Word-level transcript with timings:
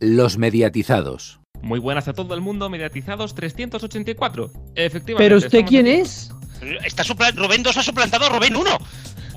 Los 0.00 0.38
mediatizados. 0.38 1.40
Muy 1.62 1.78
buenas 1.78 2.08
a 2.08 2.12
todo 2.12 2.34
el 2.34 2.40
mundo, 2.40 2.68
mediatizados 2.68 3.34
384. 3.34 4.50
Efectivamente. 4.74 5.24
¿Pero 5.24 5.38
usted 5.38 5.64
quién 5.64 5.86
aquí. 5.86 6.00
es? 6.00 6.30
Está 6.84 7.02
Rubén 7.34 7.62
2 7.62 7.76
ha 7.76 7.82
suplantado 7.82 8.26
a 8.26 8.28
Rubén 8.28 8.54
1. 8.54 8.78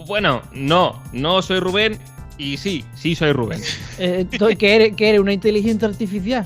Bueno, 0.05 0.41
no, 0.51 1.01
no 1.13 1.41
soy 1.41 1.59
Rubén. 1.59 1.99
Y 2.37 2.57
sí, 2.57 2.85
sí 2.95 3.15
soy 3.15 3.31
Rubén. 3.31 3.61
Eh, 3.99 4.27
¿qué, 4.59 4.75
eres, 4.75 4.95
qué 4.95 5.09
eres? 5.09 5.21
¿Una 5.21 5.33
inteligencia 5.33 5.87
artificial? 5.87 6.45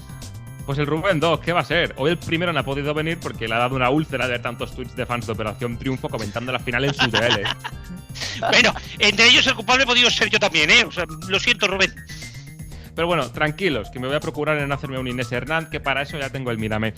Pues 0.66 0.80
el 0.80 0.86
Rubén 0.86 1.20
2, 1.20 1.42
¿qué 1.42 1.52
va 1.52 1.60
a 1.60 1.66
ser? 1.66 1.94
Hoy 1.98 2.12
el 2.12 2.18
primero 2.18 2.54
no 2.54 2.60
ha 2.62 2.64
podido 2.64 2.94
venir 2.94 3.20
porque 3.20 3.46
le 3.46 3.56
ha 3.56 3.58
dado 3.58 3.76
una 3.76 3.90
úlcera 3.90 4.26
de 4.26 4.40
tantos 4.40 4.74
tweets 4.74 4.96
de 4.96 5.06
fans 5.06 5.26
de 5.26 5.34
Operación 5.34 5.78
Triunfo 5.78 6.08
comentando 6.08 6.54
la 6.54 6.60
final 6.60 6.86
en 6.86 6.94
su 6.94 7.10
DL. 7.10 7.44
Bueno, 8.40 8.74
entre 9.00 9.28
ellos 9.28 9.46
el 9.48 9.56
culpable 9.56 9.84
he 9.84 9.86
podido 9.86 10.10
ser 10.10 10.30
yo 10.30 10.40
también, 10.40 10.70
¿eh? 10.70 10.84
O 10.86 10.92
sea, 10.92 11.06
lo 11.28 11.40
siento, 11.40 11.68
Rubén. 11.68 11.94
Pero 12.96 13.08
bueno, 13.08 13.30
tranquilos, 13.32 13.90
que 13.90 14.00
me 14.00 14.08
voy 14.08 14.16
a 14.16 14.20
procurar 14.20 14.58
en 14.58 14.72
hacerme 14.72 15.00
un 15.00 15.08
Inés 15.08 15.32
Hernán, 15.32 15.70
que 15.70 15.80
para 15.80 16.02
eso 16.02 16.18
ya 16.18 16.30
tengo 16.30 16.52
el 16.52 16.58
mírame. 16.58 16.94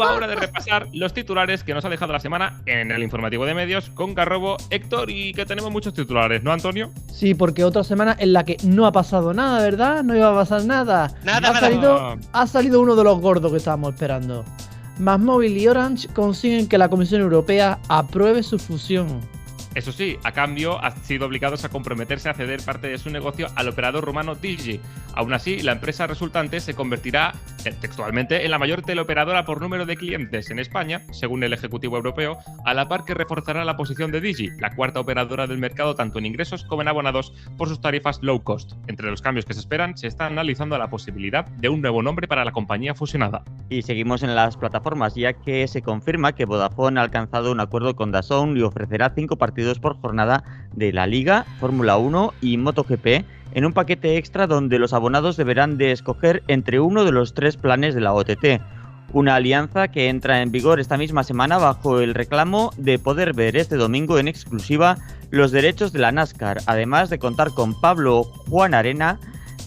Va 0.00 0.14
hora 0.14 0.26
de 0.26 0.34
repasar 0.34 0.88
los 0.92 1.12
titulares 1.12 1.62
que 1.62 1.74
nos 1.74 1.84
ha 1.84 1.88
dejado 1.88 2.12
la 2.12 2.20
semana 2.20 2.60
en 2.66 2.90
el 2.90 3.02
informativo 3.02 3.44
de 3.46 3.54
medios 3.54 3.90
con 3.90 4.14
Garrobo, 4.14 4.56
Héctor 4.70 5.10
y 5.10 5.32
que 5.32 5.46
tenemos 5.46 5.70
muchos 5.70 5.94
titulares, 5.94 6.42
¿no, 6.42 6.52
Antonio? 6.52 6.90
Sí, 7.12 7.34
porque 7.34 7.64
otra 7.64 7.84
semana 7.84 8.16
en 8.18 8.32
la 8.32 8.44
que 8.44 8.56
no 8.62 8.86
ha 8.86 8.92
pasado 8.92 9.34
nada, 9.34 9.60
¿verdad? 9.60 10.02
No 10.02 10.16
iba 10.16 10.30
a 10.30 10.34
pasar 10.34 10.64
nada. 10.64 11.12
Nada, 11.24 11.38
ha 11.38 11.40
nada. 11.40 11.60
Salido, 11.60 12.16
ha 12.32 12.46
salido 12.46 12.80
uno 12.80 12.96
de 12.96 13.04
los 13.04 13.20
gordos 13.20 13.50
que 13.50 13.58
estábamos 13.58 13.94
esperando. 13.94 14.44
Másmóvil 14.98 15.56
y 15.56 15.68
Orange 15.68 16.08
consiguen 16.08 16.68
que 16.68 16.78
la 16.78 16.88
Comisión 16.88 17.20
Europea 17.20 17.78
apruebe 17.88 18.42
su 18.42 18.58
fusión. 18.58 19.20
Eso 19.74 19.92
sí, 19.92 20.18
a 20.24 20.32
cambio 20.32 20.82
han 20.82 20.96
sido 21.04 21.26
obligados 21.26 21.64
a 21.64 21.68
comprometerse 21.68 22.28
a 22.28 22.34
ceder 22.34 22.62
parte 22.62 22.88
de 22.88 22.98
su 22.98 23.10
negocio 23.10 23.48
al 23.54 23.68
operador 23.68 24.04
rumano 24.04 24.34
Digi. 24.34 24.80
Aún 25.14 25.32
así, 25.32 25.60
la 25.60 25.72
empresa 25.72 26.06
resultante 26.06 26.60
se 26.60 26.74
convertirá 26.74 27.34
eh, 27.64 27.74
textualmente 27.80 28.44
en 28.44 28.50
la 28.50 28.58
mayor 28.58 28.82
teleoperadora 28.82 29.44
por 29.44 29.60
número 29.60 29.86
de 29.86 29.96
clientes 29.96 30.50
en 30.50 30.58
España, 30.58 31.02
según 31.12 31.44
el 31.44 31.52
Ejecutivo 31.52 31.96
Europeo, 31.96 32.38
a 32.64 32.74
la 32.74 32.88
par 32.88 33.04
que 33.04 33.14
reforzará 33.14 33.64
la 33.64 33.76
posición 33.76 34.10
de 34.10 34.20
Digi, 34.20 34.50
la 34.58 34.74
cuarta 34.74 35.00
operadora 35.00 35.46
del 35.46 35.58
mercado 35.58 35.94
tanto 35.94 36.18
en 36.18 36.26
ingresos 36.26 36.64
como 36.64 36.82
en 36.82 36.88
abonados 36.88 37.32
por 37.56 37.68
sus 37.68 37.80
tarifas 37.80 38.20
low 38.22 38.42
cost. 38.42 38.72
Entre 38.86 39.10
los 39.10 39.22
cambios 39.22 39.44
que 39.44 39.54
se 39.54 39.60
esperan, 39.60 39.96
se 39.96 40.06
está 40.06 40.26
analizando 40.26 40.78
la 40.78 40.90
posibilidad 40.90 41.46
de 41.46 41.68
un 41.68 41.82
nuevo 41.82 42.02
nombre 42.02 42.26
para 42.26 42.44
la 42.44 42.52
compañía 42.52 42.94
fusionada. 42.94 43.42
Y 43.68 43.82
seguimos 43.82 44.22
en 44.22 44.34
las 44.34 44.56
plataformas, 44.56 45.14
ya 45.14 45.34
que 45.34 45.68
se 45.68 45.82
confirma 45.82 46.32
que 46.34 46.46
Vodafone 46.46 47.00
ha 47.00 47.02
alcanzado 47.02 47.52
un 47.52 47.60
acuerdo 47.60 47.94
con 47.96 48.12
DAZN 48.12 48.56
y 48.56 48.62
ofrecerá 48.62 49.12
cinco 49.14 49.36
partidos 49.36 49.57
por 49.80 50.00
jornada 50.00 50.44
de 50.74 50.92
la 50.92 51.06
Liga, 51.06 51.44
Fórmula 51.58 51.96
1 51.96 52.32
y 52.40 52.56
MotoGP 52.58 53.24
en 53.52 53.64
un 53.64 53.72
paquete 53.72 54.16
extra 54.16 54.46
donde 54.46 54.78
los 54.78 54.92
abonados 54.92 55.36
deberán 55.36 55.78
de 55.78 55.92
escoger 55.92 56.42
entre 56.48 56.80
uno 56.80 57.04
de 57.04 57.12
los 57.12 57.34
tres 57.34 57.56
planes 57.56 57.94
de 57.94 58.00
la 58.00 58.12
OTT. 58.12 58.60
Una 59.12 59.36
alianza 59.36 59.88
que 59.88 60.08
entra 60.08 60.42
en 60.42 60.52
vigor 60.52 60.80
esta 60.80 60.96
misma 60.98 61.24
semana 61.24 61.58
bajo 61.58 62.00
el 62.00 62.14
reclamo 62.14 62.70
de 62.76 62.98
poder 62.98 63.32
ver 63.32 63.56
este 63.56 63.76
domingo 63.76 64.18
en 64.18 64.28
exclusiva 64.28 64.98
los 65.30 65.50
derechos 65.50 65.92
de 65.92 65.98
la 65.98 66.12
NASCAR, 66.12 66.58
además 66.66 67.10
de 67.10 67.18
contar 67.18 67.52
con 67.52 67.78
Pablo 67.80 68.22
Juan 68.22 68.74
Arena 68.74 69.18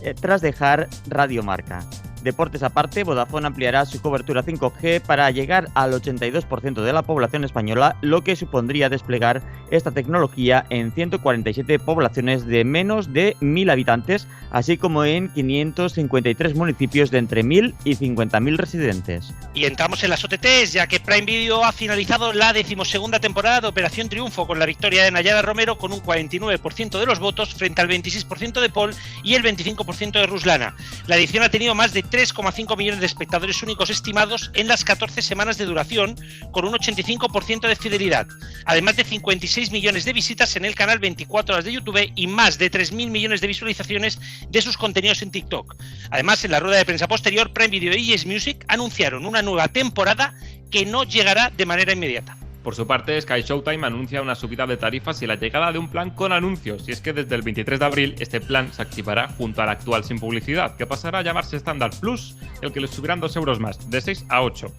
eh, 0.03 0.14
tras 0.20 0.42
dejar 0.42 0.88
Radio 1.09 1.44
Marca. 1.44 1.81
Deportes 2.23 2.61
aparte, 2.64 3.03
Vodafone 3.03 3.47
ampliará 3.47 3.86
su 3.86 4.02
cobertura 4.02 4.44
5G 4.44 5.02
para 5.02 5.30
llegar 5.31 5.69
al 5.73 5.91
82% 5.94 6.81
de 6.81 6.94
la 6.94 7.02
población 7.02 7.44
española, 7.44 7.97
lo 8.02 8.23
que 8.23 8.36
supondría 8.36 8.89
desplegar 8.89 9.41
esta 9.72 9.91
tecnología 9.91 10.66
en 10.69 10.92
147 10.92 11.80
poblaciones 11.80 12.45
de 12.45 12.64
menos 12.64 13.14
de 13.14 13.36
1.000 13.42 13.72
habitantes, 13.72 14.27
así 14.52 14.77
como 14.77 15.03
en 15.03 15.30
553 15.30 16.55
municipios 16.55 17.09
de 17.09 17.17
entre 17.17 17.44
1.000 17.44 17.73
y 17.86 17.95
50.000 17.95 18.58
residentes. 18.58 19.33
Y 19.53 19.66
entramos 19.66 20.03
en 20.03 20.11
las 20.11 20.23
OTTs, 20.23 20.73
ya 20.73 20.88
que 20.88 20.99
Prime 20.99 21.25
Video 21.25 21.64
ha 21.64 21.72
finalizado 21.72 22.33
la 22.33 22.53
decimosegunda 22.53 23.19
temporada 23.19 23.61
de 23.61 23.67
Operación 23.67 24.09
Triunfo 24.09 24.45
con 24.45 24.59
la 24.59 24.66
victoria 24.66 25.03
de 25.03 25.11
Nayara 25.11 25.42
Romero 25.42 25.77
con 25.77 25.92
un 25.92 26.02
49% 26.02 26.99
de 26.99 27.05
los 27.05 27.20
votos 27.20 27.53
frente 27.53 27.82
al 27.82 27.88
26% 27.88 28.61
de 28.61 28.70
Paul 28.70 28.93
y 29.23 29.36
el 29.36 29.43
25% 29.43 30.11
de 30.11 30.27
Ruslana. 30.27 30.76
La 31.08 31.15
edición 31.15 31.43
ha 31.43 31.49
tenido 31.49 31.73
más 31.76 31.93
de 31.93 32.03
3,5 32.11 32.77
millones 32.77 32.99
de 32.99 33.05
espectadores 33.05 33.64
únicos 33.64 33.89
estimados 33.89 34.52
en 34.54 34.67
las 34.67 34.83
14 34.83 35.22
semanas 35.22 35.58
de 35.58 35.66
duración, 35.66 36.16
con 36.52 36.66
un 36.66 36.73
85% 36.73 37.67
de 37.67 37.76
fidelidad, 37.76 38.27
además 38.66 38.98
de 38.98 39.05
56 39.05 39.72
millones 39.72 40.05
de 40.05 40.14
visitas 40.14 40.55
en 40.55 40.66
el 40.66 40.76
canal 40.76 41.00
24 41.00 41.55
horas 41.55 41.66
de 41.66 41.71
YouTube 41.71 42.11
y 42.16 42.27
más 42.27 42.58
de 42.58 42.70
3.000 42.70 43.10
millones 43.10 43.42
de 43.42 43.48
visualizaciones 43.48 44.20
de 44.50 44.61
sus 44.61 44.77
contenidos 44.77 45.21
en 45.21 45.32
TikTok. 45.32 45.76
Además, 46.11 46.44
en 46.44 46.52
la 46.52 46.60
rueda 46.60 46.77
de 46.77 46.86
prensa 46.86 47.08
posterior, 47.08 47.54
Prime 47.54 47.70
Video 47.70 47.95
y 47.95 48.05
Yes 48.05 48.26
Music 48.26 48.66
anunciaron 48.67 49.26
una 49.26 49.42
nueva 49.42 49.70
temporada 49.70 50.36
que 50.70 50.86
no 50.86 51.04
llegará 51.04 51.50
de 51.50 51.66
manera 51.66 51.94
inmediata. 51.94 52.40
Por 52.64 52.76
su 52.76 52.86
parte, 52.86 53.20
Sky 53.20 53.42
Showtime 53.42 53.88
anuncia 53.88 54.22
una 54.22 54.36
subida 54.36 54.67
de 54.67 54.77
tarifas 54.77 55.22
y 55.23 55.27
la 55.27 55.36
llegada 55.36 55.72
de 55.72 55.80
un 55.80 55.89
plan 55.89 56.11
con 56.11 56.32
anuncios, 56.32 56.88
y 56.88 56.92
es 56.92 57.02
que 57.02 57.11
desde 57.11 57.33
el 57.33 57.42
23 57.42 57.80
de 57.80 57.86
abril 57.86 58.16
este 58.20 58.39
plan 58.39 58.72
se 58.72 58.83
activará 58.83 59.30
junto 59.30 59.64
al 59.64 59.70
actual 59.70 60.04
sin 60.04 60.20
publicidad, 60.20 60.76
que 60.76 60.86
pasará 60.86 61.20
a 61.20 61.23
llamarse 61.23 61.58
Standard 61.58 62.00
Plus, 62.00 62.36
el 62.61 62.71
que 62.71 62.82
le 62.82 62.88
subirán 62.88 63.20
2 63.20 63.36
euros 63.36 63.60
más, 63.60 63.89
de 63.89 64.00
6 64.00 64.26
a 64.30 64.44
8. 64.44 64.71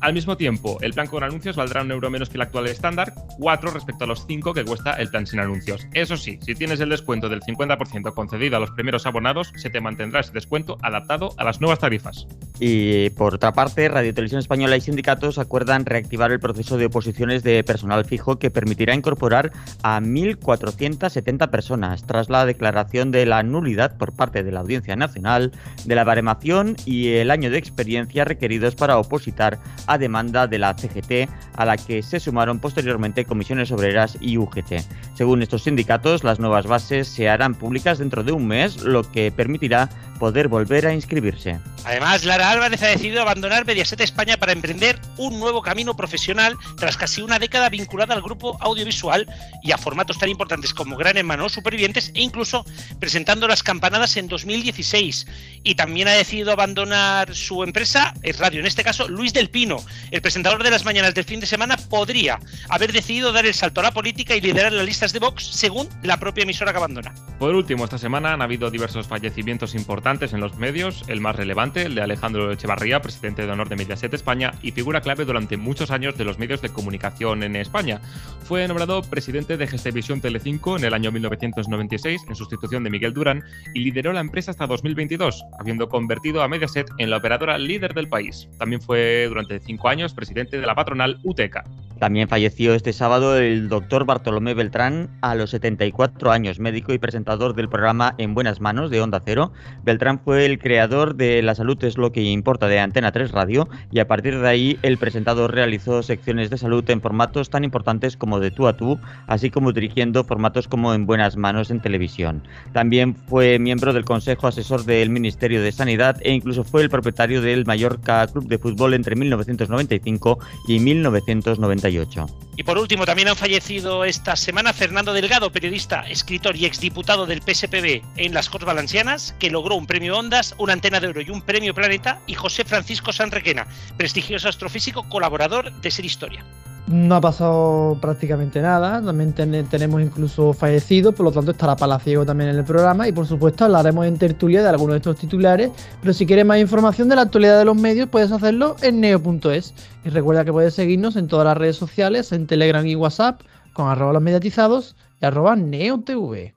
Al 0.00 0.12
mismo 0.12 0.36
tiempo, 0.36 0.78
el 0.82 0.92
plan 0.92 1.06
con 1.06 1.22
anuncios 1.22 1.56
valdrá 1.56 1.82
un 1.82 1.90
euro 1.90 2.10
menos 2.10 2.28
que 2.28 2.36
el 2.36 2.42
actual 2.42 2.66
estándar, 2.66 3.14
4 3.38 3.70
respecto 3.70 4.04
a 4.04 4.06
los 4.06 4.26
5 4.26 4.52
que 4.52 4.64
cuesta 4.64 4.92
el 4.92 5.08
plan 5.08 5.26
sin 5.26 5.40
anuncios. 5.40 5.86
Eso 5.92 6.16
sí, 6.16 6.38
si 6.42 6.54
tienes 6.54 6.80
el 6.80 6.90
descuento 6.90 7.28
del 7.28 7.40
50% 7.40 8.12
concedido 8.14 8.56
a 8.56 8.60
los 8.60 8.70
primeros 8.72 9.06
abonados, 9.06 9.52
se 9.56 9.70
te 9.70 9.80
mantendrá 9.80 10.20
ese 10.20 10.32
descuento 10.32 10.76
adaptado 10.82 11.30
a 11.38 11.44
las 11.44 11.60
nuevas 11.60 11.78
tarifas. 11.78 12.26
Y 12.58 13.10
por 13.10 13.34
otra 13.34 13.52
parte, 13.52 13.88
Radio 13.88 14.14
Televisión 14.14 14.38
Española 14.38 14.76
y 14.76 14.80
sindicatos 14.80 15.38
acuerdan 15.38 15.84
reactivar 15.84 16.32
el 16.32 16.40
proceso 16.40 16.78
de 16.78 16.86
oposiciones 16.86 17.42
de 17.42 17.62
personal 17.64 18.04
fijo 18.04 18.38
que 18.38 18.50
permitirá 18.50 18.94
incorporar 18.94 19.52
a 19.82 20.00
1.470 20.00 21.50
personas 21.50 22.04
tras 22.06 22.30
la 22.30 22.46
declaración 22.46 23.10
de 23.10 23.26
la 23.26 23.42
nulidad 23.42 23.96
por 23.98 24.14
parte 24.14 24.42
de 24.42 24.52
la 24.52 24.60
Audiencia 24.60 24.96
Nacional 24.96 25.52
de 25.84 25.94
la 25.94 26.04
baremación 26.04 26.76
y 26.86 27.08
el 27.08 27.30
año 27.30 27.50
de 27.50 27.58
experiencia 27.58 28.24
requeridos 28.24 28.74
para 28.74 28.98
opositar 28.98 29.58
a 29.86 29.98
demanda 29.98 30.46
de 30.46 30.58
la 30.58 30.74
CGT, 30.74 31.28
a 31.56 31.64
la 31.64 31.76
que 31.76 32.02
se 32.02 32.20
sumaron 32.20 32.58
posteriormente 32.58 33.24
comisiones 33.24 33.72
obreras 33.72 34.18
y 34.20 34.38
UGT. 34.38 34.82
Según 35.14 35.42
estos 35.42 35.64
sindicatos, 35.64 36.24
las 36.24 36.38
nuevas 36.38 36.66
bases 36.66 37.08
se 37.08 37.28
harán 37.28 37.54
públicas 37.54 37.98
dentro 37.98 38.22
de 38.22 38.32
un 38.32 38.46
mes, 38.46 38.82
lo 38.82 39.02
que 39.02 39.30
permitirá 39.30 39.88
poder 40.16 40.48
volver 40.48 40.86
a 40.86 40.94
inscribirse. 40.94 41.58
Además, 41.84 42.24
Lara 42.24 42.50
Álvarez 42.50 42.82
ha 42.82 42.88
decidido 42.88 43.22
abandonar 43.22 43.64
Mediaset 43.64 44.00
España 44.00 44.36
para 44.36 44.52
emprender 44.52 44.98
un 45.16 45.38
nuevo 45.38 45.62
camino 45.62 45.94
profesional 45.94 46.56
tras 46.76 46.96
casi 46.96 47.22
una 47.22 47.38
década 47.38 47.68
vinculada 47.68 48.14
al 48.14 48.22
grupo 48.22 48.56
audiovisual 48.60 49.26
y 49.62 49.72
a 49.72 49.78
formatos 49.78 50.18
tan 50.18 50.28
importantes 50.28 50.74
como 50.74 50.96
Gran 50.96 51.16
Hermano, 51.16 51.48
Supervivientes 51.48 52.10
e 52.14 52.22
incluso 52.22 52.64
presentando 52.98 53.46
las 53.46 53.62
campanadas 53.62 54.16
en 54.16 54.28
2016. 54.28 55.26
Y 55.62 55.74
también 55.74 56.08
ha 56.08 56.12
decidido 56.12 56.52
abandonar 56.52 57.34
su 57.34 57.62
empresa, 57.62 58.14
es 58.22 58.38
radio 58.38 58.60
en 58.60 58.66
este 58.66 58.82
caso, 58.82 59.08
Luis 59.08 59.32
del 59.32 59.50
Pino, 59.50 59.76
el 60.10 60.22
presentador 60.22 60.62
de 60.62 60.70
las 60.70 60.84
mañanas 60.84 61.14
del 61.14 61.24
fin 61.24 61.40
de 61.40 61.46
semana, 61.46 61.76
podría 61.76 62.40
haber 62.68 62.92
decidido 62.92 63.32
dar 63.32 63.46
el 63.46 63.54
salto 63.54 63.80
a 63.80 63.84
la 63.84 63.92
política 63.92 64.34
y 64.34 64.40
liderar 64.40 64.72
las 64.72 64.86
listas 64.86 65.12
de 65.12 65.18
Vox 65.18 65.44
según 65.44 65.88
la 66.02 66.18
propia 66.18 66.42
emisora 66.42 66.72
que 66.72 66.78
abandona. 66.78 67.14
Por 67.38 67.54
último, 67.54 67.84
esta 67.84 67.98
semana 67.98 68.32
han 68.32 68.42
habido 68.42 68.70
diversos 68.70 69.06
fallecimientos 69.06 69.74
importantes 69.74 70.05
en 70.06 70.38
los 70.40 70.56
medios, 70.56 71.02
el 71.08 71.20
más 71.20 71.34
relevante, 71.34 71.82
el 71.82 71.96
de 71.96 72.00
Alejandro 72.00 72.52
Echevarría, 72.52 73.02
presidente 73.02 73.44
de 73.44 73.50
honor 73.50 73.68
de 73.68 73.74
Mediaset 73.74 74.14
España 74.14 74.52
y 74.62 74.70
figura 74.70 75.00
clave 75.00 75.24
durante 75.24 75.56
muchos 75.56 75.90
años 75.90 76.16
de 76.16 76.24
los 76.24 76.38
medios 76.38 76.62
de 76.62 76.68
comunicación 76.68 77.42
en 77.42 77.56
España. 77.56 78.00
Fue 78.44 78.68
nombrado 78.68 79.02
presidente 79.02 79.56
de 79.56 79.66
Gestevisión 79.66 80.20
Telecinco 80.20 80.76
en 80.76 80.84
el 80.84 80.94
año 80.94 81.10
1996 81.10 82.22
en 82.28 82.36
sustitución 82.36 82.84
de 82.84 82.90
Miguel 82.90 83.14
Durán 83.14 83.42
y 83.74 83.80
lideró 83.80 84.12
la 84.12 84.20
empresa 84.20 84.52
hasta 84.52 84.68
2022, 84.68 85.44
habiendo 85.58 85.88
convertido 85.88 86.40
a 86.40 86.46
Mediaset 86.46 86.88
en 86.98 87.10
la 87.10 87.16
operadora 87.16 87.58
líder 87.58 87.92
del 87.92 88.08
país. 88.08 88.48
También 88.60 88.80
fue 88.80 89.26
durante 89.28 89.58
cinco 89.58 89.88
años 89.88 90.14
presidente 90.14 90.60
de 90.60 90.66
la 90.66 90.76
patronal 90.76 91.18
UTECA. 91.24 91.64
También 91.98 92.28
falleció 92.28 92.74
este 92.74 92.92
sábado 92.92 93.38
el 93.38 93.70
doctor 93.70 94.04
Bartolomé 94.04 94.52
Beltrán 94.52 95.08
a 95.22 95.34
los 95.34 95.50
74 95.50 96.30
años, 96.30 96.60
médico 96.60 96.92
y 96.92 96.98
presentador 96.98 97.54
del 97.54 97.70
programa 97.70 98.14
En 98.18 98.34
Buenas 98.34 98.60
Manos 98.60 98.90
de 98.90 99.00
Onda 99.00 99.22
Cero. 99.24 99.52
Beltrán 99.82 100.20
fue 100.20 100.44
el 100.44 100.58
creador 100.58 101.14
de 101.14 101.40
La 101.42 101.54
Salud 101.54 101.82
es 101.84 101.96
lo 101.96 102.12
que 102.12 102.22
importa 102.22 102.68
de 102.68 102.80
Antena 102.80 103.12
3 103.12 103.30
Radio 103.30 103.68
y 103.90 104.00
a 104.00 104.06
partir 104.06 104.38
de 104.38 104.46
ahí 104.46 104.78
el 104.82 104.98
presentador 104.98 105.54
realizó 105.54 106.02
secciones 106.02 106.50
de 106.50 106.58
salud 106.58 106.88
en 106.90 107.00
formatos 107.00 107.48
tan 107.48 107.64
importantes 107.64 108.18
como 108.18 108.40
de 108.40 108.50
tú 108.50 108.66
a 108.66 108.76
tú, 108.76 109.00
así 109.26 109.50
como 109.50 109.72
dirigiendo 109.72 110.22
formatos 110.24 110.68
como 110.68 110.92
En 110.92 111.06
Buenas 111.06 111.38
Manos 111.38 111.70
en 111.70 111.80
televisión. 111.80 112.42
También 112.74 113.14
fue 113.14 113.58
miembro 113.58 113.94
del 113.94 114.04
Consejo 114.04 114.48
Asesor 114.48 114.84
del 114.84 115.08
Ministerio 115.08 115.62
de 115.62 115.72
Sanidad 115.72 116.18
e 116.20 116.32
incluso 116.32 116.62
fue 116.62 116.82
el 116.82 116.90
propietario 116.90 117.40
del 117.40 117.64
Mallorca 117.64 118.26
Club 118.26 118.48
de 118.48 118.58
Fútbol 118.58 118.92
entre 118.92 119.16
1995 119.16 120.38
y 120.68 120.78
1997. 120.78 121.85
98. 121.86 122.26
Y 122.58 122.62
por 122.62 122.78
último, 122.78 123.04
también 123.04 123.28
han 123.28 123.36
fallecido 123.36 124.04
esta 124.04 124.34
semana 124.34 124.72
Fernando 124.72 125.12
Delgado, 125.12 125.52
periodista, 125.52 126.08
escritor 126.08 126.56
y 126.56 126.64
exdiputado 126.64 127.26
del 127.26 127.42
PSPB 127.42 128.02
en 128.16 128.32
las 128.32 128.48
Corts 128.48 128.64
Valencianas, 128.64 129.34
que 129.38 129.50
logró 129.50 129.76
un 129.76 129.86
premio 129.86 130.16
Ondas, 130.16 130.54
una 130.56 130.72
antena 130.72 130.98
de 130.98 131.08
oro 131.08 131.20
y 131.20 131.28
un 131.28 131.42
premio 131.42 131.74
Planeta, 131.74 132.20
y 132.26 132.34
José 132.34 132.64
Francisco 132.64 133.12
Sanrequena, 133.12 133.66
prestigioso 133.98 134.48
astrofísico, 134.48 135.06
colaborador 135.08 135.70
de 135.80 135.90
Ser 135.90 136.06
Historia. 136.06 136.44
No 136.88 137.16
ha 137.16 137.20
pasado 137.20 137.98
prácticamente 138.00 138.62
nada, 138.62 139.02
también 139.02 139.32
ten- 139.32 139.66
tenemos 139.66 140.00
incluso 140.00 140.52
fallecidos, 140.52 141.14
por 141.16 141.24
lo 141.24 141.32
tanto 141.32 141.50
estará 141.50 141.74
Palaciego 141.74 142.24
también 142.24 142.50
en 142.50 142.56
el 142.58 142.64
programa 142.64 143.08
y 143.08 143.12
por 143.12 143.26
supuesto 143.26 143.64
hablaremos 143.64 144.06
en 144.06 144.16
tertulia 144.18 144.62
de 144.62 144.68
algunos 144.68 144.92
de 144.94 144.98
estos 144.98 145.16
titulares, 145.18 145.70
pero 146.00 146.12
si 146.12 146.26
quieres 146.26 146.46
más 146.46 146.60
información 146.60 147.08
de 147.08 147.16
la 147.16 147.22
actualidad 147.22 147.58
de 147.58 147.64
los 147.64 147.76
medios 147.76 148.08
puedes 148.08 148.30
hacerlo 148.30 148.76
en 148.82 149.00
neo.es 149.00 149.74
y 150.04 150.10
recuerda 150.10 150.44
que 150.44 150.52
puedes 150.52 150.74
seguirnos 150.74 151.16
en 151.16 151.26
todas 151.26 151.44
las 151.46 151.58
redes 151.58 151.74
sociales, 151.76 152.30
en 152.30 152.46
Telegram 152.46 152.86
y 152.86 152.94
WhatsApp 152.94 153.40
con 153.72 153.88
arroba 153.88 154.12
los 154.12 154.22
mediatizados 154.22 154.94
y 155.20 155.26
arroba 155.26 155.56
neotv. 155.56 156.52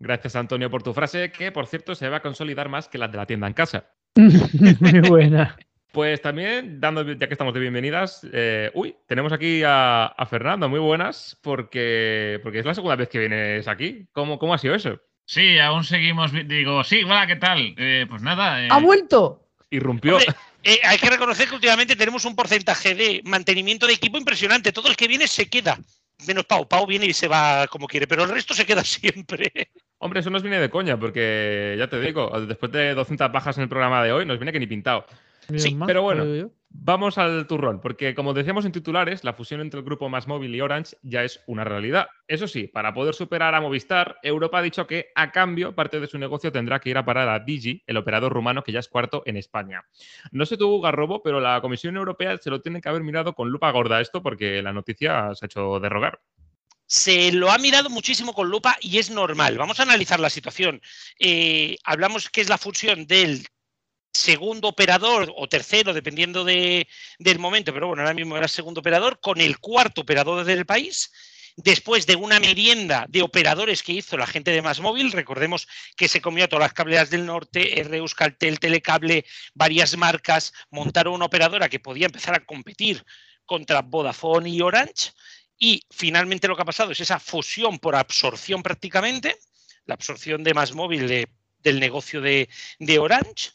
Gracias, 0.00 0.34
Antonio, 0.34 0.70
por 0.70 0.82
tu 0.82 0.92
frase, 0.92 1.30
que 1.30 1.52
por 1.52 1.66
cierto 1.68 1.94
se 1.94 2.08
va 2.08 2.16
a 2.16 2.22
consolidar 2.22 2.68
más 2.68 2.88
que 2.88 2.98
la 2.98 3.06
de 3.06 3.16
la 3.16 3.26
tienda 3.26 3.46
en 3.46 3.52
casa. 3.54 3.84
Muy 4.16 5.00
buena. 5.08 5.56
Pues 5.92 6.20
también, 6.20 6.80
dando, 6.80 7.02
ya 7.02 7.26
que 7.26 7.34
estamos 7.34 7.54
de 7.54 7.60
bienvenidas, 7.60 8.26
eh, 8.32 8.70
uy, 8.74 8.94
tenemos 9.06 9.32
aquí 9.32 9.62
a, 9.64 10.06
a 10.06 10.26
Fernando, 10.26 10.68
muy 10.68 10.80
buenas, 10.80 11.38
porque, 11.42 12.40
porque 12.42 12.58
es 12.58 12.66
la 12.66 12.74
segunda 12.74 12.96
vez 12.96 13.08
que 13.08 13.18
vienes 13.18 13.66
aquí. 13.66 14.06
¿Cómo, 14.12 14.38
cómo 14.38 14.52
ha 14.52 14.58
sido 14.58 14.74
eso? 14.74 15.00
Sí, 15.24 15.58
aún 15.58 15.84
seguimos. 15.84 16.30
Digo, 16.46 16.84
sí, 16.84 17.02
hola, 17.04 17.26
¿qué 17.26 17.36
tal? 17.36 17.74
Eh, 17.76 18.06
pues 18.08 18.22
nada. 18.22 18.62
eh, 18.64 18.68
¡Ha 18.70 18.78
vuelto! 18.80 19.48
Irrumpió. 19.70 20.16
Hombre, 20.16 20.34
eh, 20.62 20.78
hay 20.84 20.98
que 20.98 21.10
reconocer 21.10 21.48
que 21.48 21.54
últimamente 21.54 21.96
tenemos 21.96 22.24
un 22.24 22.36
porcentaje 22.36 22.94
de 22.94 23.22
mantenimiento 23.24 23.86
de 23.86 23.94
equipo 23.94 24.18
impresionante. 24.18 24.72
Todo 24.72 24.88
el 24.88 24.96
que 24.96 25.08
viene 25.08 25.26
se 25.26 25.48
queda. 25.48 25.78
Menos 26.26 26.46
Pau. 26.46 26.66
Pau 26.66 26.86
viene 26.86 27.06
y 27.06 27.12
se 27.12 27.28
va 27.28 27.66
como 27.68 27.86
quiere, 27.86 28.06
pero 28.06 28.24
el 28.24 28.30
resto 28.30 28.54
se 28.54 28.66
queda 28.66 28.82
siempre. 28.84 29.52
Hombre, 29.98 30.20
eso 30.20 30.30
nos 30.30 30.42
viene 30.42 30.60
de 30.60 30.70
coña, 30.70 30.98
porque 30.98 31.76
ya 31.78 31.88
te 31.88 32.00
digo, 32.00 32.30
después 32.46 32.72
de 32.72 32.94
200 32.94 33.32
bajas 33.32 33.56
en 33.56 33.64
el 33.64 33.68
programa 33.68 34.02
de 34.02 34.12
hoy, 34.12 34.24
nos 34.24 34.38
viene 34.38 34.52
que 34.52 34.60
ni 34.60 34.66
pintado. 34.66 35.04
Sí, 35.56 35.74
Más, 35.74 35.86
pero 35.86 36.02
bueno. 36.02 36.50
Vamos 36.70 37.16
al 37.16 37.46
turrón, 37.46 37.80
porque 37.80 38.14
como 38.14 38.34
decíamos 38.34 38.66
en 38.66 38.72
titulares, 38.72 39.24
la 39.24 39.32
fusión 39.32 39.62
entre 39.62 39.80
el 39.80 39.86
grupo 39.86 40.10
Más 40.10 40.28
Móvil 40.28 40.54
y 40.54 40.60
Orange 40.60 40.96
ya 41.02 41.24
es 41.24 41.42
una 41.46 41.64
realidad. 41.64 42.08
Eso 42.26 42.46
sí, 42.46 42.66
para 42.66 42.92
poder 42.92 43.14
superar 43.14 43.54
a 43.54 43.60
Movistar, 43.60 44.18
Europa 44.22 44.58
ha 44.58 44.62
dicho 44.62 44.86
que 44.86 45.06
a 45.14 45.32
cambio 45.32 45.74
parte 45.74 45.98
de 45.98 46.06
su 46.06 46.18
negocio 46.18 46.52
tendrá 46.52 46.78
que 46.78 46.90
ir 46.90 46.98
a 46.98 47.04
parar 47.06 47.28
a 47.30 47.40
Digi, 47.40 47.82
el 47.86 47.96
operador 47.96 48.32
rumano 48.32 48.62
que 48.62 48.72
ya 48.72 48.80
es 48.80 48.88
cuarto 48.88 49.22
en 49.24 49.38
España. 49.38 49.82
No 50.30 50.44
se 50.44 50.58
tuvo 50.58 50.80
Garrobo, 50.82 51.22
pero 51.22 51.40
la 51.40 51.60
Comisión 51.62 51.96
Europea 51.96 52.36
se 52.36 52.50
lo 52.50 52.60
tiene 52.60 52.82
que 52.82 52.88
haber 52.90 53.02
mirado 53.02 53.34
con 53.34 53.48
lupa 53.48 53.70
gorda 53.70 54.02
esto 54.02 54.22
porque 54.22 54.60
la 54.62 54.74
noticia 54.74 55.34
se 55.34 55.44
ha 55.44 55.46
hecho 55.46 55.80
derrogar. 55.80 56.20
se 56.86 57.32
lo 57.32 57.50
ha 57.50 57.58
mirado 57.58 57.90
muchísimo 57.90 58.32
con 58.32 58.48
lupa 58.48 58.76
y 58.80 58.98
es 58.98 59.10
normal. 59.10 59.58
Vamos 59.58 59.80
a 59.80 59.82
analizar 59.82 60.20
la 60.20 60.30
situación. 60.30 60.80
Eh, 61.18 61.76
hablamos 61.84 62.30
que 62.30 62.40
es 62.40 62.48
la 62.48 62.56
fusión 62.56 63.06
del 63.06 63.46
segundo 64.18 64.68
operador 64.68 65.32
o 65.36 65.48
tercero, 65.48 65.94
dependiendo 65.94 66.44
de- 66.44 66.86
del 67.18 67.38
momento, 67.38 67.72
pero 67.72 67.86
bueno, 67.86 68.02
ahora 68.02 68.14
mismo 68.14 68.36
era 68.36 68.48
segundo 68.48 68.80
operador, 68.80 69.20
con 69.20 69.40
el 69.40 69.58
cuarto 69.58 70.02
operador 70.02 70.44
del 70.44 70.66
país. 70.66 71.10
Después 71.56 72.06
de 72.06 72.14
una 72.14 72.38
merienda 72.38 73.06
de 73.08 73.22
operadores 73.22 73.82
que 73.82 73.92
hizo 73.92 74.16
la 74.16 74.28
gente 74.28 74.52
de 74.52 74.62
Más 74.62 74.78
Móvil, 74.80 75.10
recordemos 75.10 75.66
que 75.96 76.06
se 76.06 76.20
comió 76.20 76.48
todas 76.48 76.66
las 76.66 76.72
cableras 76.72 77.10
del 77.10 77.26
norte, 77.26 77.80
R 77.80 77.96
Euskaltel, 77.96 78.60
Telecable, 78.60 79.24
varias 79.54 79.96
marcas, 79.96 80.52
montaron 80.70 81.14
una 81.14 81.24
operadora 81.24 81.68
que 81.68 81.80
podía 81.80 82.06
empezar 82.06 82.34
a 82.34 82.44
competir 82.44 83.04
contra 83.44 83.82
Vodafone 83.82 84.50
y 84.50 84.60
Orange. 84.60 85.10
Y 85.58 85.82
finalmente 85.90 86.46
lo 86.46 86.54
que 86.54 86.62
ha 86.62 86.72
pasado 86.72 86.92
es 86.92 87.00
esa 87.00 87.18
fusión 87.18 87.80
por 87.80 87.96
absorción 87.96 88.62
prácticamente, 88.62 89.36
la 89.84 89.94
absorción 89.94 90.44
de 90.44 90.54
más 90.54 90.72
móvil 90.74 91.08
de- 91.08 91.26
del 91.58 91.80
negocio 91.80 92.20
de 92.20 92.48
Orange. 93.00 93.50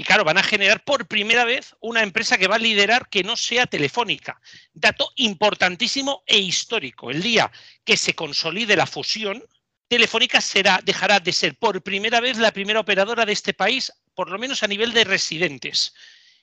Y 0.00 0.04
claro, 0.04 0.22
van 0.22 0.38
a 0.38 0.44
generar 0.44 0.84
por 0.84 1.08
primera 1.08 1.44
vez 1.44 1.74
una 1.80 2.04
empresa 2.04 2.38
que 2.38 2.46
va 2.46 2.54
a 2.54 2.60
liderar 2.60 3.08
que 3.08 3.24
no 3.24 3.36
sea 3.36 3.66
telefónica. 3.66 4.40
Dato 4.72 5.10
importantísimo 5.16 6.22
e 6.24 6.38
histórico. 6.38 7.10
El 7.10 7.20
día 7.20 7.50
que 7.84 7.96
se 7.96 8.14
consolide 8.14 8.76
la 8.76 8.86
fusión, 8.86 9.42
Telefónica 9.88 10.40
será, 10.40 10.80
dejará 10.84 11.18
de 11.18 11.32
ser 11.32 11.56
por 11.56 11.82
primera 11.82 12.20
vez 12.20 12.38
la 12.38 12.52
primera 12.52 12.78
operadora 12.78 13.26
de 13.26 13.32
este 13.32 13.54
país, 13.54 13.92
por 14.14 14.30
lo 14.30 14.38
menos 14.38 14.62
a 14.62 14.68
nivel 14.68 14.92
de 14.92 15.02
residentes. 15.02 15.92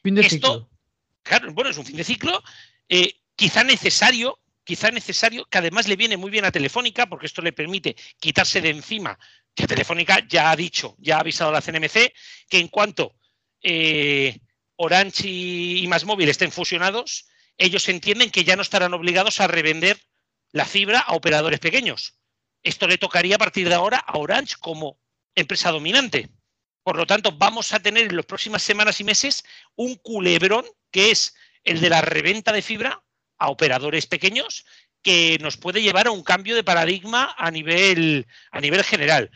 Fin 0.04 0.16
de 0.16 0.22
Esto- 0.22 0.36
ciclo. 0.36 0.70
Claro, 1.24 1.54
bueno, 1.54 1.70
es 1.70 1.78
un 1.78 1.86
fin 1.86 1.96
de 1.96 2.04
ciclo, 2.04 2.44
eh, 2.90 3.22
quizá 3.38 3.64
necesario, 3.64 4.38
quizá 4.66 4.92
necesario, 4.92 5.46
que 5.46 5.60
además 5.60 5.88
le 5.88 5.96
viene 5.96 6.18
muy 6.18 6.30
bien 6.30 6.44
a 6.44 6.52
Telefónica, 6.52 7.08
porque 7.08 7.28
esto 7.28 7.42
le 7.42 7.54
permite 7.54 7.96
quitarse 8.20 8.60
de 8.60 8.70
encima, 8.72 9.18
que 9.56 9.66
Telefónica 9.66 10.20
ya 10.28 10.52
ha 10.52 10.56
dicho, 10.58 10.96
ya 11.00 11.16
ha 11.16 11.20
avisado 11.22 11.52
a 11.52 11.54
la 11.54 11.62
CNMC, 11.62 12.14
que 12.50 12.60
en 12.60 12.68
cuanto 12.68 13.16
eh, 13.68 14.40
Orange 14.76 15.28
y, 15.28 15.88
Más 15.88 16.06
Móvil 16.06 16.30
estén 16.30 16.52
fusionados, 16.52 17.28
ellos 17.58 17.90
entienden 17.90 18.30
que 18.30 18.44
ya 18.44 18.56
no 18.56 18.62
estarán 18.62 18.94
obligados 18.94 19.42
a 19.42 19.48
revender 19.48 19.98
la 20.52 20.66
fibra 20.66 21.00
a 21.00 21.16
operadores 21.16 21.60
pequeños. 21.60 22.20
Esto 22.62 22.88
le 22.88 23.00
tocaría 23.00 23.36
a 23.36 23.40
partir 23.40 23.68
de 23.68 23.76
ahora 23.76 23.98
a 23.98 24.20
Orange 24.20 24.56
como 24.60 25.00
empresa 25.34 25.72
dominante. 25.72 26.30
Por 26.84 26.98
lo 26.98 27.08
tanto, 27.08 27.32
vamos 27.32 27.74
a 27.74 27.80
tener 27.80 28.06
en 28.06 28.16
las 28.16 28.26
próximas 28.26 28.62
semanas 28.62 29.00
y 29.00 29.04
meses 29.04 29.44
un 29.76 29.96
culebrón 29.96 30.66
que 30.92 31.10
es 31.10 31.34
el 31.64 31.82
de 31.82 31.90
la 31.90 32.02
reventa 32.02 32.52
de 32.52 32.62
fibra 32.62 33.04
a 33.40 33.50
operadores 33.50 34.06
pequeños 34.06 34.66
que 35.02 35.40
nos 35.42 35.58
puede 35.58 35.82
llevar 35.82 36.08
a 36.08 36.12
un 36.12 36.24
cambio 36.24 36.56
de 36.56 36.64
paradigma 36.64 37.34
a 37.38 37.50
nivel, 37.50 38.28
a 38.52 38.62
nivel 38.62 38.84
general. 38.84 39.32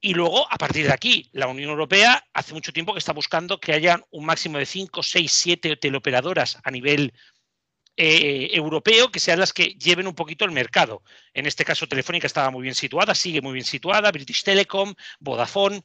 Y 0.00 0.14
luego, 0.14 0.46
a 0.52 0.56
partir 0.58 0.86
de 0.86 0.92
aquí, 0.92 1.28
la 1.32 1.48
Unión 1.48 1.70
Europea 1.70 2.24
hace 2.32 2.54
mucho 2.54 2.72
tiempo 2.72 2.92
que 2.92 3.00
está 3.00 3.12
buscando 3.12 3.58
que 3.58 3.72
haya 3.72 4.00
un 4.10 4.24
máximo 4.26 4.58
de 4.58 4.66
5, 4.66 5.02
6, 5.02 5.32
7 5.32 5.76
teleoperadoras 5.76 6.58
a 6.62 6.70
nivel 6.70 7.12
eh, 7.96 8.50
europeo 8.52 9.10
que 9.10 9.18
sean 9.18 9.40
las 9.40 9.52
que 9.52 9.74
lleven 9.74 10.06
un 10.06 10.14
poquito 10.14 10.44
el 10.44 10.52
mercado. 10.52 11.02
En 11.34 11.46
este 11.46 11.64
caso, 11.64 11.88
Telefónica 11.88 12.28
estaba 12.28 12.50
muy 12.50 12.62
bien 12.62 12.76
situada, 12.76 13.12
sigue 13.12 13.40
muy 13.40 13.54
bien 13.54 13.64
situada, 13.64 14.12
British 14.12 14.44
Telecom, 14.44 14.94
Vodafone. 15.18 15.82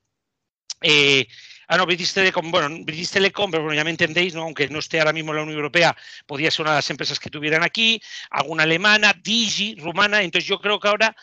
Eh, 0.81 1.27
ah, 1.67 1.77
no, 1.77 1.87
British 1.87 2.13
Telecom, 2.13 2.51
bueno, 2.51 2.69
British 2.83 3.09
Telecom, 3.09 3.49
pero 3.49 3.63
bueno, 3.63 3.75
ya 3.75 3.83
me 3.83 3.89
entendéis, 3.89 4.35
¿no? 4.35 4.43
aunque 4.43 4.69
no 4.69 4.77
esté 4.77 4.99
ahora 4.99 5.13
mismo 5.13 5.31
en 5.31 5.37
la 5.37 5.43
Unión 5.43 5.57
Europea, 5.57 5.97
podría 6.27 6.51
ser 6.51 6.63
una 6.63 6.71
de 6.73 6.77
las 6.77 6.89
empresas 6.91 7.19
que 7.19 7.31
tuvieran 7.31 7.63
aquí, 7.63 7.99
alguna 8.29 8.61
alemana, 8.61 9.13
Digi, 9.23 9.75
rumana. 9.79 10.21
Entonces, 10.21 10.47
yo 10.47 10.59
creo 10.59 10.79
que 10.79 10.89
ahora 10.89 11.15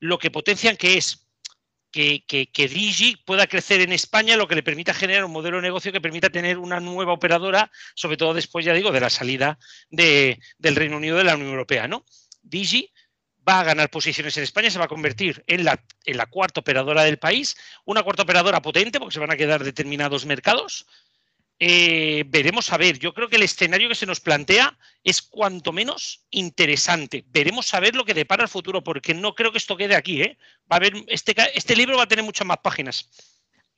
lo 0.00 0.18
que 0.18 0.30
potencian 0.30 0.78
que 0.78 0.96
es 0.96 1.27
que, 1.90 2.24
que, 2.26 2.68
Digi 2.68 3.16
pueda 3.24 3.46
crecer 3.46 3.80
en 3.80 3.92
España, 3.92 4.36
lo 4.36 4.46
que 4.46 4.54
le 4.54 4.62
permita 4.62 4.94
generar 4.94 5.24
un 5.24 5.32
modelo 5.32 5.56
de 5.56 5.62
negocio 5.62 5.92
que 5.92 6.00
permita 6.00 6.30
tener 6.30 6.58
una 6.58 6.80
nueva 6.80 7.12
operadora, 7.12 7.70
sobre 7.94 8.16
todo 8.16 8.34
después, 8.34 8.64
ya 8.64 8.74
digo, 8.74 8.92
de 8.92 9.00
la 9.00 9.10
salida 9.10 9.58
de, 9.90 10.40
del 10.58 10.76
Reino 10.76 10.96
Unido 10.96 11.16
de 11.16 11.24
la 11.24 11.34
Unión 11.34 11.50
Europea. 11.50 11.88
¿no? 11.88 12.04
Digi 12.42 12.92
va 13.48 13.60
a 13.60 13.64
ganar 13.64 13.90
posiciones 13.90 14.36
en 14.36 14.44
España, 14.44 14.70
se 14.70 14.78
va 14.78 14.84
a 14.84 14.88
convertir 14.88 15.42
en 15.46 15.64
la 15.64 16.26
cuarta 16.26 16.60
operadora 16.60 17.04
del 17.04 17.18
país, 17.18 17.56
una 17.86 18.02
cuarta 18.02 18.24
operadora 18.24 18.60
potente, 18.60 18.98
porque 18.98 19.14
se 19.14 19.20
van 19.20 19.30
a 19.30 19.36
quedar 19.36 19.64
determinados 19.64 20.26
mercados. 20.26 20.86
Eh, 21.60 22.24
veremos 22.28 22.72
a 22.72 22.76
ver, 22.76 22.98
yo 22.98 23.12
creo 23.12 23.28
que 23.28 23.36
el 23.36 23.42
escenario 23.42 23.88
que 23.88 23.96
se 23.96 24.06
nos 24.06 24.20
plantea 24.20 24.78
es 25.02 25.22
cuanto 25.22 25.72
menos 25.72 26.24
interesante. 26.30 27.24
Veremos 27.28 27.74
a 27.74 27.80
ver 27.80 27.96
lo 27.96 28.04
que 28.04 28.14
depara 28.14 28.44
el 28.44 28.48
futuro, 28.48 28.84
porque 28.84 29.14
no 29.14 29.34
creo 29.34 29.50
que 29.50 29.58
esto 29.58 29.76
quede 29.76 29.96
aquí. 29.96 30.22
¿eh? 30.22 30.38
Va 30.70 30.76
a 30.76 30.76
haber, 30.76 30.94
este, 31.08 31.34
este 31.54 31.74
libro 31.74 31.96
va 31.96 32.04
a 32.04 32.08
tener 32.08 32.24
muchas 32.24 32.46
más 32.46 32.58
páginas. 32.58 33.08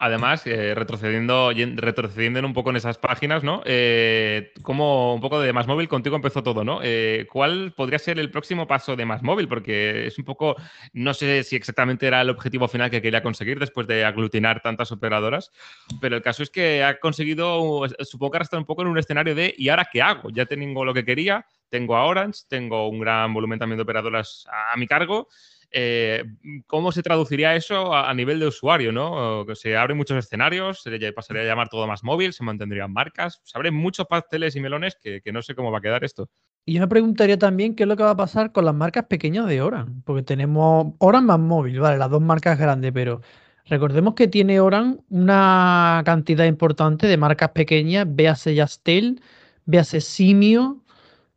Además, 0.02 0.46
eh, 0.46 0.74
retrocediendo, 0.74 1.52
retrocediendo 1.74 2.40
un 2.40 2.54
poco 2.54 2.70
en 2.70 2.76
esas 2.76 2.96
páginas, 2.96 3.44
¿no? 3.44 3.60
Eh, 3.66 4.50
como 4.62 5.14
un 5.14 5.20
poco 5.20 5.38
de 5.40 5.52
Más 5.52 5.66
Móvil, 5.66 5.88
contigo 5.88 6.16
empezó 6.16 6.42
todo, 6.42 6.64
¿no? 6.64 6.80
Eh, 6.82 7.26
¿Cuál 7.30 7.74
podría 7.76 7.98
ser 7.98 8.18
el 8.18 8.30
próximo 8.30 8.66
paso 8.66 8.96
de 8.96 9.04
Más 9.04 9.22
Móvil? 9.22 9.46
Porque 9.46 10.06
es 10.06 10.18
un 10.18 10.24
poco, 10.24 10.56
no 10.94 11.12
sé 11.12 11.42
si 11.44 11.54
exactamente 11.54 12.06
era 12.06 12.22
el 12.22 12.30
objetivo 12.30 12.66
final 12.66 12.88
que 12.90 13.02
quería 13.02 13.22
conseguir 13.22 13.58
después 13.58 13.86
de 13.86 14.06
aglutinar 14.06 14.62
tantas 14.62 14.90
operadoras, 14.90 15.52
pero 16.00 16.16
el 16.16 16.22
caso 16.22 16.42
es 16.42 16.48
que 16.48 16.82
ha 16.82 16.98
conseguido, 16.98 17.82
supongo 18.00 18.30
que 18.30 18.36
ahora 18.38 18.44
está 18.44 18.56
un 18.56 18.64
poco 18.64 18.80
en 18.80 18.88
un 18.88 18.96
escenario 18.96 19.34
de 19.34 19.54
¿y 19.54 19.68
ahora 19.68 19.86
qué 19.92 20.00
hago? 20.00 20.30
Ya 20.30 20.46
tengo 20.46 20.82
lo 20.82 20.94
que 20.94 21.04
quería, 21.04 21.44
tengo 21.68 21.94
a 21.94 22.06
Orange, 22.06 22.44
tengo 22.48 22.88
un 22.88 23.00
gran 23.00 23.34
volumen 23.34 23.58
también 23.58 23.76
de 23.76 23.82
operadoras 23.82 24.46
a 24.50 24.74
mi 24.78 24.86
cargo. 24.86 25.28
Eh, 25.72 26.24
¿Cómo 26.66 26.90
se 26.90 27.02
traduciría 27.02 27.54
eso 27.54 27.94
a, 27.94 28.12
nivel 28.14 28.40
de 28.40 28.46
usuario? 28.46 28.92
¿no? 28.92 29.44
Se 29.54 29.76
abren 29.76 29.96
muchos 29.96 30.18
escenarios, 30.18 30.82
se 30.82 31.12
pasaría 31.12 31.42
a 31.42 31.46
llamar 31.46 31.68
todo 31.68 31.86
más 31.86 32.02
móvil, 32.02 32.32
se 32.32 32.42
mantendrían 32.42 32.92
marcas, 32.92 33.40
se 33.44 33.56
abren 33.56 33.74
muchos 33.74 34.06
pasteles 34.06 34.56
y 34.56 34.60
melones 34.60 34.96
que, 35.00 35.22
no 35.32 35.42
sé 35.42 35.54
cómo 35.54 35.70
va 35.70 35.78
a 35.78 35.82
quedar 35.82 36.04
esto. 36.04 36.28
Y 36.66 36.74
yo 36.74 36.80
me 36.80 36.88
preguntaría 36.88 37.38
también 37.38 37.74
qué 37.74 37.84
es 37.84 37.88
lo 37.88 37.96
que 37.96 38.02
va 38.02 38.10
a 38.10 38.16
pasar 38.16 38.52
con 38.52 38.64
las 38.64 38.74
marcas 38.74 39.06
pequeñas 39.06 39.46
de 39.46 39.62
Orange, 39.62 39.92
porque 40.04 40.22
tenemos 40.22 40.94
Orange 40.98 41.26
más 41.26 41.38
móvil, 41.38 41.80
vale, 41.80 41.98
las 41.98 42.10
dos 42.10 42.20
marcas 42.20 42.58
grandes, 42.58 42.92
pero 42.92 43.22
recordemos 43.66 44.14
que 44.14 44.28
tiene 44.28 44.60
Orange 44.60 45.00
una 45.08 46.02
cantidad 46.04 46.44
importante 46.44 47.06
de 47.06 47.16
marcas 47.16 47.50
pequeñas, 47.50 48.06
véase 48.08 48.54
Yastel, 48.54 49.22
véase 49.64 50.00
Simio, 50.00 50.79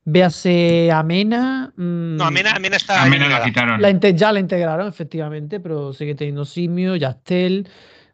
Véase 0.05 0.91
Amena. 0.91 1.71
mm, 1.75 2.15
No, 2.17 2.25
Amena, 2.25 2.51
Amena 2.51 2.77
está. 2.77 3.03
Amena 3.03 3.27
la 3.29 3.43
quitaron. 3.43 3.81
la 3.81 3.91
ya 3.91 4.31
la 4.31 4.39
integraron, 4.39 4.87
efectivamente, 4.87 5.59
pero 5.59 5.93
sigue 5.93 6.15
teniendo 6.15 6.45
Simio, 6.45 6.95
Yastel. 6.95 7.67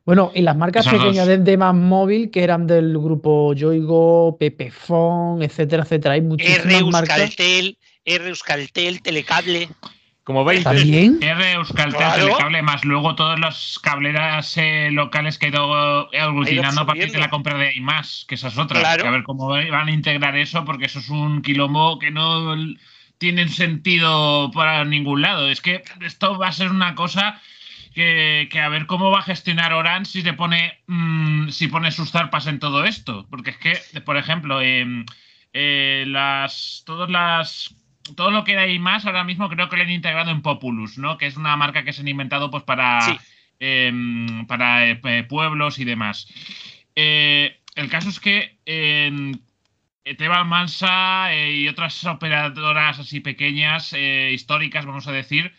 Bueno, 0.06 0.32
y 0.34 0.42
las 0.42 0.56
marcas 0.56 0.86
Esos 0.88 0.98
pequeñas 1.00 1.28
dos. 1.28 1.38
de, 1.38 1.44
de 1.44 1.58
más 1.58 1.76
móvil, 1.76 2.32
que 2.32 2.44
eran 2.44 2.66
del 2.68 2.98
grupo 2.98 3.54
Yoigo, 3.54 4.38
Pepefon, 4.40 5.44
etcétera, 5.44 5.84
etcétera. 5.84 6.14
Hay 6.16 6.22
R 6.22 6.28
muchísimas 6.28 6.84
marcas. 6.86 7.20
Euskaltel, 7.20 7.78
R 8.06 8.28
Euskaltel, 8.30 9.02
Telecable. 9.02 9.70
Como 10.30 10.46
veis, 10.46 10.64
También. 10.64 11.18
R 11.24 11.54
Euskaltel, 11.54 11.98
Claro. 11.98 12.26
Telecable, 12.26 12.62
más 12.62 12.86
luego 12.86 13.16
todas 13.16 13.40
las 13.40 13.80
cableras 13.82 14.56
eh, 14.58 14.90
locales 14.92 15.40
que 15.40 15.48
ha 15.48 15.50
ido 15.50 16.08
aglutinando 16.16 16.82
a 16.82 16.86
partir 16.86 17.12
de 17.12 17.18
la 17.18 17.32
compra 17.32 17.58
de 17.58 17.74
más, 17.82 18.26
que 18.28 18.36
esa 18.36 18.50
es 18.50 18.58
otra. 18.60 18.80
Claro. 18.80 19.02
Que 19.02 19.08
a 19.08 19.12
ver 19.12 19.24
cómo 19.24 19.48
van 19.48 19.88
a 19.88 19.92
integrar 19.92 20.38
eso, 20.38 20.66
porque 20.66 20.86
eso 20.86 21.00
es 21.00 21.10
un 21.10 21.42
quilombo 21.42 21.98
que 21.98 22.12
no 22.12 22.56
tiene 23.18 23.48
sentido 23.48 24.52
para 24.52 24.86
ningún 24.86 25.24
lado. 25.24 25.50
Es 25.50 25.62
que 25.62 25.82
esto 26.02 26.38
va 26.38 26.50
a 26.50 26.52
ser 26.52 26.70
una 26.70 26.94
cosa 26.94 27.42
que, 27.96 28.50
que 28.52 28.60
a 28.60 28.70
ver 28.70 28.86
cómo 28.86 29.10
va 29.10 29.22
a 29.22 29.24
gestionar 29.24 29.74
Orange 29.74 30.12
si 30.12 30.22
se 30.22 30.34
pone 30.34 30.78
mm, 30.86 31.50
si 31.50 31.70
pone 31.70 31.90
sus 31.90 32.12
zarpas 32.12 32.46
en 32.46 32.60
todo 32.60 32.86
esto. 32.86 33.26
Porque 33.32 33.50
es 33.50 33.58
que, 33.58 34.02
por 34.02 34.16
ejemplo, 34.16 34.62
em, 34.62 35.08
eh, 35.54 36.04
las 36.06 36.84
todas 36.86 37.10
las 37.10 37.79
todo 38.16 38.32
lo 38.32 38.44
que 38.44 38.58
hay 38.58 38.80
más 38.80 39.06
ahora 39.06 39.24
mismo 39.24 39.50
creo 39.50 39.70
que 39.70 39.78
lo 39.78 39.84
han 39.84 39.90
integrado 39.90 40.32
en 40.32 40.42
Populus, 40.42 40.98
¿no? 40.98 41.18
Que 41.18 41.28
es 41.28 41.38
una 41.38 41.56
marca 41.58 41.84
que 41.84 41.94
se 41.94 42.02
han 42.02 42.08
inventado 42.08 42.50
pues 42.52 42.64
para, 42.64 43.02
Sí. 43.02 43.18
em, 43.60 44.46
para 44.48 44.88
eh, 44.88 45.24
pueblos 45.28 45.80
y 45.80 45.86
demás. 45.86 46.28
Eh, 46.96 47.60
el 47.76 47.90
caso 47.90 48.10
es 48.10 48.20
que 48.20 48.60
em, 48.66 49.34
Esteban 50.04 50.48
Mansa 50.48 51.34
eh, 51.34 51.54
y 51.54 51.68
otras 51.68 52.04
operadoras 52.06 53.00
así 53.00 53.20
pequeñas, 53.20 53.94
históricas, 53.94 54.86
vamos 54.86 55.08
a 55.08 55.12
decir, 55.12 55.54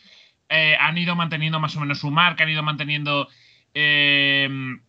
han 0.48 0.98
ido 0.98 1.14
manteniendo 1.14 1.60
más 1.60 1.76
o 1.76 1.80
menos 1.80 2.00
su 2.00 2.10
marca, 2.10 2.42
han 2.44 2.50
ido 2.50 2.62
manteniendo 2.62 3.28
em, 3.72 4.80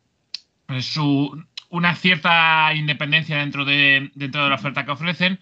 su, 0.79 1.45
una 1.69 1.95
cierta 1.95 2.73
independencia 2.73 3.37
dentro 3.37 3.63
de, 3.65 4.09
dentro 4.15 4.43
de 4.43 4.49
la 4.49 4.55
oferta 4.55 4.85
que 4.85 4.91
ofrecen. 4.91 5.39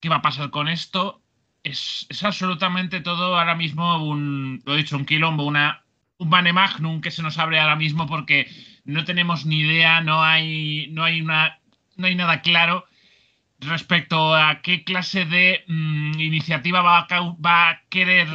¿Qué 0.00 0.08
va 0.08 0.16
a 0.16 0.22
pasar 0.22 0.50
con 0.50 0.68
esto? 0.68 1.22
Es, 1.68 2.06
es 2.08 2.22
absolutamente 2.24 3.00
todo 3.00 3.36
ahora 3.36 3.54
mismo 3.54 4.04
un, 4.04 4.62
lo 4.64 4.74
he 4.74 4.78
dicho, 4.78 4.96
un 4.96 5.04
quilombo, 5.04 5.44
una, 5.44 5.84
un 6.18 6.28
mane 6.28 6.52
magnum 6.52 7.00
que 7.00 7.10
se 7.10 7.22
nos 7.22 7.38
abre 7.38 7.60
ahora 7.60 7.76
mismo 7.76 8.06
porque 8.06 8.48
no 8.84 9.04
tenemos 9.04 9.46
ni 9.46 9.60
idea, 9.60 10.00
no 10.00 10.22
hay, 10.22 10.88
no 10.90 11.04
hay, 11.04 11.20
una, 11.20 11.58
no 11.96 12.06
hay 12.06 12.14
nada 12.14 12.40
claro 12.40 12.86
respecto 13.60 14.34
a 14.34 14.60
qué 14.62 14.84
clase 14.84 15.24
de 15.24 15.64
mm, 15.66 16.20
iniciativa 16.20 16.80
va 16.80 17.06
a, 17.10 17.80
querer 17.88 18.28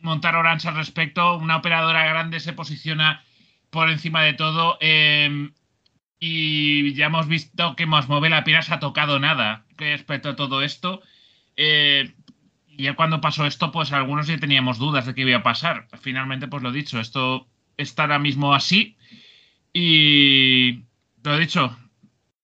montar 0.00 0.36
Orange 0.36 0.68
al 0.68 0.76
respecto. 0.76 1.36
Una 1.36 1.56
operadora 1.56 2.04
grande 2.06 2.40
se 2.40 2.52
posiciona 2.52 3.22
por 3.70 3.90
encima 3.90 4.22
de 4.22 4.34
todo. 4.34 4.78
eh, 4.80 5.50
y 6.24 6.94
ya 6.94 7.06
hemos 7.06 7.26
visto 7.26 7.74
que 7.74 7.84
Mosmobile 7.84 8.36
apenas 8.36 8.70
ha 8.70 8.78
tocado 8.78 9.18
nada 9.18 9.64
respecto 9.76 10.28
a 10.28 10.36
todo 10.36 10.62
esto. 10.62 11.02
Eh, 11.56 12.14
y 12.76 12.84
ya 12.84 12.94
cuando 12.94 13.20
pasó 13.20 13.46
esto, 13.46 13.70
pues 13.70 13.92
algunos 13.92 14.26
ya 14.26 14.38
teníamos 14.38 14.78
dudas 14.78 15.06
de 15.06 15.14
qué 15.14 15.22
iba 15.22 15.38
a 15.38 15.42
pasar. 15.42 15.88
Finalmente, 16.00 16.48
pues 16.48 16.62
lo 16.62 16.72
dicho, 16.72 17.00
esto 17.00 17.46
está 17.76 18.02
ahora 18.02 18.18
mismo 18.18 18.54
así. 18.54 18.96
Y 19.74 20.84
lo 21.22 21.36
dicho, 21.36 21.76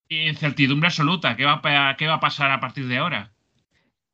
incertidumbre 0.09 0.89
absoluta. 0.89 1.37
¿Qué 1.37 1.45
va, 1.45 1.61
a, 1.63 1.97
qué 1.97 2.07
va 2.07 2.15
a 2.15 2.21
pasar 2.21 2.51
a 2.51 2.61
partir 2.61 2.89
de 2.89 2.99
ahora? 2.99 3.33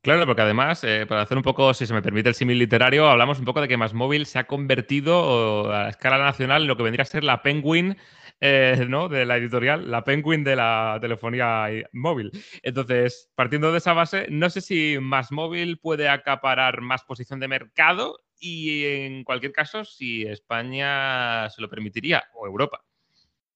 Claro, 0.02 0.26
porque 0.26 0.42
además, 0.42 0.84
eh, 0.84 1.06
para 1.08 1.22
hacer 1.22 1.36
un 1.36 1.42
poco, 1.42 1.72
si 1.74 1.86
se 1.86 1.94
me 1.94 2.02
permite 2.02 2.28
el 2.28 2.34
símil 2.34 2.58
literario, 2.58 3.08
hablamos 3.08 3.38
un 3.38 3.46
poco 3.46 3.60
de 3.60 3.68
que 3.68 3.76
Más 3.76 3.94
Móvil 3.94 4.26
se 4.26 4.38
ha 4.38 4.44
convertido 4.44 5.72
a 5.72 5.88
escala 5.88 6.18
nacional 6.18 6.62
en 6.62 6.68
lo 6.68 6.76
que 6.76 6.82
vendría 6.82 7.02
a 7.02 7.06
ser 7.06 7.24
la 7.24 7.42
Penguin 7.42 7.96
eh, 8.40 8.84
¿no? 8.88 9.08
de 9.08 9.24
la 9.24 9.36
editorial, 9.36 9.90
la 9.90 10.04
Penguin 10.04 10.44
de 10.44 10.56
la 10.56 10.98
telefonía 11.00 11.68
móvil. 11.92 12.30
Entonces, 12.62 13.30
partiendo 13.34 13.72
de 13.72 13.78
esa 13.78 13.92
base, 13.92 14.26
no 14.30 14.50
sé 14.50 14.60
si 14.60 14.98
Más 15.00 15.32
Móvil 15.32 15.78
puede 15.78 16.08
acaparar 16.08 16.80
más 16.80 17.04
posición 17.04 17.40
de 17.40 17.48
mercado 17.48 18.18
y 18.38 18.84
en 18.84 19.24
cualquier 19.24 19.52
caso, 19.52 19.84
si 19.84 20.22
España 20.24 21.48
se 21.50 21.62
lo 21.62 21.70
permitiría 21.70 22.24
o 22.34 22.46
Europa. 22.46 22.84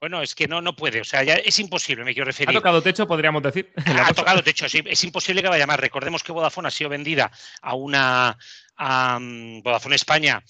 Bueno, 0.01 0.23
es 0.23 0.35
que 0.35 0.47
no, 0.47 0.63
no 0.63 0.77
puede. 0.77 1.01
O 1.01 1.05
sea, 1.05 1.25
ya 1.25 1.35
es 1.35 1.59
imposible, 1.59 2.05
me 2.05 2.15
quiero 2.15 2.29
Ha 2.29 2.31
referir. 2.31 2.55
tocado 2.55 2.81
techo, 2.81 3.07
podríamos 3.07 3.43
decir. 3.43 3.73
Ha 3.77 4.01
cosa. 4.01 4.15
tocado 4.15 4.43
techo, 4.43 4.69
sí, 4.69 4.83
es 4.87 5.03
imposible 5.05 5.43
que 5.43 5.49
vaya 5.49 5.67
más. 5.67 5.81
Recordemos 5.81 6.23
que 6.23 6.33
Vodafone 6.33 6.69
ha 6.69 6.71
sido 6.71 6.89
vendida 6.91 7.31
a 7.61 7.75
una 7.75 8.39
a, 8.77 9.19
mm, 9.21 9.63
Vodafone 9.63 9.97
España 9.97 10.43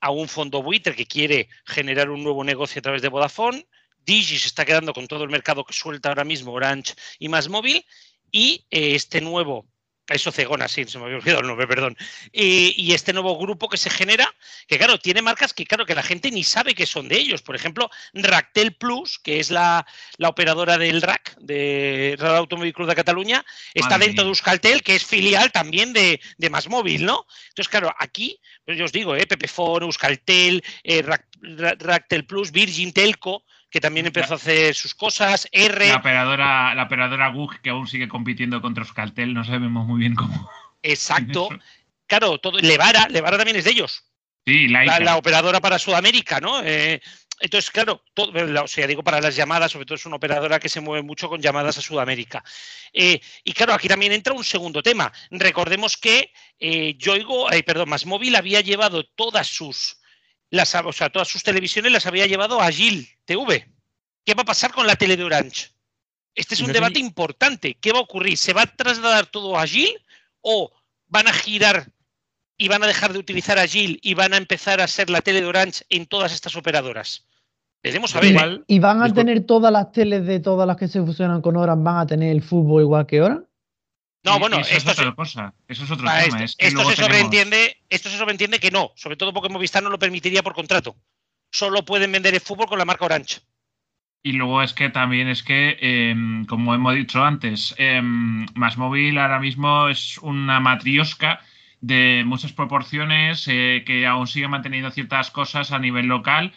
a 0.00 0.10
un 0.10 0.28
fondo 0.28 0.62
buitre 0.62 0.94
que 0.94 1.06
quiere 1.06 1.48
generar 1.64 2.10
un 2.10 2.22
nuevo 2.22 2.42
negocio 2.44 2.78
a 2.80 2.82
través 2.82 3.02
de 3.02 3.08
Vodafone. 3.08 3.66
Digi 4.04 4.38
se 4.38 4.48
está 4.48 4.64
quedando 4.64 4.92
con 4.92 5.06
todo 5.06 5.24
el 5.24 5.30
mercado 5.30 5.64
que 5.64 5.72
suelta 5.72 6.08
ahora 6.08 6.24
mismo 6.24 6.52
Orange 6.52 6.94
y 7.18 7.28
más 7.28 7.48
móvil. 7.48 7.84
Y 8.32 8.66
eh, 8.70 8.94
este 8.94 9.20
nuevo, 9.20 9.66
eso 10.14 10.32
Cegona, 10.32 10.68
sí, 10.68 10.84
se 10.86 10.98
me 10.98 11.04
había 11.04 11.16
olvidado 11.18 11.40
el 11.40 11.46
nombre, 11.46 11.66
perdón. 11.66 11.96
Y, 12.32 12.74
y 12.76 12.92
este 12.92 13.12
nuevo 13.12 13.38
grupo 13.38 13.68
que 13.68 13.76
se 13.76 13.90
genera, 13.90 14.34
que 14.66 14.78
claro, 14.78 14.98
tiene 14.98 15.22
marcas 15.22 15.52
que 15.52 15.64
claro 15.66 15.86
que 15.86 15.94
la 15.94 16.02
gente 16.02 16.30
ni 16.30 16.44
sabe 16.44 16.74
que 16.74 16.86
son 16.86 17.08
de 17.08 17.16
ellos. 17.18 17.42
Por 17.42 17.56
ejemplo, 17.56 17.90
Ractel 18.14 18.74
Plus, 18.74 19.18
que 19.18 19.40
es 19.40 19.50
la, 19.50 19.86
la 20.18 20.28
operadora 20.28 20.78
del 20.78 21.02
RAC, 21.02 21.36
de 21.38 22.16
Real 22.18 22.36
Automóvil 22.36 22.72
Club 22.72 22.88
de 22.88 22.94
Cataluña, 22.96 23.44
está 23.74 23.90
Madre 23.90 24.06
dentro 24.06 24.24
mía. 24.24 24.26
de 24.26 24.30
Euskaltel, 24.30 24.82
que 24.82 24.96
es 24.96 25.04
filial 25.04 25.52
también 25.52 25.92
de, 25.92 26.20
de 26.38 26.50
Más 26.50 26.68
Móvil, 26.68 27.04
¿no? 27.04 27.26
Entonces, 27.48 27.68
claro, 27.68 27.94
aquí, 27.98 28.38
pues 28.64 28.78
yo 28.78 28.84
os 28.84 28.92
digo, 28.92 29.14
¿eh? 29.16 29.26
Pepefone, 29.26 29.86
Euskaltel, 29.86 30.62
eh, 30.82 31.02
Rac- 31.04 31.26
Ra- 31.40 31.76
Ractel 31.78 32.26
Plus, 32.26 32.50
Virgin 32.52 32.92
Telco, 32.92 33.44
que 33.70 33.80
también 33.80 34.06
empezó 34.06 34.34
a 34.34 34.36
hacer 34.36 34.74
sus 34.74 34.94
cosas, 34.94 35.48
R, 35.52 35.88
La 35.88 35.96
operadora, 35.96 36.74
la 36.74 36.82
operadora 36.84 37.28
GUG, 37.28 37.60
que 37.60 37.70
aún 37.70 37.86
sigue 37.86 38.08
compitiendo 38.08 38.60
contra 38.60 38.82
Euskaltel, 38.84 39.32
no 39.32 39.44
sabemos 39.44 39.86
muy 39.86 40.00
bien 40.00 40.14
cómo. 40.14 40.50
exacto. 40.82 41.48
Claro, 42.06 42.38
todo, 42.38 42.58
Levara, 42.58 43.06
Levara 43.08 43.36
también 43.36 43.56
es 43.56 43.62
de 43.64 43.70
ellos. 43.70 44.02
Sí, 44.44 44.66
la, 44.66 44.98
la 44.98 45.16
operadora 45.16 45.60
para 45.60 45.78
Sudamérica, 45.78 46.40
¿no? 46.40 46.60
Eh, 46.64 47.00
entonces, 47.38 47.70
claro, 47.70 48.02
todo, 48.14 48.32
la- 48.32 48.62
o 48.62 48.66
sea, 48.66 48.88
digo 48.88 49.04
para 49.04 49.20
las 49.20 49.36
llamadas, 49.36 49.70
sobre 49.70 49.86
todo 49.86 49.94
es 49.94 50.06
una 50.06 50.16
operadora 50.16 50.58
que 50.58 50.68
se 50.68 50.80
mueve 50.80 51.04
mucho 51.04 51.28
con 51.28 51.40
llamadas 51.40 51.78
a 51.78 51.82
Sudamérica. 51.82 52.42
Eh, 52.92 53.20
y 53.44 53.52
claro, 53.52 53.74
aquí 53.74 53.86
también 53.86 54.10
entra 54.10 54.32
un 54.34 54.42
segundo 54.42 54.82
tema. 54.82 55.12
Recordemos 55.30 55.96
que 55.96 56.32
eh, 56.58 56.96
Yoigo, 56.98 57.52
eh, 57.52 57.62
perdón, 57.62 57.88
Más 57.90 58.04
Móvil 58.04 58.34
había 58.34 58.60
llevado 58.60 59.04
todas 59.06 59.46
sus, 59.46 59.99
las, 60.50 60.74
o 60.74 60.92
sea, 60.92 61.10
todas 61.10 61.28
sus 61.28 61.42
televisiones 61.42 61.92
las 61.92 62.06
había 62.06 62.26
llevado 62.26 62.60
a 62.60 62.70
Gil 62.70 63.08
TV. 63.24 63.68
¿Qué 64.24 64.34
va 64.34 64.42
a 64.42 64.46
pasar 64.46 64.72
con 64.72 64.86
la 64.86 64.96
tele 64.96 65.16
de 65.16 65.24
Orange? 65.24 65.68
Este 66.34 66.54
es 66.54 66.60
un 66.60 66.72
debate 66.72 66.98
importante. 66.98 67.76
¿Qué 67.80 67.92
va 67.92 67.98
a 67.98 68.02
ocurrir? 68.02 68.36
¿Se 68.36 68.52
va 68.52 68.62
a 68.62 68.66
trasladar 68.66 69.26
todo 69.26 69.58
a 69.58 69.66
Gil 69.66 69.90
o 70.40 70.70
van 71.08 71.28
a 71.28 71.32
girar 71.32 71.90
y 72.56 72.68
van 72.68 72.82
a 72.82 72.86
dejar 72.86 73.12
de 73.12 73.18
utilizar 73.18 73.58
a 73.58 73.66
Gil 73.66 73.98
y 74.02 74.14
van 74.14 74.34
a 74.34 74.36
empezar 74.36 74.80
a 74.80 74.88
ser 74.88 75.10
la 75.10 75.22
tele 75.22 75.40
de 75.40 75.46
Orange 75.46 75.84
en 75.88 76.06
todas 76.06 76.32
estas 76.32 76.56
operadoras? 76.56 77.26
Veremos 77.82 78.14
a 78.14 78.20
ver. 78.20 78.36
¿eh? 78.36 78.60
¿Y 78.66 78.78
van 78.78 79.02
a 79.02 79.12
tener 79.12 79.46
todas 79.46 79.72
las 79.72 79.90
teles 79.92 80.26
de 80.26 80.40
todas 80.40 80.66
las 80.66 80.76
que 80.76 80.88
se 80.88 81.02
fusionan 81.02 81.40
con 81.40 81.56
Orange, 81.56 81.82
van 81.82 81.98
a 81.98 82.06
tener 82.06 82.30
el 82.30 82.42
fútbol 82.42 82.82
igual 82.82 83.06
que 83.06 83.22
Orange? 83.22 83.49
No, 84.22 84.38
bueno, 84.38 84.58
eso 84.58 84.76
esto 84.76 84.90
es 84.90 84.96
se- 84.96 85.02
otra 85.02 85.14
cosa. 85.14 85.54
Eso 85.66 85.84
es 85.84 85.90
otro 85.90 86.06
Ah, 86.08 86.20
tema. 86.22 86.36
esto, 86.36 86.44
es 86.44 86.56
que 86.56 86.66
esto 86.66 86.76
luego 86.76 86.90
se 86.90 86.96
tenemos- 86.96 87.16
sobreentiende, 87.16 87.76
esto 87.88 88.08
se 88.10 88.18
sobreentiende 88.18 88.58
que 88.60 88.70
no, 88.70 88.92
sobre 88.96 89.16
todo 89.16 89.32
porque 89.32 89.48
Movistar 89.48 89.82
no 89.82 89.88
lo 89.90 89.98
permitiría 89.98 90.42
por 90.42 90.54
contrato. 90.54 90.96
Solo 91.50 91.84
pueden 91.84 92.12
vender 92.12 92.34
el 92.34 92.40
fútbol 92.40 92.66
con 92.66 92.78
la 92.78 92.84
marca 92.84 93.06
Orange. 93.06 93.40
Y 94.22 94.32
luego 94.32 94.62
es 94.62 94.74
que 94.74 94.90
también 94.90 95.28
es 95.28 95.42
que, 95.42 95.78
em, 95.80 96.44
como 96.44 96.74
hemos 96.74 96.94
dicho 96.94 97.24
antes, 97.24 97.74
em, 97.78 98.44
Más 98.54 98.76
Móvil 98.76 99.16
ahora 99.18 99.40
mismo 99.40 99.88
es 99.88 100.18
una 100.18 100.60
matriosca 100.60 101.40
de 101.80 102.22
muchas 102.26 102.52
proporciones 102.52 103.48
eh, 103.48 103.82
que 103.86 104.06
aún 104.06 104.26
sigue 104.26 104.46
manteniendo 104.48 104.90
ciertas 104.90 105.30
cosas 105.30 105.72
a 105.72 105.78
nivel 105.78 106.06
local 106.06 106.52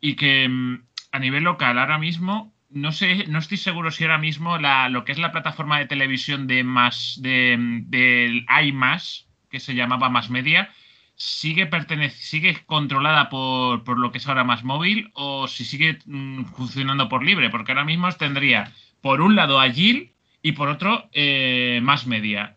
y 0.00 0.16
que 0.16 0.44
em, 0.44 0.86
a 1.12 1.18
nivel 1.18 1.44
local 1.44 1.78
ahora 1.78 1.98
mismo 1.98 2.51
no 2.72 2.92
sé, 2.92 3.26
no 3.28 3.38
estoy 3.38 3.56
seguro 3.58 3.90
si 3.90 4.04
ahora 4.04 4.18
mismo 4.18 4.58
la, 4.58 4.88
lo 4.88 5.04
que 5.04 5.12
es 5.12 5.18
la 5.18 5.32
plataforma 5.32 5.78
de 5.78 5.86
televisión 5.86 6.46
de 6.46 6.64
más 6.64 7.16
de, 7.20 7.56
del 7.86 8.46
iMás, 8.64 9.26
que 9.50 9.60
se 9.60 9.74
llamaba 9.74 10.08
Más 10.08 10.30
Media, 10.30 10.72
sigue 11.14 11.68
sigue 12.10 12.64
controlada 12.66 13.28
por, 13.28 13.84
por 13.84 13.98
lo 13.98 14.10
que 14.10 14.18
es 14.18 14.26
ahora 14.26 14.44
más 14.44 14.64
móvil 14.64 15.10
o 15.14 15.46
si 15.46 15.64
sigue 15.64 15.98
mm, 16.06 16.44
funcionando 16.56 17.08
por 17.08 17.24
libre, 17.24 17.50
porque 17.50 17.72
ahora 17.72 17.84
mismo 17.84 18.10
tendría 18.12 18.72
por 19.00 19.20
un 19.20 19.36
lado 19.36 19.60
a 19.60 19.70
Gil 19.70 20.12
y 20.42 20.52
por 20.52 20.68
otro 20.68 21.08
eh, 21.12 21.80
más 21.82 22.06
media. 22.06 22.56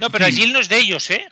No, 0.00 0.10
pero 0.10 0.26
allí 0.26 0.52
no 0.52 0.60
es 0.60 0.68
de 0.68 0.78
ellos, 0.78 1.10
¿eh? 1.10 1.26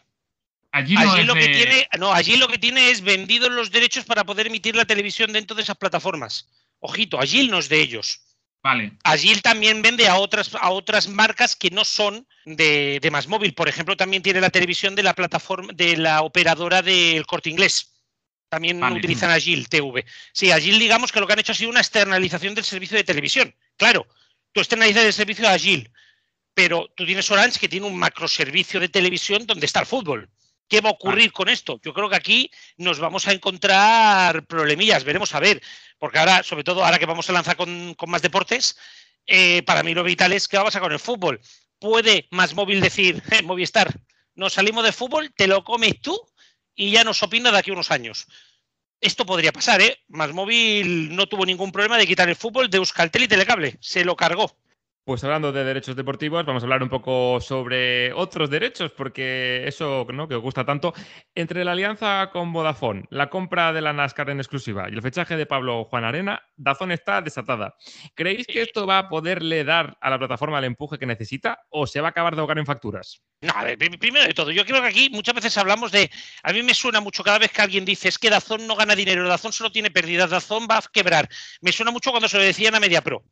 allí 0.73 0.94
no 0.94 1.12
allí 1.12 1.25
lo 1.25 1.35
que 1.35 1.40
de- 1.40 1.49
tiene, 1.49 1.88
no, 1.99 2.12
allí 2.12 2.37
lo 2.37 2.49
que 2.49 2.58
tiene 2.58 2.90
es 2.90 3.00
vendidos 3.02 3.50
los 3.50 3.70
derechos 3.70 4.04
para 4.04 4.25
poder 4.25 4.46
emitir 4.46 4.76
la 4.76 4.85
televisión 4.85 5.32
dentro 5.32 5.56
de 5.56 5.62
esas 5.62 5.76
plataformas. 5.76 6.49
Ojito, 6.80 7.21
allí 7.21 7.49
no 7.49 7.59
es 7.59 7.68
de 7.68 7.80
ellos. 7.80 8.21
Vale. 8.62 8.92
Agil 9.04 9.42
también 9.42 9.80
vende 9.80 10.09
a 10.09 10.16
otras, 10.16 10.54
a 10.54 10.71
otras 10.71 11.06
marcas 11.09 11.54
que 11.54 11.71
no 11.71 11.85
son 11.85 12.26
de, 12.45 12.99
de 13.00 13.11
más 13.11 13.28
móvil. 13.28 13.54
Por 13.54 13.68
ejemplo, 13.68 13.97
también 13.97 14.23
tiene 14.23 14.40
la 14.40 14.50
televisión 14.50 14.97
de 14.97 15.04
la 15.04 15.14
plataforma, 15.14 15.73
de 15.73 15.97
la 15.97 16.23
operadora 16.23 16.83
del 16.83 17.25
corte 17.26 17.49
inglés. 17.49 17.92
También 18.49 18.80
Vale. 18.80 18.99
utilizan 18.99 19.30
Agil 19.30 19.68
TV. 19.68 20.04
Sí, 20.33 20.50
Agil, 20.50 20.78
digamos 20.78 21.12
que 21.12 21.21
lo 21.21 21.26
que 21.26 21.33
han 21.35 21.38
hecho 21.38 21.52
ha 21.52 21.54
sido 21.54 21.71
una 21.71 21.80
externalización 21.80 22.54
del 22.54 22.64
servicio 22.64 22.97
de 22.97 23.04
televisión. 23.04 23.54
Claro, 23.76 24.06
tú 24.52 24.61
externalizas 24.61 25.04
el 25.04 25.12
servicio 25.12 25.47
de 25.47 25.54
Agil, 25.54 25.90
pero 26.54 26.88
tú 26.97 27.04
tienes 27.04 27.30
Orange 27.30 27.61
que 27.61 27.68
tiene 27.68 27.87
un 27.87 27.97
macroservicio 27.97 28.80
de 28.80 28.88
televisión 28.88 29.47
donde 29.47 29.66
está 29.66 29.80
el 29.80 29.87
fútbol. 29.87 30.28
¿Qué 30.68 30.80
va 30.80 30.90
a 30.90 30.92
ocurrir 30.92 31.32
con 31.32 31.49
esto? 31.49 31.80
Yo 31.82 31.92
creo 31.94 32.08
que 32.08 32.16
aquí 32.16 32.50
nos 32.76 32.99
vamos 32.99 33.28
a 33.28 33.32
encontrar 33.32 34.46
problemillas, 34.46 35.04
veremos 35.04 35.35
a 35.35 35.40
ver, 35.40 35.62
porque 35.99 36.18
ahora, 36.18 36.42
sobre 36.42 36.64
todo 36.64 36.85
ahora 36.85 36.99
que 36.99 37.06
vamos 37.06 37.28
a 37.30 37.32
lanzar 37.32 37.56
con, 37.56 37.94
con 37.94 38.11
más 38.11 38.23
deportes, 38.23 38.76
eh, 39.26 39.62
para 39.62 39.82
mí 39.82 39.94
lo 39.94 40.02
vital 40.02 40.32
es 40.32 40.49
que 40.49 40.56
va 40.56 40.62
a 40.62 40.66
pasar 40.66 40.82
con 40.82 40.92
el 40.92 40.99
fútbol. 40.99 41.40
¿Puede 41.78 42.26
más 42.30 42.54
móvil 42.54 42.80
decir, 42.80 43.23
"Eh, 43.30 43.42
Movistar, 43.42 43.92
nos 44.35 44.54
salimos 44.54 44.85
de 44.85 44.92
fútbol, 44.92 45.32
te 45.37 45.46
lo 45.46 45.62
comes 45.62 46.00
tú 46.00 46.18
y 46.75 46.90
ya 46.90 47.04
nos 47.04 47.23
opinas 47.23 47.52
de 47.52 47.58
aquí 47.58 47.70
a 47.70 47.75
unos 47.75 47.90
años? 47.90 48.26
Esto 49.00 49.26
podría 49.26 49.52
pasar, 49.52 49.80
¿eh? 49.82 50.02
Más 50.08 50.32
móvil 50.32 51.14
no 51.14 51.26
tuvo 51.26 51.44
ningún 51.44 51.70
problema 51.70 51.99
de 51.99 52.06
quitar 52.06 52.28
el 52.28 52.37
fútbol 52.37 52.70
de 52.70 52.78
Euskaltel 52.78 53.25
y 53.25 53.28
Telecable, 53.28 53.76
se 53.80 54.04
lo 54.04 54.16
cargó. 54.16 54.56
Pues 55.06 55.22
hablando 55.22 55.52
de 55.52 55.62
derechos 55.62 55.94
deportivos, 55.94 56.44
vamos 56.44 56.64
a 56.64 56.66
hablar 56.66 56.82
un 56.82 56.88
poco 56.88 57.40
sobre 57.40 58.12
otros 58.12 58.50
derechos, 58.50 58.90
porque 58.90 59.62
eso 59.64 60.04
¿no? 60.12 60.26
que 60.26 60.34
os 60.34 60.42
gusta 60.42 60.64
tanto. 60.64 60.92
Entre 61.32 61.64
la 61.64 61.70
alianza 61.72 62.28
con 62.32 62.52
Vodafone, 62.52 63.04
la 63.10 63.30
compra 63.30 63.72
de 63.72 63.82
la 63.82 63.92
NASCAR 63.92 64.30
en 64.30 64.40
exclusiva 64.40 64.88
y 64.90 64.94
el 64.94 65.02
fichaje 65.02 65.36
de 65.36 65.46
Pablo 65.46 65.84
Juan 65.84 66.02
Arena, 66.02 66.42
Dazón 66.56 66.90
está 66.90 67.22
desatada. 67.22 67.76
¿Creéis 68.16 68.48
que 68.48 68.62
esto 68.62 68.84
va 68.84 68.98
a 68.98 69.08
poderle 69.08 69.62
dar 69.62 69.96
a 70.00 70.10
la 70.10 70.18
plataforma 70.18 70.58
el 70.58 70.64
empuje 70.64 70.98
que 70.98 71.06
necesita 71.06 71.60
o 71.70 71.86
se 71.86 72.00
va 72.00 72.08
a 72.08 72.10
acabar 72.10 72.34
de 72.34 72.40
ahogar 72.40 72.58
en 72.58 72.66
facturas? 72.66 73.22
No, 73.42 73.52
a 73.54 73.62
ver, 73.62 73.78
pri- 73.78 73.96
primero 73.98 74.26
de 74.26 74.34
todo, 74.34 74.50
yo 74.50 74.66
creo 74.66 74.82
que 74.82 74.88
aquí 74.88 75.08
muchas 75.12 75.36
veces 75.36 75.56
hablamos 75.56 75.92
de. 75.92 76.10
A 76.42 76.52
mí 76.52 76.64
me 76.64 76.75
suena 76.75 77.00
mucho 77.00 77.22
cada 77.22 77.38
vez 77.38 77.52
que 77.52 77.62
alguien 77.62 77.84
dice 77.84 78.08
es 78.08 78.18
que 78.18 78.28
Dazón 78.28 78.66
no 78.66 78.75
gana 78.75 78.96
dinero, 78.96 79.28
Dazón 79.28 79.52
solo 79.52 79.70
tiene 79.70 79.92
pérdidas, 79.92 80.30
Dazón 80.30 80.66
va 80.68 80.78
a 80.78 80.82
quebrar. 80.92 81.28
Me 81.60 81.70
suena 81.70 81.92
mucho 81.92 82.10
cuando 82.10 82.26
se 82.28 82.38
lo 82.38 82.42
decían 82.42 82.75
a 82.75 82.80
Media 82.80 83.02
Pro. 83.02 83.22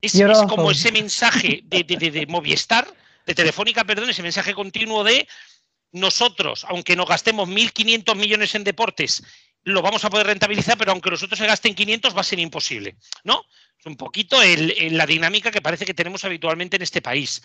Es, 0.00 0.12
como 0.48 0.70
ese 0.70 0.92
mensaje 0.92 1.60
de, 1.64 1.82
de- 1.84 1.96
de- 1.96 2.10
de 2.10 2.26
Movistar, 2.26 2.86
de 3.26 3.34
Telefónica, 3.34 3.84
perdón, 3.84 4.10
ese 4.10 4.22
mensaje 4.22 4.54
continuo 4.54 5.02
de 5.04 5.26
nosotros, 5.92 6.64
aunque 6.68 6.96
nos 6.96 7.08
gastemos 7.08 7.48
1.500 7.48 8.14
millones 8.16 8.54
en 8.54 8.64
deportes, 8.64 9.22
lo 9.64 9.82
vamos 9.82 10.04
a 10.04 10.10
poder 10.10 10.26
rentabilizar, 10.26 10.78
pero 10.78 10.92
aunque 10.92 11.10
nosotros 11.10 11.38
se 11.38 11.46
gasten 11.46 11.74
500 11.74 12.16
va 12.16 12.20
a 12.20 12.24
ser 12.24 12.38
imposible, 12.38 12.96
¿no? 13.24 13.44
Es 13.78 13.86
un 13.86 13.96
poquito 13.96 14.40
el- 14.42 14.70
el- 14.78 14.96
la 14.96 15.06
dinámica 15.06 15.50
que 15.50 15.60
parece 15.60 15.84
que 15.84 15.94
tenemos 15.94 16.24
habitualmente 16.24 16.76
en 16.76 16.82
este 16.82 17.02
país. 17.02 17.42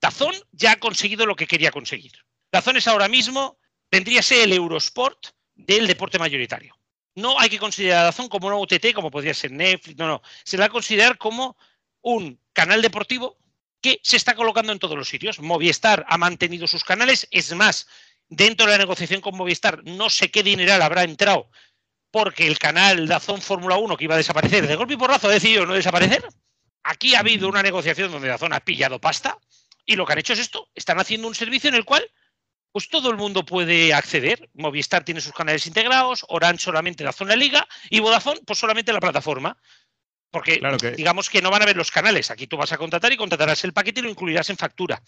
Dazón 0.00 0.34
ya 0.52 0.72
ha 0.72 0.76
conseguido 0.76 1.26
lo 1.26 1.36
que 1.36 1.46
quería 1.46 1.70
conseguir. 1.70 2.12
Dazón 2.50 2.76
es 2.76 2.88
ahora 2.88 3.08
mismo, 3.08 3.58
vendría 3.90 4.20
a 4.20 4.22
ser 4.22 4.40
el 4.40 4.52
Eurosport 4.52 5.18
del 5.54 5.86
deporte 5.86 6.18
mayoritario. 6.18 6.74
No 7.14 7.38
hay 7.38 7.50
que 7.50 7.58
considerar 7.58 8.00
a 8.00 8.04
Dazón 8.04 8.28
como 8.28 8.46
una 8.46 8.56
OTT, 8.56 8.92
como 8.94 9.10
podría 9.10 9.34
ser 9.34 9.50
Netflix, 9.52 9.98
no, 9.98 10.06
no. 10.06 10.22
Se 10.44 10.56
le 10.56 10.62
va 10.62 10.66
a 10.66 10.70
considerar 10.70 11.18
como 11.18 11.56
un 12.02 12.40
canal 12.52 12.82
deportivo 12.82 13.38
que 13.80 14.00
se 14.02 14.16
está 14.16 14.34
colocando 14.34 14.72
en 14.72 14.78
todos 14.78 14.96
los 14.96 15.08
sitios. 15.08 15.40
Movistar 15.40 16.04
ha 16.08 16.18
mantenido 16.18 16.66
sus 16.66 16.84
canales, 16.84 17.26
es 17.30 17.54
más, 17.54 17.86
dentro 18.28 18.66
de 18.66 18.72
la 18.72 18.78
negociación 18.78 19.20
con 19.20 19.36
Movistar 19.36 19.82
no 19.84 20.10
sé 20.10 20.30
qué 20.30 20.42
dineral 20.42 20.82
habrá 20.82 21.04
entrado 21.04 21.50
porque 22.10 22.46
el 22.46 22.58
canal 22.58 23.06
Dazón 23.06 23.40
Fórmula 23.40 23.76
1 23.76 23.96
que 23.96 24.04
iba 24.04 24.14
a 24.14 24.18
desaparecer, 24.18 24.66
de 24.66 24.76
golpe 24.76 24.94
y 24.94 24.96
porrazo 24.96 25.28
ha 25.28 25.32
decidido 25.32 25.66
no 25.66 25.74
desaparecer. 25.74 26.24
Aquí 26.82 27.14
ha 27.14 27.20
habido 27.20 27.48
una 27.48 27.62
negociación 27.62 28.10
donde 28.10 28.28
Dazón 28.28 28.52
ha 28.52 28.60
pillado 28.60 29.00
pasta 29.00 29.38
y 29.84 29.96
lo 29.96 30.06
que 30.06 30.12
han 30.12 30.18
hecho 30.18 30.32
es 30.32 30.38
esto, 30.38 30.68
están 30.74 30.98
haciendo 30.98 31.28
un 31.28 31.34
servicio 31.34 31.68
en 31.68 31.76
el 31.76 31.84
cual 31.84 32.10
pues 32.72 32.88
todo 32.88 33.10
el 33.10 33.16
mundo 33.16 33.44
puede 33.44 33.92
acceder. 33.92 34.48
Movistar 34.54 35.04
tiene 35.04 35.20
sus 35.20 35.32
canales 35.32 35.66
integrados, 35.66 36.24
Orange 36.28 36.64
solamente 36.64 37.04
Dazón 37.04 37.28
la 37.28 37.36
liga 37.36 37.66
y 37.88 38.00
Vodafone 38.00 38.40
pues 38.46 38.58
solamente 38.58 38.92
la 38.92 39.00
plataforma. 39.00 39.56
Porque 40.30 40.58
Claro 40.58 40.78
que- 40.78 40.92
digamos 40.92 41.28
que 41.28 41.42
no 41.42 41.50
van 41.50 41.62
a 41.62 41.66
ver 41.66 41.76
los 41.76 41.90
canales. 41.90 42.30
Aquí 42.30 42.46
tú 42.46 42.56
vas 42.56 42.72
a 42.72 42.78
contratar 42.78 43.12
y 43.12 43.16
contratarás 43.16 43.64
el 43.64 43.72
paquete 43.72 44.00
y 44.00 44.04
lo 44.04 44.10
incluirás 44.10 44.48
en 44.50 44.56
factura. 44.56 45.02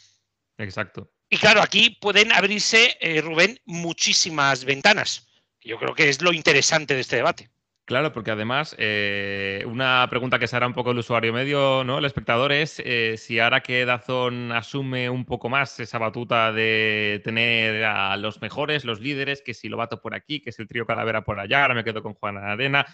Exacto. 0.59 1.11
Y 1.31 1.39
claro, 1.39 1.63
aquí 1.63 1.97
pueden 2.01 2.33
abrirse, 2.33 2.97
eh, 3.01 3.21
Rubén, 3.21 3.59
muchísimas 3.65 4.65
ventanas. 4.65 5.29
Yo 5.63 5.79
creo 5.79 5.95
que 5.95 6.09
es 6.09 6.21
lo 6.23 6.33
interesante 6.33 6.95
de 6.95 7.01
este 7.01 7.17
debate. 7.17 7.51
Claro, 7.85 8.13
porque 8.13 8.31
además, 8.31 8.77
eh, 8.79 9.65
una 9.67 10.07
pregunta 10.09 10.39
que 10.39 10.47
se 10.47 10.55
hará 10.55 10.67
un 10.67 10.73
poco 10.73 10.93
el 10.93 10.99
usuario 10.99 11.33
medio, 11.33 11.83
¿no? 11.85 11.99
El 11.99 12.05
espectador 12.05 12.53
es 12.53 12.81
eh, 12.85 13.17
si 13.19 13.41
ahora 13.41 13.61
que 13.61 13.85
Dazón 13.85 14.53
asume 14.53 15.11
un 15.11 15.25
poco 15.25 15.49
más 15.49 15.81
esa 15.81 15.99
batuta 15.99 16.53
de 16.53 17.21
tener 17.25 17.85
a 17.85 18.17
los 18.17 18.41
mejores, 18.41 18.85
los 18.85 19.01
líderes, 19.01 19.43
que 19.43 19.53
si 19.53 19.69
lo 19.69 19.77
bato 19.77 20.01
por 20.01 20.15
aquí, 20.15 20.41
que 20.41 20.53
si 20.53 20.63
el 20.63 20.69
trío 20.69 20.87
Calavera 20.87 21.23
por 21.25 21.41
allá, 21.41 21.63
ahora 21.63 21.75
me 21.75 21.85
quedo 21.85 22.03
con 22.03 22.15
Juan 22.15 22.37
Arena. 22.39 22.87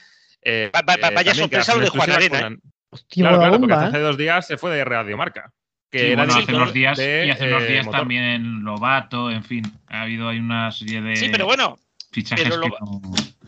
Eh, 0.42 0.70
Va- 0.74 0.82
va- 0.82 0.96
va- 0.96 1.08
eh, 1.08 1.14
vaya 1.14 1.34
sorpresa 1.34 1.74
lo 1.74 1.80
de 1.80 1.88
Juan 1.88 2.10
Arena, 2.10 2.56
Hostia, 2.90 3.22
Claro, 3.24 3.38
claro, 3.38 3.52
porque 3.60 3.72
bomba, 3.74 3.86
hace 3.88 3.98
¿eh? 3.98 4.00
dos 4.00 4.16
días 4.16 4.46
se 4.46 4.56
fue 4.56 4.70
de 4.74 4.84
Radio 4.84 5.16
Marca. 5.16 5.52
Que 5.90 5.98
Sí, 6.00 6.06
era 6.06 6.24
bueno, 6.24 6.34
hace 6.40 6.54
unos 6.54 6.72
días 6.72 6.96
de, 6.98 7.26
y 7.26 7.30
hace 7.30 7.46
unos 7.48 7.66
días 7.66 7.90
también 7.90 8.62
Lobato, 8.62 9.30
en 9.30 9.42
fin, 9.44 9.62
ha 9.88 10.02
habido 10.02 10.28
ahí 10.28 10.38
una 10.38 10.70
serie 10.70 11.00
de 11.00 11.16
Sí, 11.16 11.28
pero 11.30 11.46
bueno, 11.46 11.78
fichajes 12.12 12.44
pero 12.48 12.60
que 12.60 12.68
lo- 12.68 12.78
no- 12.80 13.00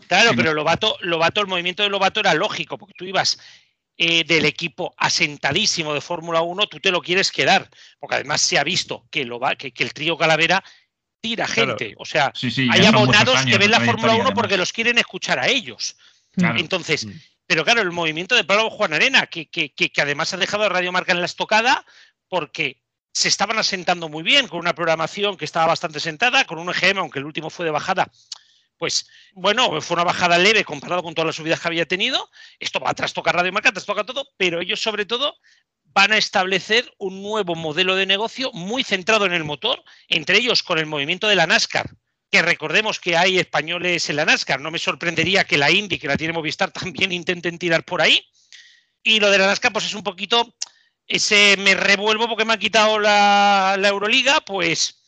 claro, 0.07 0.31
pero 0.35 0.49
no. 0.49 0.55
Lobato, 0.55 0.97
Lobato, 1.01 1.41
el 1.41 1.47
movimiento 1.47 1.83
de 1.83 1.89
Lobato 1.89 2.19
era 2.19 2.33
lógico, 2.33 2.77
porque 2.77 2.93
tú 2.97 3.05
ibas 3.05 3.39
eh, 3.97 4.23
del 4.23 4.45
equipo 4.45 4.93
asentadísimo 4.97 5.93
de 5.93 6.01
Fórmula 6.01 6.41
1, 6.41 6.65
tú 6.67 6.79
te 6.79 6.89
lo 6.91 7.01
quieres 7.01 7.31
quedar, 7.31 7.69
porque 7.99 8.15
además 8.15 8.41
se 8.41 8.57
ha 8.57 8.63
visto 8.63 9.05
que, 9.11 9.25
lo 9.25 9.39
va, 9.39 9.55
que, 9.55 9.71
que 9.71 9.83
el 9.83 9.93
trío 9.93 10.17
Calavera 10.17 10.63
tira 11.19 11.45
Claro. 11.45 11.77
gente. 11.77 11.93
O 11.99 12.05
sea, 12.05 12.31
Sí, 12.33 12.49
sí, 12.49 12.67
hay 12.71 12.85
abonados 12.85 13.35
años 13.35 13.51
que 13.51 13.57
ven 13.59 13.69
la 13.69 13.77
Fórmula 13.79 14.13
1 14.13 14.23
trayectoria, 14.23 14.33
porque 14.33 14.57
los 14.57 14.73
quieren 14.73 14.97
escuchar 14.97 15.37
a 15.37 15.47
ellos. 15.47 15.95
Claro. 16.33 16.59
Entonces, 16.59 17.05
Mm. 17.05 17.11
pero 17.47 17.63
claro, 17.63 17.81
el 17.81 17.91
movimiento 17.91 18.35
de 18.35 18.43
Pablo 18.43 18.69
Juan 18.69 18.93
Arena, 18.93 19.27
que, 19.27 19.49
que- 19.49 19.73
que- 19.73 19.91
que 19.91 20.01
además 20.01 20.33
ha 20.33 20.37
dejado 20.37 20.63
a 20.63 20.69
Radio 20.69 20.91
Marca 20.91 21.11
en 21.11 21.19
la 21.19 21.25
estocada, 21.25 21.85
porque 22.29 22.81
se 23.13 23.27
estaban 23.27 23.57
asentando 23.59 24.07
muy 24.07 24.23
bien, 24.23 24.47
con 24.47 24.59
una 24.59 24.73
programación 24.73 25.35
que 25.35 25.43
estaba 25.45 25.67
bastante 25.67 25.99
sentada, 25.99 26.45
con 26.45 26.59
un 26.59 26.69
EGM, 26.69 26.99
aunque 26.99 27.19
el 27.19 27.25
último 27.25 27.49
fue 27.49 27.65
de 27.65 27.71
bajada, 27.71 28.09
pues 28.77 29.07
bueno, 29.33 29.81
fue 29.81 29.95
una 29.95 30.05
bajada 30.05 30.37
leve 30.37 30.63
comparado 30.63 31.03
con 31.03 31.13
todas 31.13 31.27
las 31.27 31.35
subidas 31.35 31.59
que 31.59 31.67
había 31.67 31.85
tenido. 31.85 32.29
Esto 32.57 32.79
va 32.79 32.91
a 32.91 32.93
trastocar 32.95 33.35
Radio 33.35 33.51
Marca, 33.51 33.71
trastoca 33.71 34.05
todo, 34.05 34.29
pero 34.37 34.61
ellos 34.61 34.81
sobre 34.81 35.05
todo 35.05 35.35
van 35.93 36.13
a 36.13 36.17
establecer 36.17 36.89
un 36.97 37.21
nuevo 37.21 37.53
modelo 37.53 37.95
de 37.95 38.05
negocio 38.05 38.49
muy 38.53 38.83
centrado 38.85 39.25
en 39.25 39.33
el 39.33 39.43
motor, 39.43 39.83
entre 40.07 40.37
ellos 40.37 40.63
con 40.63 40.79
el 40.79 40.85
movimiento 40.85 41.27
de 41.27 41.35
la 41.35 41.45
NASCAR, 41.47 41.89
que 42.31 42.41
recordemos 42.41 42.99
que 42.99 43.17
hay 43.17 43.37
españoles 43.37 44.09
en 44.09 44.15
la 44.15 44.25
NASCAR. 44.25 44.61
No 44.61 44.71
me 44.71 44.79
sorprendería 44.79 45.43
que 45.43 45.57
la 45.57 45.69
Indy, 45.69 45.99
que 45.99 46.07
la 46.07 46.17
tiene 46.17 46.33
Movistar, 46.33 46.71
también 46.71 47.11
intenten 47.11 47.59
tirar 47.59 47.83
por 47.83 48.01
ahí. 48.01 48.25
Y 49.03 49.19
lo 49.19 49.29
de 49.29 49.37
la 49.37 49.47
NASCAR, 49.47 49.73
pues 49.73 49.85
es 49.85 49.93
un 49.93 50.03
poquito 50.03 50.55
ese 51.07 51.57
me 51.57 51.75
revuelvo 51.75 52.27
porque 52.29 52.45
me 52.45 52.53
ha 52.53 52.57
quitado 52.57 52.97
la, 52.97 53.75
la 53.77 53.89
Euroliga, 53.89 54.39
pues, 54.41 55.03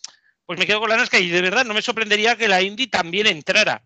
pues 0.45 0.59
me 0.59 0.65
quedo 0.65 0.81
con 0.81 0.89
la 0.89 0.97
NASCAR. 0.97 1.21
Y 1.21 1.29
de 1.29 1.41
verdad, 1.41 1.63
no 1.65 1.73
me 1.73 1.81
sorprendería 1.81 2.35
que 2.35 2.49
la 2.49 2.61
Indy 2.61 2.87
también 2.87 3.27
entrara. 3.27 3.83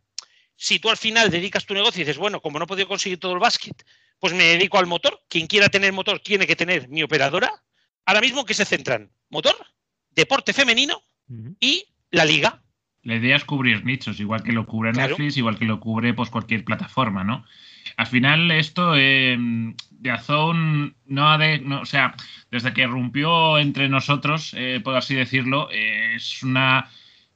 Si 0.56 0.80
tú 0.80 0.90
al 0.90 0.98
final 0.98 1.30
dedicas 1.30 1.68
tu 1.68 1.76
negocio 1.76 2.02
y 2.02 2.06
dices, 2.06 2.18
bueno, 2.18 2.42
como 2.42 2.58
no 2.58 2.66
he 2.66 2.68
podido 2.68 2.88
conseguir 2.88 3.20
todo 3.20 3.34
el 3.34 3.40
básquet, 3.40 3.86
pues 4.20 4.34
me 4.34 4.46
dedico 4.46 4.80
al 4.80 4.88
motor. 4.88 5.22
Quien 5.30 5.46
quiera 5.46 5.70
tener 5.70 5.94
motor 5.94 6.20
tiene 6.20 6.48
que 6.48 6.56
tener 6.56 6.88
mi 6.90 7.04
operadora. 7.04 7.52
Ahora 8.06 8.22
mismo, 8.22 8.46
¿qué 8.46 8.56
se 8.56 8.66
centran? 8.66 9.12
Motor, 9.30 9.56
deporte 10.10 10.54
femenino 10.54 11.04
y 11.60 11.86
la 12.10 12.26
liga. 12.26 12.64
La 13.08 13.16
idea 13.16 13.38
es 13.38 13.46
cubrir 13.46 13.86
nichos, 13.86 14.20
igual 14.20 14.44
que 14.44 14.52
lo 14.52 14.66
cubre 14.66 14.92
Claro. 14.92 15.10
Netflix, 15.10 15.38
igual 15.38 15.58
que 15.58 15.64
lo 15.66 15.80
cubre 15.80 16.14
pues, 16.14 16.30
cualquier 16.30 16.66
plataforma, 16.66 17.24
¿no? 17.24 17.46
Al 17.96 18.06
final, 18.08 18.52
esto 18.52 18.96
eh, 18.98 19.38
de 19.92 20.12
Azón 20.12 20.94
no 21.06 21.30
ha 21.32 21.38
de. 21.38 21.60
no, 21.60 21.80
o 21.82 21.86
sea, 21.86 22.16
desde 22.52 22.74
que 22.74 22.86
rompió 22.86 23.58
entre 23.60 23.88
nosotros, 23.88 24.54
eh, 24.58 24.82
por 24.84 24.96
así 24.96 25.16
decirlo, 25.16 25.70
eh, 25.72 26.16
es 26.16 26.44
una 26.44 26.90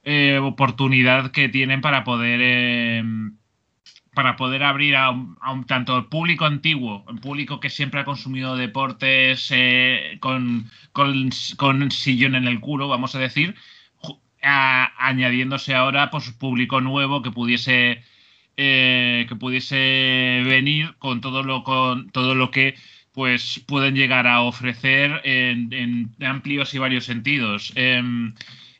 eh, 0.04 0.38
oportunidad 0.42 1.30
que 1.30 1.48
tienen 1.48 1.80
para 1.80 2.04
poder. 2.04 2.40
eh, 2.42 3.02
para 4.14 4.36
poder 4.36 4.62
abrir 4.62 4.94
a, 4.94 5.08
un- 5.08 5.38
a 5.40 5.52
un- 5.52 5.64
tanto 5.64 5.96
el 5.96 6.04
público 6.04 6.44
antiguo, 6.44 7.02
el 7.08 7.18
público 7.18 7.60
que 7.60 7.70
siempre 7.70 8.00
ha 8.00 8.04
consumido 8.04 8.56
deportes 8.56 9.50
con, 10.20 10.70
con, 10.92 11.30
con 11.56 11.90
sillón 11.90 12.34
en 12.34 12.46
el 12.46 12.60
culo, 12.60 12.88
vamos 12.88 13.14
a 13.14 13.18
decir, 13.18 13.54
añadiéndose 14.42 15.74
ahora 15.74 16.10
pues 16.10 16.30
público 16.32 16.80
nuevo 16.80 17.22
que 17.22 17.30
pudiese 17.30 18.02
eh, 18.56 19.26
que 19.28 19.36
pudiese 19.36 20.42
venir 20.44 20.94
con 20.98 21.20
todo 21.20 21.42
lo 21.42 21.64
con 21.64 22.10
todo 22.10 22.34
lo 22.34 22.50
que 22.50 22.74
pues 23.12 23.62
pueden 23.66 23.94
llegar 23.94 24.26
a 24.26 24.42
ofrecer 24.42 25.20
en, 25.24 26.14
amplios 26.22 26.74
y 26.74 26.78
varios 26.78 27.04
sentidos. 27.04 27.72
Em, 27.76 28.34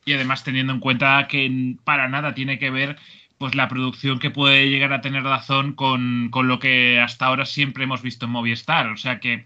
y 0.05 0.13
además 0.15 0.45
teniendo 0.45 0.73
en 0.73 0.81
cuenta 0.81 1.27
que 1.29 1.77
para 1.85 2.09
nada 2.09 2.35
tiene 2.35 2.59
que 2.59 2.71
ver 2.71 2.97
pues 3.39 3.55
la 3.55 3.69
producción 3.69 4.19
que 4.19 4.31
puede 4.31 4.69
llegar 4.71 4.93
a 4.93 5.01
tener 5.01 5.23
Dazón 5.25 5.75
con, 5.75 6.29
con 6.31 6.49
lo 6.49 6.59
que 6.59 7.01
hasta 7.01 7.27
ahora 7.27 7.45
siempre 7.47 7.85
hemos 7.85 8.03
visto 8.03 8.27
en 8.27 8.33
Movistar. 8.33 8.87
O 8.89 8.97
sea 8.97 9.21
que 9.21 9.45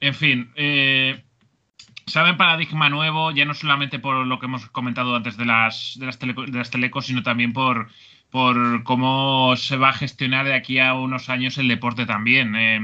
En 0.00 0.14
fin, 0.14 0.52
eh, 0.56 1.24
saben 2.08 2.36
paradigma 2.36 2.88
nuevo, 2.88 3.30
ya 3.30 3.44
no 3.44 3.54
solamente 3.54 3.98
por 3.98 4.26
lo 4.26 4.38
que 4.38 4.46
hemos 4.46 4.66
comentado 4.70 5.14
antes 5.16 5.36
de 5.36 5.44
las, 5.44 5.96
de 5.98 6.06
las, 6.06 6.18
teleco- 6.20 6.46
de 6.46 6.58
las 6.58 6.70
telecos, 6.70 7.06
sino 7.06 7.22
también 7.22 7.52
por, 7.52 7.88
por 8.30 8.82
cómo 8.84 9.54
se 9.56 9.76
va 9.76 9.90
a 9.90 9.92
gestionar 9.92 10.46
de 10.46 10.54
aquí 10.54 10.78
a 10.78 10.94
unos 10.94 11.28
años 11.28 11.58
el 11.58 11.68
deporte 11.68 12.06
también. 12.06 12.54
Eh, 12.56 12.80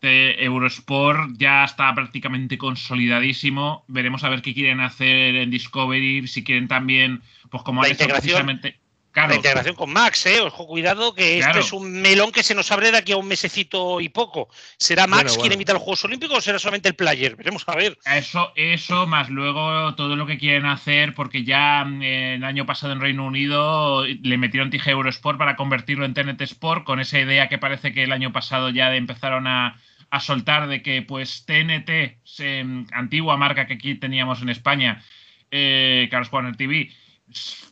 de 0.00 0.44
Eurosport 0.44 1.32
ya 1.38 1.64
está 1.64 1.92
prácticamente 1.94 2.56
consolidadísimo. 2.56 3.84
Veremos 3.88 4.22
a 4.24 4.28
ver 4.28 4.42
qué 4.42 4.54
quieren 4.54 4.80
hacer 4.80 5.34
en 5.34 5.50
Discovery, 5.50 6.26
si 6.28 6.44
quieren 6.44 6.68
también, 6.68 7.22
pues 7.50 7.62
como 7.64 7.82
han 7.82 7.86
hecho 7.94 8.04
precisamente. 8.20 8.78
Claro, 9.18 9.30
La 9.30 9.36
integración 9.36 9.74
con 9.74 9.92
Max, 9.92 10.26
¿eh? 10.26 10.40
Ojo, 10.40 10.66
cuidado, 10.66 11.14
que 11.14 11.38
Claro. 11.38 11.50
este 11.58 11.66
es 11.66 11.72
un 11.72 11.90
melón 12.00 12.30
que 12.30 12.42
se 12.42 12.54
nos 12.54 12.70
abre 12.70 12.90
de 12.92 12.98
aquí 12.98 13.12
a 13.12 13.16
un 13.16 13.26
mesecito 13.26 14.00
y 14.00 14.08
poco. 14.08 14.48
¿Será 14.78 15.06
Max 15.06 15.22
Bueno, 15.22 15.28
quien 15.34 15.38
bueno. 15.40 15.54
invita 15.54 15.72
a 15.72 15.74
los 15.74 15.82
Juegos 15.82 16.04
Olímpicos 16.04 16.38
o 16.38 16.40
será 16.40 16.58
solamente 16.58 16.88
el 16.88 16.94
player? 16.94 17.34
Veremos 17.36 17.64
a 17.66 17.74
ver. 17.74 17.98
Eso, 18.04 18.52
eso, 18.54 19.06
más 19.06 19.28
luego 19.28 19.94
todo 19.96 20.14
lo 20.16 20.26
que 20.26 20.38
quieren 20.38 20.66
hacer, 20.66 21.14
porque 21.14 21.42
ya 21.44 21.84
mm, 21.84 22.02
el 22.02 22.44
año 22.44 22.64
pasado 22.66 22.92
en 22.92 23.00
Reino 23.00 23.26
Unido 23.26 24.04
le 24.06 24.38
metieron 24.38 24.70
tije 24.70 24.90
Eurosport 24.92 25.36
para 25.38 25.56
convertirlo 25.56 26.04
en 26.04 26.14
TNT 26.14 26.42
Sport, 26.42 26.84
con 26.84 27.00
esa 27.00 27.18
idea 27.18 27.48
que 27.48 27.58
parece 27.58 27.92
que 27.92 28.04
el 28.04 28.12
año 28.12 28.32
pasado 28.32 28.70
ya 28.70 28.94
empezaron 28.94 29.46
a, 29.46 29.80
a 30.10 30.20
soltar 30.20 30.68
de 30.68 30.80
que 30.82 31.02
pues 31.02 31.44
TNT, 31.44 32.18
se- 32.24 32.64
antigua 32.92 33.36
marca 33.36 33.66
que 33.66 33.74
aquí 33.74 33.94
teníamos 33.96 34.42
en 34.42 34.48
España, 34.50 35.02
eh, 35.50 36.08
Carlos 36.10 36.30
Warner 36.32 36.56
TV, 36.56 36.90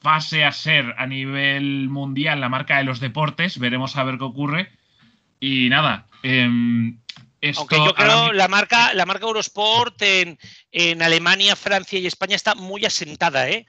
pase 0.03 0.45
a 0.45 0.53
ser 0.53 0.95
a 0.99 1.07
nivel 1.07 1.89
mundial 1.89 2.41
la 2.41 2.49
marca 2.49 2.79
de 2.79 2.85
los 2.85 3.01
deportes, 3.01 3.59
veremos 3.59 3.97
a 3.97 4.05
ver 4.05 4.19
qué 4.19 4.25
ocurre. 4.25 4.73
Y 5.41 5.69
nada, 5.69 6.07
em, 6.23 6.99
esto 7.41 7.61
Aunque 7.61 7.77
yo 7.77 7.95
creo 7.95 8.33
la 8.33 8.49
marca, 8.49 8.95
la 8.95 9.07
marca 9.07 9.27
Eurosport 9.27 10.01
en, 10.03 10.39
en 10.73 11.03
Alemania, 11.03 11.57
Francia 11.57 11.99
y 11.99 12.07
España 12.07 12.37
está 12.37 12.55
muy 12.55 12.85
asentada, 12.85 13.49
¿eh? 13.49 13.67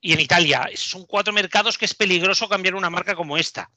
Y 0.00 0.12
en 0.12 0.20
Italia. 0.20 0.68
Son 0.74 1.04
cuatro 1.06 1.32
mercados 1.32 1.78
que 1.78 1.86
es 1.86 1.94
peligroso 1.94 2.48
cambiar 2.48 2.74
una 2.74 2.90
marca 2.90 3.14
como 3.14 3.36
esta. 3.38 3.70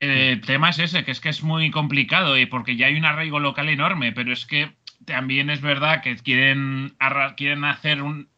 El 0.00 0.40
tema 0.40 0.70
es 0.70 0.78
ese, 0.78 1.04
que 1.04 1.12
es 1.12 1.20
que 1.20 1.28
es 1.28 1.42
muy 1.42 1.70
complicado 1.70 2.36
y 2.36 2.46
porque 2.46 2.76
ya 2.76 2.86
hay 2.86 2.96
un 2.96 3.04
arraigo 3.04 3.38
local 3.38 3.68
enorme, 3.68 4.12
pero 4.12 4.32
es 4.32 4.44
que 4.44 4.74
también 5.06 5.50
es 5.50 5.60
verdad 5.60 6.02
que 6.02 6.16
quieren, 6.16 6.96
quieren 7.36 7.64
hacer 7.64 8.02
un- 8.02 8.28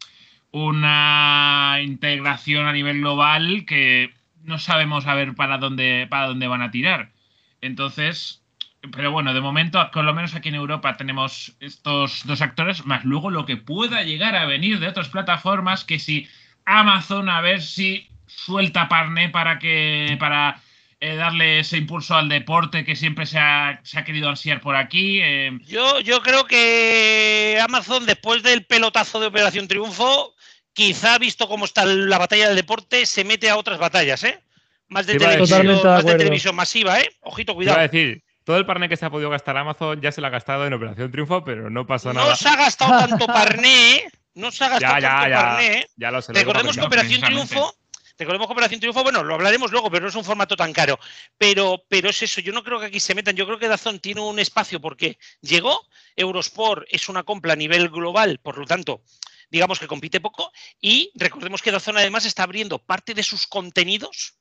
una 0.57 1.81
integración 1.83 2.67
a 2.67 2.73
nivel 2.73 3.01
global 3.01 3.65
que 3.67 4.15
no 4.43 4.59
sabemos 4.59 5.07
a 5.07 5.15
ver 5.15 5.35
para 5.35 5.59
dónde, 5.59 6.07
para 6.09 6.29
dónde 6.29 6.47
van 6.49 6.63
a 6.63 6.71
tirar. 6.71 7.11
Entonces, 7.61 8.43
pero 8.93 9.11
bueno, 9.13 9.35
de 9.35 9.43
momento, 9.43 9.91
por 9.93 10.05
lo 10.05 10.15
menos 10.15 10.35
aquí 10.35 10.49
en 10.49 10.55
Europa 10.55 10.97
tenemos 10.97 11.55
estos 11.61 12.25
dos 12.25 12.41
actores, 12.41 12.87
más 12.87 13.05
luego 13.05 13.31
lo 13.31 13.45
que 13.45 13.59
pueda 13.59 14.03
llegar 14.03 14.35
a 14.35 14.47
venir 14.47 14.79
de 14.79 14.89
otras 14.89 15.11
plataformas, 15.11 15.85
que 15.85 15.99
si 15.99 16.27
Amazon 16.65 17.29
a 17.29 17.43
ver 17.43 17.61
si 17.61 18.09
suelta 18.27 18.89
parné 18.89 19.29
para 19.29 19.59
que 19.59 20.17
para 20.19 20.61
eh, 21.01 21.17
darle 21.17 21.59
ese 21.59 21.77
impulso 21.77 22.15
al 22.15 22.31
deporte 22.31 22.85
que 22.87 22.97
siempre 22.97 23.27
se 23.27 23.39
ha, 23.39 23.81
se 23.83 23.99
ha 23.99 24.05
querido 24.05 24.31
ansiar 24.31 24.63
por 24.63 24.75
aquí. 24.75 25.21
eh, 25.21 25.59
Yo, 25.67 26.01
yo 26.01 26.23
creo 26.23 26.47
que 26.47 27.59
Amazon, 27.63 28.07
después 28.07 28.43
del 28.43 28.65
pelotazo 28.65 29.21
de 29.21 29.27
Operación 29.27 29.69
Triunfo, 29.69 30.35
quizá 30.77 31.17
visto 31.17 31.49
cómo 31.49 31.65
está 31.65 31.87
la 31.87 32.19
batalla 32.19 32.49
del 32.49 32.57
deporte, 32.57 33.07
se 33.07 33.25
mete 33.25 33.49
a 33.49 33.57
otras 33.57 33.79
batallas, 33.79 34.23
¿eh? 34.25 34.39
Más 34.89 35.07
de, 35.07 35.17
televisión, 35.17 35.67
de 35.67 36.17
de 36.17 36.53
masiva, 36.53 37.01
¿eh? 37.01 37.09
Ojito, 37.23 37.57
Te 37.57 37.65
iba 37.65 37.73
a 37.73 37.75
cuidado. 37.77 37.81
decir, 37.91 38.23
todo 38.45 38.59
el 38.59 38.67
parné 38.67 38.87
que 38.89 38.97
se 38.99 39.07
ha 39.07 39.11
podido 39.11 39.31
gastar 39.31 39.57
Amazon 39.57 40.01
ya 40.03 40.13
se 40.13 40.21
lo 40.21 40.27
ha 40.27 40.31
gastado 40.31 40.67
en 40.67 40.75
Operación 40.75 41.11
Triunfo, 41.11 41.43
pero 41.43 41.71
no 41.71 41.87
pasa 41.87 42.13
No 42.13 42.21
nada. 42.21 42.37
se 42.37 42.49
ha 42.49 42.57
gastado 42.57 42.91
tanto 43.09 43.27
parné, 43.27 43.97
¿eh? 43.97 44.11
No 44.35 44.53
se 44.53 44.65
ha 44.65 44.69
gastado 44.69 44.95
Ya, 44.95 45.01
ya, 45.01 45.09
tanto 45.09 45.29
ya. 45.31 45.37
parné. 45.43 45.87
Ya 45.97 46.11
lo 46.11 46.21
sé. 46.23 46.33
Recordemos 46.35 46.77
que 46.77 46.83
Operación. 46.85 47.23
Triunfo, 47.23 47.75
recordemos 48.19 48.47
que 48.47 48.53
Operación 48.53 48.81
Triunfo, 48.81 49.03
bueno, 49.03 49.25
lo 49.25 49.35
hablaremos 49.35 49.73
luego, 49.73 49.91
pero 49.91 50.03
no 50.03 50.09
es 50.11 50.15
un 50.15 50.25
formato 50.25 50.57
tan 50.57 50.75
caro. 50.75 51.01
Pero, 51.39 51.83
pero 51.89 52.11
es 52.11 52.23
eso, 52.23 52.43
yo 52.43 52.53
no 52.53 52.63
creo 52.63 52.79
que 52.79 52.87
aquí 52.87 53.01
se 53.01 53.15
metan, 53.15 53.35
yo 53.35 53.47
creo 53.47 53.59
que 53.59 53.67
Dazón 53.67 53.99
tiene 53.99 54.21
un 54.21 54.39
espacio 54.39 54.79
porque 54.79 55.17
llegó, 55.41 55.81
Eurosport 56.17 56.85
es 56.91 57.09
una 57.09 57.23
compra 57.23 57.55
a 57.55 57.57
nivel 57.57 57.89
global, 57.89 58.39
por 58.43 58.59
lo 58.59 58.67
tanto, 58.67 59.01
digamos 59.51 59.79
que 59.79 59.87
compite 59.87 60.21
poco, 60.21 60.53
y 60.81 61.13
recordemos 61.15 61.63
que 61.63 61.71
Dazón 61.71 61.97
además 61.97 62.25
está 62.25 62.43
abriendo 62.43 62.79
parte 62.79 63.15
de 63.15 63.23
sus 63.23 63.47
contenidos, 63.47 64.35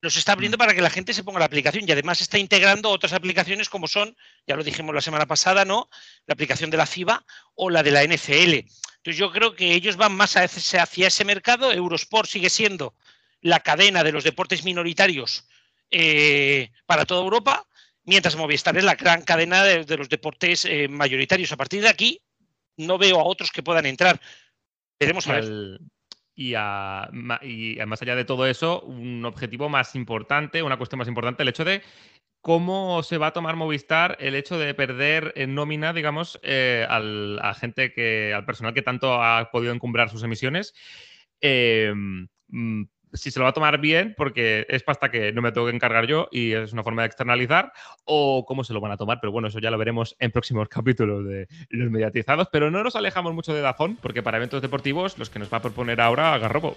los 0.00 0.16
está 0.16 0.32
abriendo 0.32 0.58
para 0.58 0.74
que 0.74 0.82
la 0.82 0.90
gente 0.90 1.14
se 1.14 1.24
ponga 1.24 1.38
la 1.38 1.46
aplicación 1.46 1.84
y 1.86 1.92
además 1.92 2.20
está 2.20 2.38
integrando 2.38 2.90
otras 2.90 3.12
aplicaciones 3.12 3.68
como 3.68 3.88
son, 3.88 4.16
ya 4.46 4.56
lo 4.56 4.62
dijimos 4.62 4.94
la 4.94 5.00
semana 5.00 5.26
pasada, 5.26 5.64
¿no? 5.64 5.88
La 6.26 6.34
aplicación 6.34 6.70
de 6.70 6.76
la 6.76 6.86
FIBA 6.86 7.24
o 7.54 7.70
la 7.70 7.82
de 7.82 7.90
la 7.90 8.04
NFL. 8.04 8.52
Entonces 8.52 9.16
yo 9.16 9.32
creo 9.32 9.54
que 9.54 9.72
ellos 9.72 9.96
van 9.96 10.14
más 10.14 10.36
hacia 10.36 10.82
hacia 10.82 11.08
ese 11.08 11.24
mercado. 11.24 11.72
Eurosport 11.72 12.28
sigue 12.28 12.50
siendo 12.50 12.94
la 13.40 13.60
cadena 13.60 14.04
de 14.04 14.12
los 14.12 14.24
deportes 14.24 14.64
minoritarios 14.64 15.48
eh, 15.90 16.70
para 16.84 17.06
toda 17.06 17.22
Europa, 17.22 17.66
mientras 18.04 18.36
Movistar 18.36 18.76
es 18.76 18.84
la 18.84 18.96
gran 18.96 19.22
cadena 19.22 19.64
de, 19.64 19.84
de 19.84 19.96
los 19.96 20.08
deportes 20.08 20.64
eh, 20.64 20.88
mayoritarios. 20.88 21.52
A 21.52 21.56
partir 21.56 21.82
de 21.82 21.88
aquí 21.88 22.22
no 22.76 22.98
veo 22.98 23.18
a 23.20 23.24
otros 23.24 23.50
que 23.50 23.62
puedan 23.62 23.86
entrar. 23.86 24.20
Veremos 25.00 25.26
a 25.28 25.40
y 26.38 26.52
a- 26.54 27.08
y 27.42 27.78
más 27.86 28.02
allá 28.02 28.14
de 28.14 28.26
todo 28.26 28.46
eso, 28.46 28.82
un 28.82 29.24
objetivo 29.24 29.68
más 29.70 29.94
importante, 29.94 30.62
una 30.62 30.76
cuestión 30.76 30.98
más 30.98 31.08
importante, 31.08 31.42
el 31.42 31.48
hecho 31.48 31.64
de 31.64 31.82
cómo 32.42 33.02
se 33.02 33.18
va 33.18 33.28
a 33.28 33.32
tomar 33.32 33.56
Movistar 33.56 34.16
el 34.20 34.34
hecho 34.34 34.58
de 34.58 34.74
perder 34.74 35.32
en 35.36 35.54
nómina, 35.54 35.92
digamos, 35.92 36.38
eh, 36.42 36.86
al, 36.88 37.40
a 37.42 37.54
gente 37.54 37.92
que, 37.92 38.32
al 38.34 38.44
personal 38.44 38.74
que 38.74 38.82
tanto 38.82 39.14
ha 39.22 39.50
podido 39.50 39.72
encumbrar 39.72 40.10
sus 40.10 40.22
emisiones. 40.22 40.74
Eh, 41.40 41.92
mm, 42.48 42.82
si 43.12 43.30
se 43.30 43.38
lo 43.38 43.44
va 43.44 43.50
a 43.50 43.54
tomar 43.54 43.78
bien, 43.78 44.14
porque 44.16 44.66
es 44.68 44.82
pasta 44.82 45.10
que 45.10 45.32
no 45.32 45.42
me 45.42 45.52
tengo 45.52 45.66
que 45.66 45.74
encargar 45.74 46.06
yo 46.06 46.28
y 46.30 46.52
es 46.52 46.72
una 46.72 46.82
forma 46.82 47.02
de 47.02 47.06
externalizar, 47.06 47.72
o 48.04 48.44
cómo 48.46 48.64
se 48.64 48.72
lo 48.72 48.80
van 48.80 48.92
a 48.92 48.96
tomar, 48.96 49.18
pero 49.20 49.32
bueno, 49.32 49.48
eso 49.48 49.58
ya 49.58 49.70
lo 49.70 49.78
veremos 49.78 50.16
en 50.18 50.30
próximos 50.30 50.68
capítulos 50.70 51.24
de 51.26 51.48
los 51.70 51.90
mediatizados, 51.90 52.48
pero 52.50 52.70
no 52.70 52.82
nos 52.82 52.96
alejamos 52.96 53.34
mucho 53.34 53.54
de 53.54 53.60
Dazón, 53.60 53.96
porque 53.96 54.22
para 54.22 54.36
eventos 54.36 54.62
deportivos, 54.62 55.18
los 55.18 55.30
que 55.30 55.38
nos 55.38 55.52
va 55.52 55.58
a 55.58 55.62
proponer 55.62 56.00
ahora 56.00 56.36
Garrobo. 56.38 56.76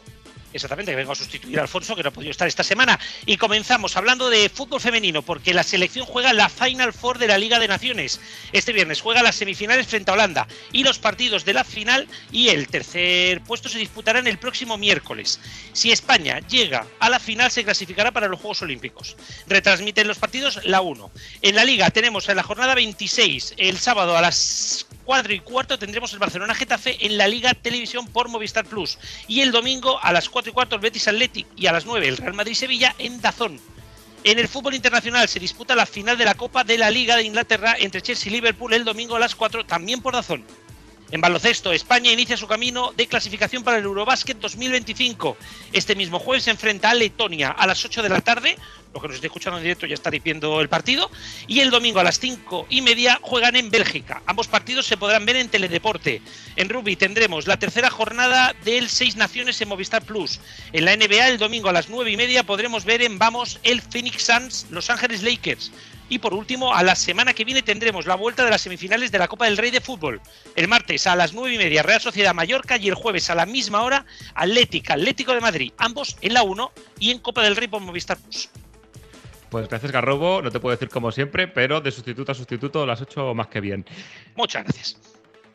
Exactamente, 0.52 0.92
que 0.92 0.96
vengo 0.96 1.12
a 1.12 1.16
sustituir 1.16 1.60
a 1.60 1.62
Alfonso, 1.62 1.96
que 1.96 2.02
no 2.02 2.10
ha 2.10 2.14
podido 2.14 2.32
estar 2.32 2.48
esta 2.48 2.64
semana. 2.64 3.00
Y 3.28 3.38
comenzamos 3.38 3.96
hablando 3.96 4.32
de 4.32 4.50
fútbol 4.50 4.82
femenino, 4.82 5.22
porque 5.22 5.54
la 5.54 5.62
selección 5.62 6.08
juega 6.08 6.34
la 6.34 6.50
Final 6.50 6.92
Four 6.92 7.20
de 7.20 7.28
la 7.28 7.38
Liga 7.38 7.60
de 7.60 7.68
Naciones. 7.68 8.20
Este 8.52 8.74
viernes 8.74 9.02
juega 9.02 9.22
las 9.22 9.36
semifinales 9.36 9.86
frente 9.86 10.10
a 10.10 10.16
Holanda 10.16 10.48
y 10.72 10.84
los 10.84 10.98
partidos 10.98 11.46
de 11.46 11.54
la 11.54 11.64
final 11.64 12.08
y 12.32 12.50
el 12.50 12.68
tercer 12.68 13.42
puesto 13.42 13.70
se 13.70 13.78
disputarán 13.78 14.26
el 14.26 14.40
próximo 14.40 14.78
miércoles. 14.78 15.40
Si 15.72 15.92
España 15.92 16.19
llega 16.24 16.86
a 17.00 17.10
la 17.10 17.20
final, 17.20 17.52
se 17.52 17.64
clasificará 17.64 18.12
para 18.12 18.28
los 18.28 18.40
Juegos 18.40 18.62
Olímpicos. 18.62 19.16
Retransmiten 19.48 20.08
los 20.08 20.20
partidos 20.20 20.60
la 20.66 20.82
1. 20.82 21.12
En 21.42 21.56
la 21.56 21.66
Liga 21.66 21.90
tenemos 21.90 22.30
en 22.30 22.36
la 22.36 22.44
jornada 22.44 22.76
26, 22.76 23.56
el 23.58 23.78
sábado 23.78 24.18
a 24.18 24.22
las 24.22 24.88
4 25.06 25.34
y 25.34 25.40
cuarto 25.40 25.80
tendremos 25.80 26.14
el 26.14 26.20
Barcelona 26.20 26.54
Getafe 26.54 27.06
en 27.06 27.18
la 27.18 27.28
Liga 27.28 27.54
Televisión 27.54 28.08
por 28.08 28.30
Movistar 28.30 28.66
Plus. 28.66 28.98
Y 29.28 29.42
el 29.42 29.52
domingo 29.52 30.00
a 30.02 30.14
las 30.14 30.30
4 30.30 30.52
y 30.52 30.54
cuarto 30.54 30.76
el 30.76 30.82
Betis 30.82 31.08
Athletic 31.08 31.48
y 31.56 31.68
a 31.68 31.72
las 31.72 31.86
9 31.86 32.08
el 32.08 32.18
Real 32.18 32.34
Madrid 32.34 32.54
Sevilla 32.54 32.96
en 33.00 33.20
Dazón. 33.22 33.60
En 34.24 34.38
el 34.38 34.48
fútbol 34.48 34.76
internacional 34.76 35.30
se 35.30 35.40
disputa 35.40 35.76
la 35.76 35.86
final 35.86 36.18
de 36.18 36.26
la 36.26 36.36
Copa 36.36 36.64
de 36.64 36.78
la 36.78 36.92
Liga 36.92 37.16
de 37.16 37.24
Inglaterra 37.24 37.76
entre 37.80 38.02
Chelsea 38.02 38.30
y 38.30 38.34
Liverpool 38.36 38.74
el 38.74 38.84
domingo 38.84 39.16
a 39.16 39.20
las 39.20 39.34
4 39.34 39.66
también 39.66 40.02
por 40.02 40.14
Dazón. 40.14 40.46
En 41.12 41.22
baloncesto, 41.22 41.72
España 41.72 42.12
inicia 42.12 42.38
su 42.38 42.46
camino 42.46 42.94
de 42.96 43.08
clasificación 43.08 43.64
para 43.64 43.78
el 43.80 43.86
Eurobásquet 43.86 44.38
2025. 44.38 45.38
Este 45.74 45.96
mismo 45.96 46.20
jueves 46.20 46.44
se 46.44 46.52
enfrenta 46.52 46.92
a 46.92 46.94
Letonia 46.94 47.50
a 47.50 47.66
las 47.66 47.84
8 47.84 48.04
de 48.04 48.10
la 48.10 48.22
tarde. 48.22 48.56
Lo 48.94 49.02
que 49.02 49.08
nos 49.08 49.16
esté 49.16 49.28
escuchando 49.28 49.58
en 49.58 49.64
directo 49.64 49.88
ya 49.88 49.96
estaréis 49.96 50.24
viendo 50.24 50.62
el 50.62 50.70
partido. 50.70 51.10
Y 51.48 51.62
el 51.62 51.72
domingo 51.72 52.00
a 52.00 52.04
las 52.04 52.20
5 52.20 52.68
y 52.70 52.82
media 52.82 53.20
juegan 53.24 53.56
en 53.56 53.72
Bélgica. 53.72 54.22
Ambos 54.28 54.48
partidos 54.48 54.86
se 54.86 54.98
podrán 54.98 55.26
ver 55.26 55.38
en 55.38 55.50
Teledeporte. 55.50 56.22
En 56.56 56.70
rugby 56.70 56.96
tendremos 56.96 57.48
la 57.48 57.58
tercera 57.58 57.90
jornada 57.90 58.54
del 58.64 58.88
Seis 58.88 59.16
Naciones 59.16 59.60
en 59.62 59.70
Movistar 59.70 60.04
Plus. 60.04 60.40
En 60.74 60.86
la 60.86 60.96
NBA, 60.96 61.28
el 61.28 61.40
domingo 61.40 61.70
a 61.70 61.74
las 61.74 61.90
9 61.90 62.12
y 62.12 62.18
media 62.18 62.44
podremos 62.44 62.86
ver 62.86 63.02
en 63.02 63.18
Vamos 63.18 63.60
el 63.64 63.82
Phoenix 63.82 64.24
Suns 64.24 64.68
Los 64.70 64.92
Ángeles 64.92 65.24
Lakers. 65.24 65.72
Y 66.10 66.20
por 66.20 66.34
último, 66.34 66.74
a 66.74 66.84
la 66.84 66.96
semana 66.96 67.34
que 67.34 67.46
viene 67.46 67.62
tendremos 67.62 68.08
la 68.08 68.16
vuelta 68.16 68.44
de 68.44 68.50
las 68.50 68.62
semifinales 68.62 69.12
de 69.12 69.20
la 69.20 69.28
Copa 69.28 69.46
del 69.46 69.58
Rey 69.58 69.70
de 69.70 69.80
Fútbol. 69.80 70.20
El 70.56 70.68
martes 70.68 71.06
a 71.06 71.16
las 71.16 71.34
9 71.34 71.54
y 71.54 71.58
media 71.58 71.84
Real 71.84 72.02
Sociedad 72.02 72.34
Mallorca 72.34 72.78
y 72.78 72.88
el 72.88 72.96
jueves 72.96 73.30
a 73.30 73.36
la 73.36 73.46
misma 73.46 73.84
hora 73.84 74.06
Atlética, 74.34 74.96
Atlético 74.96 75.34
de 75.34 75.42
Madrid, 75.42 75.72
ambos 75.78 76.18
en 76.22 76.34
la 76.34 76.44
1 76.44 76.72
y 77.00 77.12
en 77.12 77.20
Copa 77.20 77.44
del 77.44 77.56
Rey 77.56 77.68
por 77.68 77.82
Movistar 77.82 78.18
Plus. 78.18 78.50
Pues 79.50 79.68
gracias 79.68 79.92
Garrobo, 79.92 80.42
no 80.42 80.52
te 80.52 80.60
puedo 80.60 80.76
decir 80.76 80.90
como 80.90 81.12
siempre, 81.12 81.48
pero 81.48 81.82
de 81.82 81.92
sustituto 81.92 82.32
a 82.32 82.36
sustituto 82.36 82.86
lo 82.86 82.92
has 82.92 83.02
hecho 83.02 83.34
más 83.34 83.48
que 83.48 83.62
bien. 83.62 83.86
Muchas 84.36 84.64
gracias. 84.64 85.00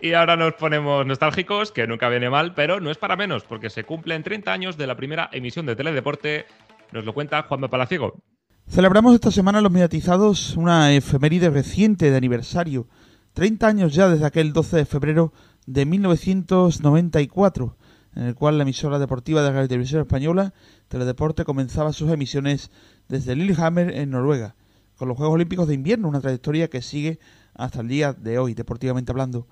Y 0.00 0.12
ahora 0.12 0.36
nos 0.36 0.54
ponemos 0.54 1.06
nostálgicos, 1.06 1.72
que 1.72 1.86
nunca 1.86 2.08
viene 2.08 2.28
mal, 2.28 2.54
pero 2.54 2.80
no 2.80 2.90
es 2.90 2.98
para 2.98 3.16
menos, 3.16 3.44
porque 3.44 3.70
se 3.70 3.84
cumplen 3.84 4.22
30 4.22 4.52
años 4.52 4.76
de 4.76 4.86
la 4.86 4.96
primera 4.96 5.30
emisión 5.32 5.64
de 5.64 5.76
Teledeporte. 5.76 6.46
Nos 6.92 7.04
lo 7.04 7.14
cuenta 7.14 7.44
Juanma 7.44 7.68
Palaciego. 7.68 8.20
Celebramos 8.68 9.14
esta 9.14 9.30
semana 9.30 9.60
los 9.60 9.70
mediatizados 9.70 10.56
una 10.56 10.92
efeméride 10.92 11.50
reciente 11.50 12.10
de 12.10 12.16
aniversario 12.16 12.88
30 13.34 13.66
años 13.66 13.94
ya 13.94 14.08
desde 14.08 14.24
aquel 14.24 14.52
12 14.52 14.78
de 14.78 14.84
febrero 14.84 15.32
de 15.66 15.84
1994, 15.86 17.76
en 18.16 18.22
el 18.24 18.34
cual 18.34 18.58
la 18.58 18.62
emisora 18.62 18.98
deportiva 18.98 19.42
de 19.42 19.52
la 19.52 19.68
televisión 19.68 20.00
española, 20.00 20.54
Teledeporte, 20.88 21.44
comenzaba 21.44 21.92
sus 21.92 22.10
emisiones 22.10 22.70
desde 23.08 23.36
Lillehammer, 23.36 23.90
en 23.90 24.10
Noruega, 24.10 24.54
con 24.96 25.08
los 25.08 25.16
Juegos 25.16 25.34
Olímpicos 25.34 25.68
de 25.68 25.74
Invierno, 25.74 26.08
una 26.08 26.20
trayectoria 26.20 26.68
que 26.68 26.80
sigue 26.80 27.18
hasta 27.54 27.80
el 27.80 27.88
día 27.88 28.12
de 28.12 28.38
hoy, 28.38 28.54
deportivamente 28.54 29.12
hablando. 29.12 29.46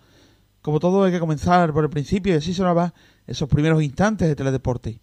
Como 0.62 0.81
todo, 0.81 1.03
hay 1.03 1.12
que 1.12 1.20
comenzar 1.20 1.72
por 1.72 1.85
el 1.85 1.90
principio 1.90 2.35
y 2.35 2.37
así 2.37 2.55
sonaba 2.55 2.94
esos 3.27 3.48
primeros 3.48 3.83
instantes 3.83 4.29
de 4.29 4.37
Teledeporte. 4.37 5.01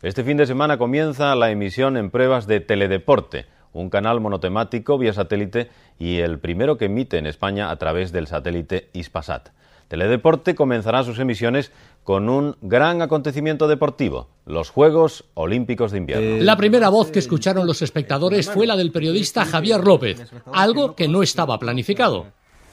Este 0.00 0.22
fin 0.22 0.36
de 0.36 0.46
semana 0.46 0.78
comienza 0.78 1.34
la 1.34 1.50
emisión 1.50 1.96
en 1.96 2.10
pruebas 2.10 2.46
de 2.46 2.60
Teledeporte, 2.60 3.46
un 3.72 3.90
canal 3.90 4.20
monotemático 4.20 4.96
vía 4.96 5.12
satélite 5.12 5.70
y 5.98 6.18
el 6.18 6.38
primero 6.38 6.78
que 6.78 6.84
emite 6.84 7.18
en 7.18 7.26
España 7.26 7.68
a 7.68 7.76
través 7.78 8.12
del 8.12 8.28
satélite 8.28 8.90
Ispasat. 8.92 9.48
Teledeporte 9.88 10.54
comenzará 10.54 11.02
sus 11.02 11.18
emisiones 11.18 11.72
con 12.04 12.28
un 12.28 12.54
gran 12.60 13.02
acontecimiento 13.02 13.66
deportivo, 13.66 14.28
los 14.46 14.70
Juegos 14.70 15.24
Olímpicos 15.34 15.90
de 15.90 15.98
Invierno. 15.98 16.44
La 16.44 16.56
primera 16.56 16.90
voz 16.90 17.10
que 17.10 17.18
escucharon 17.18 17.66
los 17.66 17.82
espectadores 17.82 18.48
fue 18.48 18.68
la 18.68 18.76
del 18.76 18.92
periodista 18.92 19.46
Javier 19.46 19.82
López, 19.82 20.30
algo 20.52 20.94
que 20.94 21.08
no 21.08 21.24
estaba 21.24 21.58
planificado. 21.58 22.26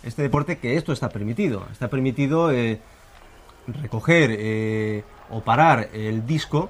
Este 0.04 0.22
deporte 0.22 0.60
que 0.60 0.78
esto 0.78 0.94
está 0.94 1.10
permitido, 1.10 1.66
está 1.72 1.90
permitido 1.90 2.52
eh, 2.52 2.80
recoger 3.82 4.30
eh, 4.38 5.04
o 5.32 5.42
parar 5.42 5.90
el 5.92 6.28
disco 6.28 6.70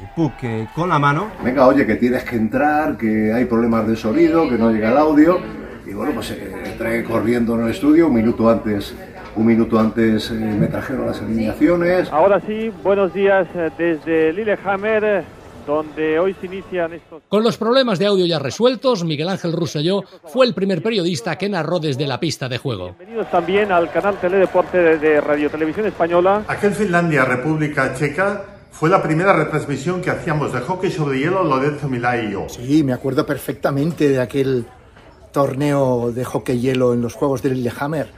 el 0.00 0.08
puck 0.14 0.32
eh, 0.42 0.68
con 0.74 0.88
la 0.88 0.98
mano. 0.98 1.30
Venga, 1.44 1.66
oye, 1.66 1.86
que 1.86 1.96
tienes 1.96 2.24
que 2.24 2.36
entrar, 2.36 2.96
que 2.96 3.32
hay 3.32 3.44
problemas 3.44 3.86
de 3.86 3.96
sonido, 3.96 4.48
que 4.48 4.56
no 4.56 4.70
llega 4.70 4.90
el 4.90 4.98
audio. 4.98 5.38
Y 5.86 5.94
bueno, 5.94 6.12
pues 6.14 6.30
eh, 6.30 6.52
entré 6.64 7.04
corriendo 7.04 7.54
en 7.54 7.64
el 7.64 7.70
estudio 7.70 8.06
un 8.06 8.14
minuto 8.14 8.48
antes. 8.48 8.94
Un 9.34 9.46
minuto 9.46 9.78
antes 9.78 10.30
eh, 10.30 10.34
me 10.34 10.66
trajeron 10.66 11.06
las 11.06 11.20
alineaciones. 11.22 12.10
Ahora 12.12 12.40
sí, 12.46 12.70
buenos 12.82 13.14
días 13.14 13.46
eh, 13.54 13.70
desde 13.78 14.32
Lillehammer, 14.32 15.24
donde 15.66 16.18
hoy 16.18 16.36
se 16.38 16.46
inician 16.46 16.92
estos... 16.92 17.22
Con 17.28 17.42
los 17.42 17.56
problemas 17.56 17.98
de 17.98 18.06
audio 18.06 18.26
ya 18.26 18.38
resueltos, 18.38 19.04
Miguel 19.04 19.30
Ángel 19.30 19.52
Rosselló 19.52 20.02
fue 20.24 20.44
el 20.44 20.54
primer 20.54 20.82
periodista 20.82 21.36
que 21.36 21.48
narró 21.48 21.78
desde 21.78 22.06
la 22.06 22.20
pista 22.20 22.46
de 22.48 22.58
juego. 22.58 22.94
Bienvenidos 22.98 23.30
también 23.30 23.72
al 23.72 23.90
canal 23.90 24.16
Teledeporte 24.20 24.76
de, 24.76 24.98
de 24.98 25.20
Radio 25.22 25.48
Televisión 25.48 25.86
Española. 25.86 26.42
Aquel 26.46 26.74
Finlandia-República 26.74 27.94
Checa 27.94 28.51
fue 28.72 28.88
la 28.90 29.02
primera 29.02 29.32
retransmisión 29.32 30.00
que 30.00 30.10
hacíamos 30.10 30.52
de 30.52 30.60
hockey 30.60 30.90
sobre 30.90 31.20
hielo 31.20 31.44
Lorenzo 31.44 31.88
Milá 31.88 32.20
y 32.20 32.32
yo. 32.32 32.48
Sí, 32.48 32.82
me 32.82 32.92
acuerdo 32.92 33.24
perfectamente 33.24 34.08
de 34.08 34.20
aquel 34.20 34.66
torneo 35.30 36.10
de 36.10 36.24
hockey 36.24 36.58
hielo 36.58 36.94
en 36.94 37.02
los 37.02 37.14
Juegos 37.14 37.42
de 37.42 37.50
Lillehammer. 37.50 38.10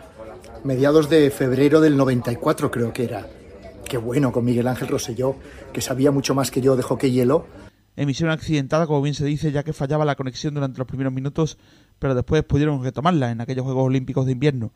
Mediados 0.62 1.10
de 1.10 1.30
febrero 1.30 1.80
del 1.80 1.96
94 1.96 2.70
creo 2.70 2.92
que 2.92 3.04
era. 3.04 3.26
Qué 3.84 3.98
bueno 3.98 4.32
con 4.32 4.44
Miguel 4.44 4.68
Ángel 4.68 4.88
Rosselló, 4.88 5.36
que 5.72 5.82
sabía 5.82 6.10
mucho 6.10 6.34
más 6.34 6.50
que 6.50 6.62
yo 6.62 6.76
de 6.76 6.82
hockey 6.82 7.10
hielo. 7.10 7.46
Emisión 7.96 8.30
accidentada, 8.30 8.86
como 8.86 9.02
bien 9.02 9.14
se 9.14 9.24
dice, 9.24 9.52
ya 9.52 9.64
que 9.64 9.72
fallaba 9.72 10.04
la 10.04 10.16
conexión 10.16 10.54
durante 10.54 10.78
los 10.78 10.86
primeros 10.86 11.12
minutos, 11.12 11.58
pero 11.98 12.14
después 12.14 12.42
pudieron 12.44 12.82
retomarla 12.82 13.30
en 13.30 13.40
aquellos 13.40 13.64
Juegos 13.64 13.84
Olímpicos 13.84 14.24
de 14.24 14.32
Invierno. 14.32 14.72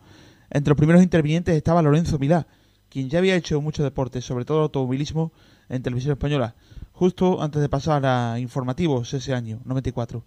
Entre 0.50 0.70
los 0.70 0.76
primeros 0.76 1.02
intervinientes 1.02 1.56
estaba 1.56 1.82
Lorenzo 1.82 2.18
Milá, 2.18 2.46
quien 2.90 3.08
ya 3.08 3.20
había 3.20 3.36
hecho 3.36 3.60
mucho 3.60 3.82
deporte, 3.82 4.20
sobre 4.20 4.44
todo 4.44 4.62
automovilismo, 4.62 5.32
en 5.68 5.82
televisión 5.82 6.12
española, 6.12 6.54
justo 6.92 7.42
antes 7.42 7.60
de 7.62 7.68
pasar 7.68 8.04
a 8.06 8.38
informativos 8.38 9.12
ese 9.14 9.34
año, 9.34 9.60
94. 9.64 10.24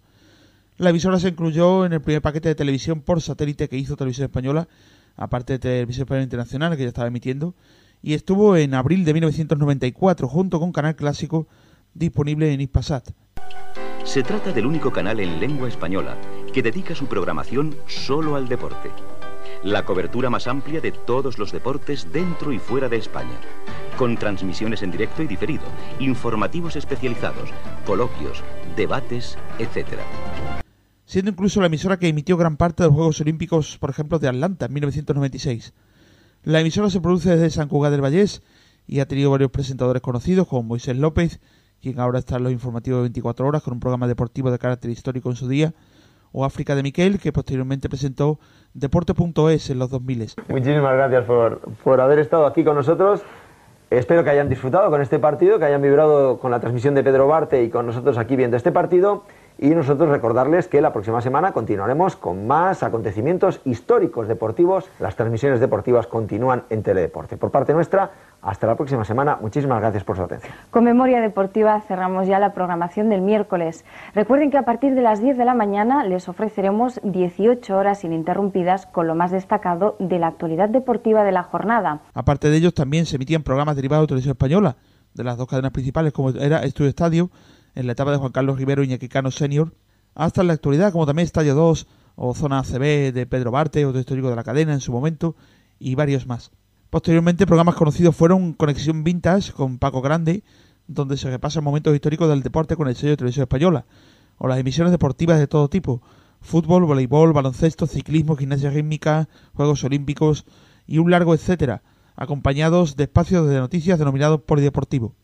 La 0.78 0.90
emisora 0.90 1.18
se 1.18 1.28
incluyó 1.28 1.84
en 1.84 1.92
el 1.92 2.00
primer 2.00 2.22
paquete 2.22 2.48
de 2.48 2.54
televisión 2.54 3.00
por 3.00 3.20
satélite 3.20 3.68
que 3.68 3.76
hizo 3.76 3.96
Televisión 3.96 4.24
Española, 4.24 4.68
aparte 5.16 5.54
de 5.54 5.58
Televisión 5.58 6.04
Española 6.04 6.24
Internacional, 6.24 6.76
que 6.76 6.82
ya 6.82 6.88
estaba 6.88 7.08
emitiendo, 7.08 7.54
y 8.02 8.14
estuvo 8.14 8.56
en 8.56 8.74
abril 8.74 9.04
de 9.04 9.12
1994 9.12 10.28
junto 10.28 10.58
con 10.58 10.72
Canal 10.72 10.96
Clásico 10.96 11.46
disponible 11.94 12.52
en 12.52 12.60
Ispasat. 12.60 13.10
Se 14.04 14.22
trata 14.22 14.52
del 14.52 14.66
único 14.66 14.90
canal 14.90 15.20
en 15.20 15.38
lengua 15.38 15.68
española 15.68 16.16
que 16.52 16.62
dedica 16.62 16.94
su 16.94 17.06
programación 17.06 17.76
solo 17.86 18.34
al 18.34 18.48
deporte. 18.48 18.90
La 19.62 19.84
cobertura 19.84 20.28
más 20.28 20.48
amplia 20.48 20.80
de 20.80 20.90
todos 20.90 21.38
los 21.38 21.52
deportes 21.52 22.08
dentro 22.12 22.52
y 22.52 22.58
fuera 22.58 22.88
de 22.88 22.96
España. 22.96 23.38
Con 23.96 24.16
transmisiones 24.16 24.82
en 24.82 24.90
directo 24.90 25.22
y 25.22 25.26
diferido, 25.26 25.64
informativos 26.00 26.76
especializados, 26.76 27.50
coloquios, 27.86 28.42
debates, 28.76 29.38
etc. 29.58 29.98
Siendo 31.04 31.30
incluso 31.30 31.60
la 31.60 31.66
emisora 31.66 31.98
que 31.98 32.08
emitió 32.08 32.36
gran 32.36 32.56
parte 32.56 32.82
de 32.82 32.88
los 32.88 32.96
Juegos 32.96 33.20
Olímpicos, 33.20 33.78
por 33.78 33.90
ejemplo, 33.90 34.18
de 34.18 34.28
Atlanta 34.28 34.66
en 34.66 34.72
1996. 34.72 35.74
La 36.44 36.60
emisora 36.60 36.90
se 36.90 37.00
produce 37.00 37.30
desde 37.30 37.50
San 37.50 37.68
Cugat 37.68 37.92
del 37.92 38.00
Vallés 38.00 38.42
y 38.86 39.00
ha 39.00 39.06
tenido 39.06 39.30
varios 39.30 39.50
presentadores 39.50 40.02
conocidos 40.02 40.48
como 40.48 40.62
Moisés 40.62 40.96
López, 40.96 41.40
quien 41.80 42.00
ahora 42.00 42.18
está 42.18 42.36
en 42.36 42.44
los 42.44 42.52
informativos 42.52 42.98
de 42.98 43.02
24 43.02 43.46
horas 43.46 43.62
con 43.62 43.74
un 43.74 43.80
programa 43.80 44.06
deportivo 44.08 44.50
de 44.50 44.58
carácter 44.58 44.90
histórico 44.90 45.30
en 45.30 45.36
su 45.36 45.48
día, 45.48 45.74
o 46.32 46.44
África 46.44 46.74
de 46.74 46.82
Miquel, 46.82 47.18
que 47.18 47.32
posteriormente 47.32 47.88
presentó 47.88 48.38
Deporte.es 48.72 49.70
en 49.70 49.78
los 49.78 49.90
2000. 49.90 50.32
Muchísimas 50.48 50.94
gracias 50.94 51.24
por, 51.26 51.60
por 51.84 52.00
haber 52.00 52.20
estado 52.20 52.46
aquí 52.46 52.64
con 52.64 52.76
nosotros. 52.76 53.22
Espero 53.98 54.24
que 54.24 54.30
hayan 54.30 54.48
disfrutado 54.48 54.88
con 54.88 55.02
este 55.02 55.18
partido, 55.18 55.58
que 55.58 55.66
hayan 55.66 55.82
vibrado 55.82 56.38
con 56.38 56.50
la 56.50 56.60
transmisión 56.60 56.94
de 56.94 57.04
Pedro 57.04 57.26
Barte 57.26 57.62
y 57.62 57.68
con 57.68 57.84
nosotros 57.84 58.16
aquí 58.16 58.36
viendo 58.36 58.56
este 58.56 58.72
partido. 58.72 59.24
Y 59.62 59.70
nosotros 59.76 60.08
recordarles 60.08 60.66
que 60.66 60.80
la 60.80 60.92
próxima 60.92 61.20
semana 61.20 61.52
continuaremos 61.52 62.16
con 62.16 62.48
más 62.48 62.82
acontecimientos 62.82 63.60
históricos 63.64 64.26
deportivos. 64.26 64.90
Las 64.98 65.14
transmisiones 65.14 65.60
deportivas 65.60 66.08
continúan 66.08 66.64
en 66.68 66.82
Teledeporte. 66.82 67.36
Por 67.36 67.52
parte 67.52 67.72
nuestra, 67.72 68.10
hasta 68.42 68.66
la 68.66 68.74
próxima 68.74 69.04
semana. 69.04 69.38
Muchísimas 69.40 69.78
gracias 69.78 70.02
por 70.02 70.16
su 70.16 70.24
atención. 70.24 70.52
Con 70.72 70.82
Memoria 70.82 71.20
Deportiva 71.20 71.80
cerramos 71.82 72.26
ya 72.26 72.40
la 72.40 72.54
programación 72.54 73.08
del 73.08 73.20
miércoles. 73.20 73.84
Recuerden 74.16 74.50
que 74.50 74.58
a 74.58 74.64
partir 74.64 74.96
de 74.96 75.02
las 75.02 75.22
10 75.22 75.38
de 75.38 75.44
la 75.44 75.54
mañana 75.54 76.02
les 76.02 76.28
ofreceremos 76.28 77.00
18 77.04 77.76
horas 77.76 78.02
ininterrumpidas 78.02 78.86
con 78.86 79.06
lo 79.06 79.14
más 79.14 79.30
destacado 79.30 79.94
de 80.00 80.18
la 80.18 80.26
actualidad 80.26 80.70
deportiva 80.70 81.22
de 81.22 81.30
la 81.30 81.44
jornada. 81.44 82.00
Aparte 82.14 82.50
de 82.50 82.56
ellos, 82.56 82.74
también 82.74 83.06
se 83.06 83.14
emitían 83.14 83.44
programas 83.44 83.76
derivados 83.76 84.02
de 84.02 84.08
Televisión 84.08 84.32
Española, 84.32 84.74
de 85.14 85.22
las 85.22 85.36
dos 85.36 85.46
cadenas 85.46 85.70
principales, 85.70 86.12
como 86.12 86.30
era 86.30 86.64
Estudio 86.64 86.88
Estadio, 86.88 87.30
en 87.74 87.86
la 87.86 87.92
etapa 87.92 88.10
de 88.10 88.18
Juan 88.18 88.32
Carlos 88.32 88.58
Rivero 88.58 88.82
Iñaki 88.82 89.08
Cano 89.08 89.30
Senior, 89.30 89.74
hasta 90.14 90.42
la 90.42 90.52
actualidad, 90.52 90.92
como 90.92 91.06
también 91.06 91.24
Estadio 91.24 91.54
2 91.54 91.86
o 92.16 92.34
Zona 92.34 92.58
ACB 92.58 93.12
de 93.12 93.26
Pedro 93.26 93.50
Barte, 93.50 93.86
otro 93.86 94.00
histórico 94.00 94.28
de 94.28 94.36
la 94.36 94.44
cadena 94.44 94.72
en 94.72 94.80
su 94.80 94.92
momento, 94.92 95.34
y 95.78 95.94
varios 95.94 96.26
más. 96.26 96.50
Posteriormente, 96.90 97.46
programas 97.46 97.74
conocidos 97.74 98.14
fueron 98.14 98.52
Conexión 98.52 99.02
Vintage 99.02 99.52
con 99.52 99.78
Paco 99.78 100.02
Grande, 100.02 100.44
donde 100.86 101.16
se 101.16 101.30
repasan 101.30 101.64
momentos 101.64 101.94
históricos 101.94 102.28
del 102.28 102.42
deporte 102.42 102.76
con 102.76 102.88
el 102.88 102.96
sello 102.96 103.10
de 103.10 103.16
televisión 103.16 103.44
española, 103.44 103.86
o 104.36 104.46
las 104.46 104.58
emisiones 104.58 104.90
deportivas 104.90 105.38
de 105.38 105.46
todo 105.46 105.68
tipo, 105.68 106.02
fútbol, 106.40 106.84
voleibol, 106.84 107.32
baloncesto, 107.32 107.86
ciclismo, 107.86 108.36
gimnasia 108.36 108.70
rítmica, 108.70 109.28
Juegos 109.54 109.84
Olímpicos 109.84 110.44
y 110.86 110.98
un 110.98 111.10
largo 111.10 111.34
etcétera, 111.34 111.82
acompañados 112.16 112.96
de 112.96 113.04
espacios 113.04 113.48
de 113.48 113.58
noticias 113.58 113.98
denominados 113.98 114.42
Polideportivo. 114.42 115.14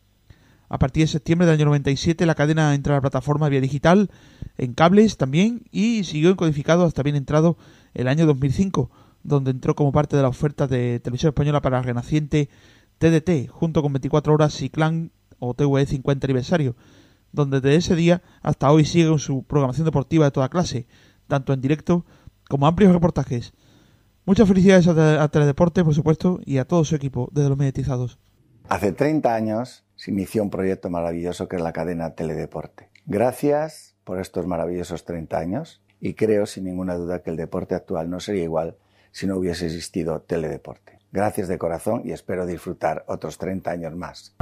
A 0.68 0.78
partir 0.78 1.04
de 1.04 1.08
septiembre 1.08 1.46
del 1.46 1.54
año 1.54 1.66
97 1.66 2.26
la 2.26 2.34
cadena 2.34 2.74
entra 2.74 2.94
a 2.94 2.96
la 2.98 3.00
plataforma 3.00 3.48
vía 3.48 3.60
digital, 3.60 4.10
en 4.58 4.74
cables 4.74 5.16
también, 5.16 5.64
y 5.70 6.04
siguió 6.04 6.30
encodificado 6.30 6.84
hasta 6.84 7.02
bien 7.02 7.16
entrado 7.16 7.56
el 7.94 8.08
año 8.08 8.26
2005, 8.26 8.90
donde 9.22 9.50
entró 9.50 9.74
como 9.74 9.92
parte 9.92 10.16
de 10.16 10.22
la 10.22 10.28
oferta 10.28 10.66
de 10.66 11.00
televisión 11.00 11.30
española 11.30 11.62
para 11.62 11.80
renaciente 11.80 12.50
TDT, 12.98 13.48
junto 13.48 13.82
con 13.82 13.92
24 13.92 14.34
horas 14.34 14.60
y 14.60 14.68
Clan 14.68 15.10
o 15.38 15.54
TVE 15.54 15.86
50 15.86 16.26
aniversario, 16.26 16.76
donde 17.32 17.60
desde 17.60 17.76
ese 17.76 17.96
día 17.96 18.22
hasta 18.42 18.70
hoy 18.70 18.84
sigue 18.84 19.18
su 19.18 19.44
programación 19.44 19.86
deportiva 19.86 20.26
de 20.26 20.32
toda 20.32 20.48
clase, 20.48 20.86
tanto 21.28 21.52
en 21.52 21.60
directo 21.60 22.04
como 22.48 22.66
amplios 22.66 22.92
reportajes. 22.92 23.52
Muchas 24.26 24.48
felicidades 24.48 24.86
a 24.86 25.28
Teledeporte, 25.28 25.82
por 25.84 25.94
supuesto, 25.94 26.40
y 26.44 26.58
a 26.58 26.66
todo 26.66 26.84
su 26.84 26.94
equipo 26.94 27.30
desde 27.32 27.48
los 27.48 27.56
mediatizados. 27.56 28.18
Hace 28.68 28.92
30 28.92 29.34
años 29.34 29.84
se 29.98 30.12
inició 30.12 30.44
un 30.44 30.50
proyecto 30.50 30.90
maravilloso 30.90 31.48
que 31.48 31.56
es 31.56 31.62
la 31.62 31.72
cadena 31.72 32.14
Teledeporte. 32.14 32.88
Gracias 33.04 33.96
por 34.04 34.20
estos 34.20 34.46
maravillosos 34.46 35.04
30 35.04 35.36
años 35.36 35.82
y 36.00 36.14
creo 36.14 36.46
sin 36.46 36.64
ninguna 36.64 36.94
duda 36.94 37.20
que 37.20 37.30
el 37.30 37.36
deporte 37.36 37.74
actual 37.74 38.08
no 38.08 38.20
sería 38.20 38.44
igual 38.44 38.76
si 39.10 39.26
no 39.26 39.36
hubiese 39.36 39.66
existido 39.66 40.20
Teledeporte. 40.20 41.00
Gracias 41.10 41.48
de 41.48 41.58
corazón 41.58 42.02
y 42.04 42.12
espero 42.12 42.46
disfrutar 42.46 43.04
otros 43.08 43.38
30 43.38 43.70
años 43.72 43.96
más. 43.96 44.36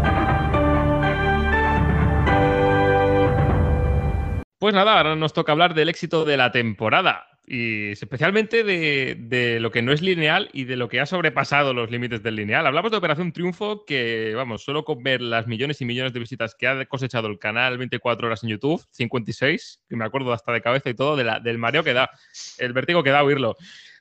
Pues 4.58 4.74
nada, 4.74 4.98
ahora 4.98 5.16
nos 5.16 5.32
toca 5.32 5.52
hablar 5.52 5.72
del 5.72 5.88
éxito 5.88 6.26
de 6.26 6.36
la 6.36 6.52
temporada 6.52 7.35
y 7.46 7.92
especialmente 7.92 8.64
de, 8.64 9.16
de, 9.18 9.60
lo 9.60 9.70
que 9.70 9.80
no 9.80 9.92
es 9.92 10.02
lineal 10.02 10.50
y 10.52 10.64
de 10.64 10.76
lo 10.76 10.88
que 10.88 11.00
ha 11.00 11.06
sobrepasado 11.06 11.72
los 11.72 11.90
límites 11.90 12.22
del 12.22 12.36
lineal. 12.36 12.66
Hablamos 12.66 12.90
de 12.90 12.96
Operación 12.96 13.32
Triunfo, 13.32 13.84
que 13.84 14.32
vamos, 14.34 14.64
solo 14.64 14.84
con 14.84 15.02
ver 15.02 15.20
las 15.20 15.46
millones 15.46 15.80
y 15.80 15.84
millones 15.84 16.12
de 16.12 16.18
visitas 16.18 16.56
que 16.56 16.66
ha 16.66 16.84
cosechado 16.86 17.28
el 17.28 17.38
canal 17.38 17.78
24 17.78 18.26
horas 18.26 18.42
en 18.42 18.50
YouTube, 18.50 18.84
56, 18.90 19.82
que 19.88 19.96
me 19.96 20.04
acuerdo 20.04 20.32
hasta 20.32 20.52
de 20.52 20.60
cabeza 20.60 20.90
y 20.90 20.94
todo, 20.94 21.16
del 21.16 21.58
mareo 21.58 21.84
que 21.84 21.92
da, 21.92 22.10
el 22.58 22.72
vértigo 22.72 23.04
que 23.04 23.10
da 23.10 23.22
oírlo. 23.22 23.56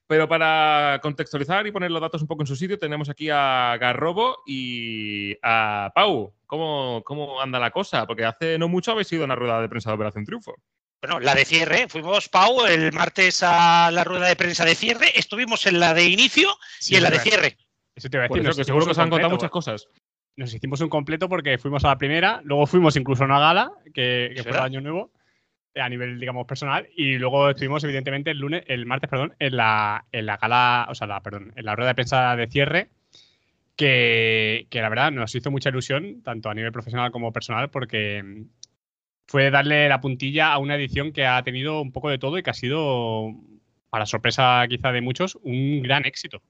Pero 0.07 0.27
para 0.27 0.99
contextualizar 1.01 1.65
y 1.65 1.71
poner 1.71 1.89
los 1.91 2.01
datos 2.01 2.21
un 2.21 2.27
poco 2.27 2.43
en 2.43 2.47
su 2.47 2.55
sitio, 2.55 2.77
tenemos 2.77 3.09
aquí 3.09 3.29
a 3.31 3.77
Garrobo 3.79 4.37
y 4.45 5.35
a 5.41 5.91
Pau. 5.95 6.33
¿Cómo, 6.45 7.01
cómo 7.03 7.41
anda 7.41 7.59
la 7.59 7.71
cosa? 7.71 8.05
Porque 8.05 8.23
hace 8.23 8.59
no 8.59 8.67
mucho 8.67 8.91
habéis 8.91 9.11
ido 9.11 9.23
a 9.23 9.25
una 9.25 9.35
rueda 9.35 9.61
de 9.61 9.69
prensa 9.69 9.89
de 9.89 9.95
Operación 9.95 10.25
Triunfo. 10.25 10.55
Bueno, 11.05 11.19
la 11.19 11.35
de 11.35 11.45
cierre. 11.45 11.87
Fuimos, 11.87 12.29
Pau, 12.29 12.65
el 12.65 12.91
martes 12.91 13.43
a 13.43 13.91
la 13.91 14.03
rueda 14.03 14.27
de 14.27 14.35
prensa 14.35 14.65
de 14.65 14.73
cierre. 14.73 15.11
Estuvimos 15.13 15.67
en 15.67 15.79
la 15.79 15.93
de 15.93 16.05
inicio 16.05 16.49
y 16.89 16.95
en 16.95 17.03
la 17.03 17.11
de 17.11 17.19
cierre. 17.19 17.57
Eso 17.95 18.09
te 18.09 18.17
iba 18.17 18.25
a 18.25 18.27
decir. 18.27 18.43
que 18.43 18.63
seguro 18.63 18.85
que 18.85 18.91
os 18.91 18.97
han 18.97 19.11
contado 19.11 19.29
muchas 19.29 19.51
cosas. 19.51 19.87
Nos 20.35 20.51
hicimos 20.51 20.81
un 20.81 20.89
completo 20.89 21.29
porque 21.29 21.59
fuimos 21.59 21.85
a 21.85 21.89
la 21.89 21.97
primera, 21.99 22.41
luego 22.43 22.65
fuimos 22.65 22.95
incluso 22.95 23.23
a 23.23 23.27
una 23.27 23.39
gala, 23.39 23.71
que, 23.93 24.33
que 24.35 24.41
fue 24.41 24.51
el 24.51 24.57
año 24.57 24.81
nuevo, 24.81 25.11
eh, 25.75 25.81
a 25.81 25.87
nivel, 25.87 26.19
digamos, 26.19 26.47
personal, 26.47 26.89
y 26.97 27.19
luego 27.19 27.51
estuvimos, 27.51 27.83
evidentemente, 27.83 28.31
el 28.31 28.39
lunes, 28.39 28.63
el 28.67 28.87
martes, 28.87 29.09
perdón, 29.09 29.35
en 29.37 29.55
la, 29.55 30.05
en 30.11 30.25
la 30.25 30.37
gala, 30.37 30.87
o 30.89 30.95
sea, 30.95 31.05
la, 31.07 31.21
perdón, 31.21 31.53
en 31.55 31.65
la 31.65 31.75
rueda 31.75 31.89
de 31.89 31.95
prensa 31.95 32.35
de 32.35 32.47
cierre, 32.47 32.89
que, 33.77 34.67
que 34.69 34.81
la 34.81 34.89
verdad 34.89 35.11
nos 35.11 35.33
hizo 35.35 35.51
mucha 35.51 35.69
ilusión, 35.69 36.21
tanto 36.23 36.49
a 36.49 36.53
nivel 36.53 36.71
profesional 36.73 37.11
como 37.11 37.31
personal, 37.31 37.69
porque 37.69 38.45
fue 39.27 39.49
darle 39.51 39.89
la 39.89 40.01
puntilla 40.01 40.53
a 40.53 40.57
una 40.59 40.75
edición 40.75 41.11
que 41.11 41.25
ha 41.25 41.43
tenido 41.43 41.81
un 41.81 41.91
poco 41.91 42.09
de 42.09 42.17
todo 42.17 42.37
y 42.37 42.43
que 42.43 42.49
ha 42.49 42.53
sido, 42.53 43.33
para 43.89 44.05
sorpresa 44.05 44.65
quizá 44.69 44.91
de 44.91 45.01
muchos, 45.01 45.37
un 45.43 45.81
gran 45.81 46.05
éxito. 46.05 46.41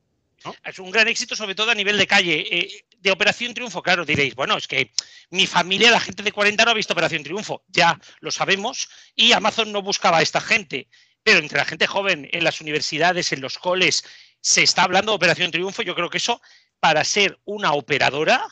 Es 0.63 0.79
un 0.79 0.91
gran 0.91 1.07
éxito, 1.07 1.35
sobre 1.35 1.55
todo 1.55 1.71
a 1.71 1.75
nivel 1.75 1.97
de 1.97 2.07
calle. 2.07 2.45
Eh, 2.51 2.85
de 2.99 3.11
Operación 3.11 3.53
Triunfo, 3.53 3.81
claro, 3.81 4.05
diréis, 4.05 4.35
bueno, 4.35 4.57
es 4.57 4.67
que 4.67 4.91
mi 5.29 5.47
familia, 5.47 5.91
la 5.91 5.99
gente 5.99 6.23
de 6.23 6.31
40 6.31 6.65
no 6.65 6.71
ha 6.71 6.75
visto 6.75 6.93
Operación 6.93 7.23
Triunfo. 7.23 7.63
Ya 7.67 7.99
lo 8.19 8.31
sabemos. 8.31 8.89
Y 9.15 9.31
Amazon 9.31 9.71
no 9.71 9.81
buscaba 9.81 10.19
a 10.19 10.21
esta 10.21 10.41
gente. 10.41 10.87
Pero 11.23 11.39
entre 11.39 11.57
la 11.57 11.65
gente 11.65 11.87
joven, 11.87 12.29
en 12.31 12.43
las 12.43 12.61
universidades, 12.61 13.31
en 13.31 13.41
los 13.41 13.57
coles, 13.57 14.03
se 14.41 14.63
está 14.63 14.83
hablando 14.83 15.11
de 15.11 15.15
Operación 15.15 15.51
Triunfo. 15.51 15.81
Yo 15.81 15.95
creo 15.95 16.09
que 16.09 16.17
eso, 16.17 16.41
para 16.79 17.03
ser 17.03 17.39
una 17.45 17.73
operadora, 17.73 18.45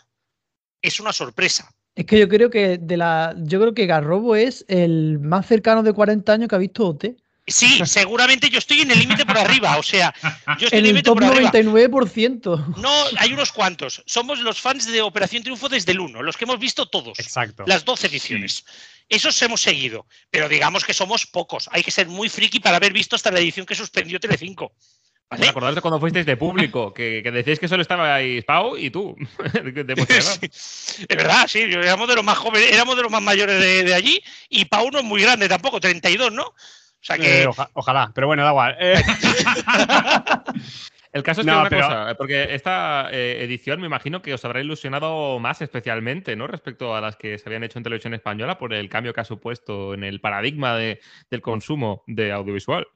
es 0.82 1.00
una 1.00 1.14
sorpresa. 1.14 1.72
Es 1.96 2.06
que 2.06 2.20
yo 2.20 2.28
creo 2.28 2.50
que 2.50 2.80
de 2.80 2.98
la, 2.98 3.36
yo 3.38 3.60
creo 3.60 3.74
que 3.74 3.86
Garrobo 3.86 4.36
es 4.36 4.66
el 4.68 5.20
más 5.20 5.46
cercano 5.46 5.84
de 5.84 5.94
40 5.94 6.34
años 6.34 6.50
que 6.50 6.56
ha 6.56 6.60
visto 6.60 6.88
OT. 6.88 7.06
Sí, 7.46 7.82
seguramente 7.86 8.50
yo 8.50 8.58
estoy 8.58 8.82
en 8.82 8.92
el 8.92 9.00
límite 9.00 9.26
por 9.26 9.38
arriba, 9.38 9.78
o 9.78 9.84
sea, 9.84 10.14
yo 10.58 10.68
estoy 10.68 10.80
en 10.80 10.86
el, 10.86 10.98
el 10.98 11.04
top 11.04 11.20
por 11.20 11.36
99%. 11.36 12.78
No, 12.78 12.90
hay 13.18 13.34
unos 13.34 13.52
cuantos. 13.52 14.02
Somos 14.06 14.40
los 14.40 14.62
fans 14.62 14.90
de 14.90 15.02
Operación 15.02 15.44
Triunfo 15.44 15.68
desde 15.68 15.92
el 15.92 16.00
1, 16.00 16.24
los 16.24 16.38
que 16.38 16.46
hemos 16.46 16.58
visto 16.58 16.88
todos. 16.88 17.20
Exacto. 17.20 17.66
Las 17.68 17.84
12 17.84 18.08
ediciones. 18.08 18.64
Esos 19.10 19.40
hemos 19.42 19.62
seguido, 19.62 20.08
pero 20.32 20.48
digamos 20.48 20.86
que 20.86 20.94
somos 20.94 21.26
pocos. 21.26 21.70
Hay 21.74 21.84
que 21.84 21.92
ser 21.92 22.08
muy 22.08 22.30
friki 22.30 22.62
para 22.62 22.78
haber 22.78 22.94
visto 22.94 23.18
hasta 23.18 23.30
la 23.30 23.40
edición 23.40 23.66
que 23.66 23.76
suspendió 23.76 24.22
Telecinco. 24.22 24.72
5 24.78 25.03
Así 25.34 25.48
acordarte 25.48 25.82
cuando 25.82 26.00
fuisteis 26.00 26.26
de 26.26 26.38
público, 26.38 26.94
que, 26.96 27.22
que 27.24 27.32
decíais 27.32 27.60
que 27.60 27.68
solo 27.68 27.82
estabais 27.82 28.44
Pau 28.46 28.78
y 28.78 28.90
tú. 28.90 29.16
de 29.54 29.94
es 30.44 31.08
verdad, 31.10 31.48
sí, 31.48 31.62
éramos 31.62 32.08
de 32.08 32.16
los 32.16 32.24
más 32.24 32.38
jóvenes, 32.38 32.72
éramos 32.72 32.96
de 32.96 33.04
los 33.04 33.12
más 33.12 33.22
mayores 33.22 33.60
de, 33.60 33.94
allí 33.94 34.22
y 34.50 34.66
Pau 34.66 34.90
no 34.92 35.00
es 35.00 35.06
muy 35.06 35.22
grande 35.22 35.50
tampoco, 35.50 35.80
32, 35.80 36.32
¿no? 36.32 36.44
O 36.44 37.06
sea 37.06 37.18
eh, 37.20 37.48
ojalá, 37.74 38.12
pero 38.16 38.28
bueno, 38.28 38.44
da 38.44 38.52
igual. 38.52 38.78
Eh. 38.80 39.02
El 41.14 41.22
caso 41.22 41.42
es 41.42 41.48
no, 41.48 41.54
que 41.70 41.76
una 41.76 41.86
cosa, 41.86 42.16
porque 42.18 42.56
esta 42.56 43.08
eh, 43.12 43.44
edición 43.44 43.80
me 43.80 43.86
imagino 43.86 44.24
que 44.24 44.34
os 44.34 44.44
habrá 44.46 44.62
ilusionado 44.62 45.38
más 45.38 45.62
especialmente, 45.62 46.36
¿no? 46.36 46.48
Respecto 46.48 46.96
a 46.96 47.02
las 47.02 47.18
que 47.18 47.38
se 47.38 47.48
habían 47.48 47.64
hecho 47.64 47.78
en 47.78 47.84
televisión 47.84 48.16
española 48.16 48.58
por 48.58 48.74
el 48.74 48.90
cambio 48.90 49.14
que 49.14 49.22
ha 49.22 49.26
supuesto 49.26 49.94
en 49.94 50.04
el 50.04 50.22
paradigma 50.22 50.76
de, 50.76 51.02
del 51.30 51.42
consumo 51.42 52.04
de 52.08 52.32
audiovisual. 52.32 52.88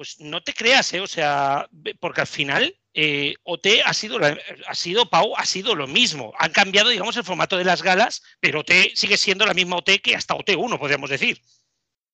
Pues 0.00 0.18
no 0.18 0.40
te 0.42 0.54
creas, 0.54 0.94
¿eh? 0.94 1.00
O 1.02 1.06
sea, 1.06 1.68
porque 2.00 2.22
al 2.22 2.26
final 2.26 2.74
eh, 2.94 3.34
OT 3.42 3.82
ha 3.84 3.92
sido, 3.92 4.18
la- 4.18 4.38
ha 4.66 4.74
sido, 4.74 5.10
Pau, 5.10 5.36
ha 5.36 5.44
sido 5.44 5.74
lo 5.74 5.86
mismo. 5.86 6.32
Han 6.38 6.52
cambiado, 6.52 6.88
digamos, 6.88 7.18
el 7.18 7.24
formato 7.24 7.58
de 7.58 7.64
las 7.64 7.82
galas, 7.82 8.22
pero 8.40 8.60
OT 8.60 8.92
sigue 8.94 9.18
siendo 9.18 9.44
la 9.44 9.52
misma 9.52 9.76
OT 9.76 9.98
que 10.00 10.16
hasta 10.16 10.34
OT1, 10.34 10.78
podríamos 10.78 11.10
decir. 11.10 11.42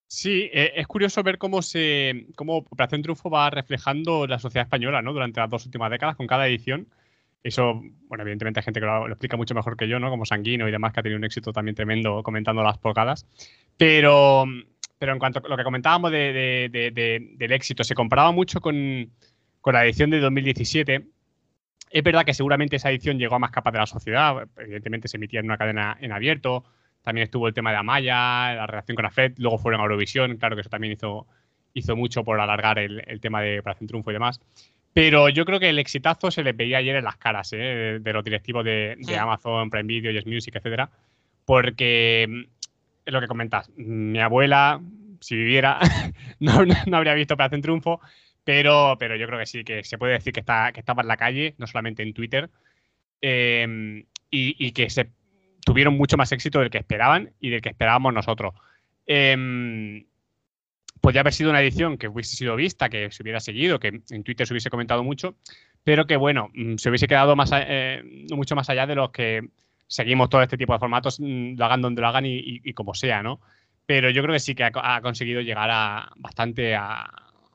Sí, 0.08 0.50
eh, 0.52 0.72
es 0.74 0.88
curioso 0.88 1.22
ver 1.22 1.38
cómo 1.38 1.62
se 1.62 2.26
cómo 2.34 2.56
Operación 2.56 3.02
Triunfo 3.02 3.30
va 3.30 3.50
reflejando 3.50 4.26
la 4.26 4.40
sociedad 4.40 4.64
española, 4.66 5.00
¿no? 5.00 5.12
Durante 5.12 5.38
las 5.38 5.48
dos 5.50 5.64
últimas 5.66 5.88
décadas, 5.92 6.16
con 6.16 6.26
cada 6.26 6.48
edición. 6.48 6.88
Eso, 7.44 7.80
bueno, 8.08 8.22
evidentemente 8.22 8.58
hay 8.58 8.64
gente 8.64 8.80
que 8.80 8.86
lo, 8.86 9.06
lo 9.06 9.14
explica 9.14 9.36
mucho 9.36 9.54
mejor 9.54 9.76
que 9.76 9.86
yo, 9.86 10.00
¿no? 10.00 10.10
Como 10.10 10.26
Sanguino 10.26 10.68
y 10.68 10.72
demás, 10.72 10.92
que 10.92 10.98
ha 10.98 11.02
tenido 11.04 11.18
un 11.18 11.24
éxito 11.24 11.52
también 11.52 11.76
tremendo 11.76 12.24
comentando 12.24 12.64
las 12.64 12.78
porcadas. 12.78 13.28
Pero, 13.76 14.44
pero 14.98 15.12
en 15.12 15.18
cuanto 15.18 15.40
a 15.44 15.48
lo 15.48 15.56
que 15.56 15.64
comentábamos 15.64 16.10
de- 16.10 16.32
de- 16.32 16.68
de- 16.70 16.90
de- 16.90 17.28
del 17.36 17.52
éxito, 17.52 17.84
se 17.84 17.94
comparaba 17.94 18.32
mucho 18.32 18.60
con, 18.60 19.10
con 19.60 19.74
la 19.74 19.84
edición 19.84 20.10
de 20.10 20.20
2017. 20.20 21.06
Es 21.90 22.02
verdad 22.02 22.24
que 22.24 22.34
seguramente 22.34 22.76
esa 22.76 22.90
edición 22.90 23.18
llegó 23.18 23.36
a 23.36 23.38
más 23.38 23.50
capas 23.50 23.72
de 23.72 23.78
la 23.78 23.86
sociedad. 23.86 24.48
Evidentemente 24.58 25.08
se 25.08 25.16
emitía 25.18 25.40
en 25.40 25.46
una 25.46 25.56
cadena 25.58 25.96
en 26.00 26.12
abierto. 26.12 26.64
También 27.02 27.24
estuvo 27.24 27.46
el 27.46 27.54
tema 27.54 27.70
de 27.70 27.76
Amaya, 27.76 28.54
la 28.54 28.66
relación 28.66 28.96
con 28.96 29.06
AFED. 29.06 29.34
Luego 29.38 29.58
fueron 29.58 29.80
a 29.80 29.84
Eurovisión. 29.84 30.36
Claro 30.36 30.56
que 30.56 30.60
eso 30.62 30.70
también 30.70 30.92
hizo, 30.94 31.26
hizo 31.74 31.94
mucho 31.94 32.24
por 32.24 32.40
alargar 32.40 32.78
el, 32.78 33.02
el 33.06 33.20
tema 33.20 33.40
de 33.42 33.60
Operación 33.60 33.86
Triunfo 33.86 34.10
y 34.10 34.14
demás. 34.14 34.40
Pero 34.92 35.28
yo 35.28 35.44
creo 35.44 35.60
que 35.60 35.68
el 35.68 35.78
exitazo 35.78 36.30
se 36.30 36.42
les 36.42 36.56
veía 36.56 36.78
ayer 36.78 36.96
en 36.96 37.04
las 37.04 37.16
caras 37.18 37.52
¿eh? 37.52 37.56
de, 37.56 37.98
de 38.00 38.12
los 38.12 38.24
directivos 38.24 38.64
de, 38.64 38.96
de. 38.98 39.16
Amazon, 39.18 39.70
Prime 39.70 39.84
Video, 39.86 40.10
Yes 40.10 40.26
Music, 40.26 40.56
etcétera. 40.56 40.90
Porque 41.44 42.46
es 43.06 43.12
lo 43.12 43.20
que 43.20 43.26
comentas. 43.28 43.70
Mi 43.76 44.20
abuela, 44.20 44.80
si 45.20 45.36
viviera, 45.36 45.78
no, 46.40 46.64
no 46.64 46.96
habría 46.96 47.14
visto 47.14 47.34
Operación 47.34 47.62
Triunfo. 47.62 48.00
Pero, 48.44 48.96
pero 49.00 49.16
yo 49.16 49.26
creo 49.26 49.40
que 49.40 49.46
sí, 49.46 49.64
que 49.64 49.82
se 49.82 49.98
puede 49.98 50.12
decir 50.12 50.32
que, 50.32 50.38
está, 50.38 50.70
que 50.72 50.78
estaba 50.78 51.02
en 51.02 51.08
la 51.08 51.16
calle, 51.16 51.56
no 51.58 51.66
solamente 51.66 52.04
en 52.04 52.14
Twitter, 52.14 52.48
eh, 53.20 54.04
y, 54.30 54.66
y 54.66 54.70
que 54.70 54.88
se 54.88 55.10
tuvieron 55.64 55.96
mucho 55.96 56.16
más 56.16 56.30
éxito 56.30 56.60
del 56.60 56.70
que 56.70 56.78
esperaban 56.78 57.32
y 57.40 57.50
del 57.50 57.60
que 57.60 57.70
esperábamos 57.70 58.14
nosotros. 58.14 58.54
Eh, 59.04 60.06
podría 61.00 61.20
haber 61.20 61.32
sido 61.32 61.50
una 61.50 61.60
edición 61.60 61.98
que 61.98 62.08
hubiese 62.08 62.36
sido 62.36 62.56
vista, 62.56 62.88
que 62.88 63.10
se 63.10 63.22
hubiera 63.22 63.40
seguido, 63.40 63.78
que 63.78 64.00
en 64.10 64.24
Twitter 64.24 64.46
se 64.46 64.52
hubiese 64.52 64.70
comentado 64.70 65.04
mucho, 65.04 65.36
pero 65.84 66.06
que 66.06 66.16
bueno, 66.16 66.50
mm, 66.54 66.76
se 66.76 66.88
hubiese 66.88 67.08
quedado 67.08 67.36
más, 67.36 67.50
eh, 67.52 68.02
mucho 68.30 68.56
más 68.56 68.68
allá 68.70 68.86
de 68.86 68.94
los 68.94 69.10
que 69.10 69.48
seguimos 69.86 70.28
todo 70.28 70.42
este 70.42 70.56
tipo 70.56 70.72
de 70.72 70.78
formatos, 70.78 71.20
mm, 71.20 71.56
lo 71.56 71.64
hagan 71.64 71.82
donde 71.82 72.00
lo 72.02 72.08
hagan 72.08 72.26
y, 72.26 72.36
y- 72.36 72.60
y 72.64 72.72
como 72.72 72.94
sea, 72.94 73.22
¿no? 73.22 73.40
Pero 73.86 74.10
yo 74.10 74.22
creo 74.22 74.32
que 74.34 74.40
sí 74.40 74.54
que 74.54 74.64
ha, 74.64 74.72
co- 74.72 74.80
ha 74.82 75.00
conseguido 75.00 75.40
llegar 75.40 75.68
a 75.70 76.10
bastante 76.16 76.74
a, 76.74 77.02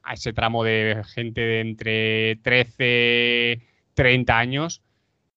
a 0.04 0.14
ese 0.14 0.32
tramo 0.34 0.64
de 0.64 1.04
gente 1.14 1.42
de 1.42 1.60
entre 1.62 2.36
13, 2.38 3.62
30 3.94 4.38
años 4.38 4.82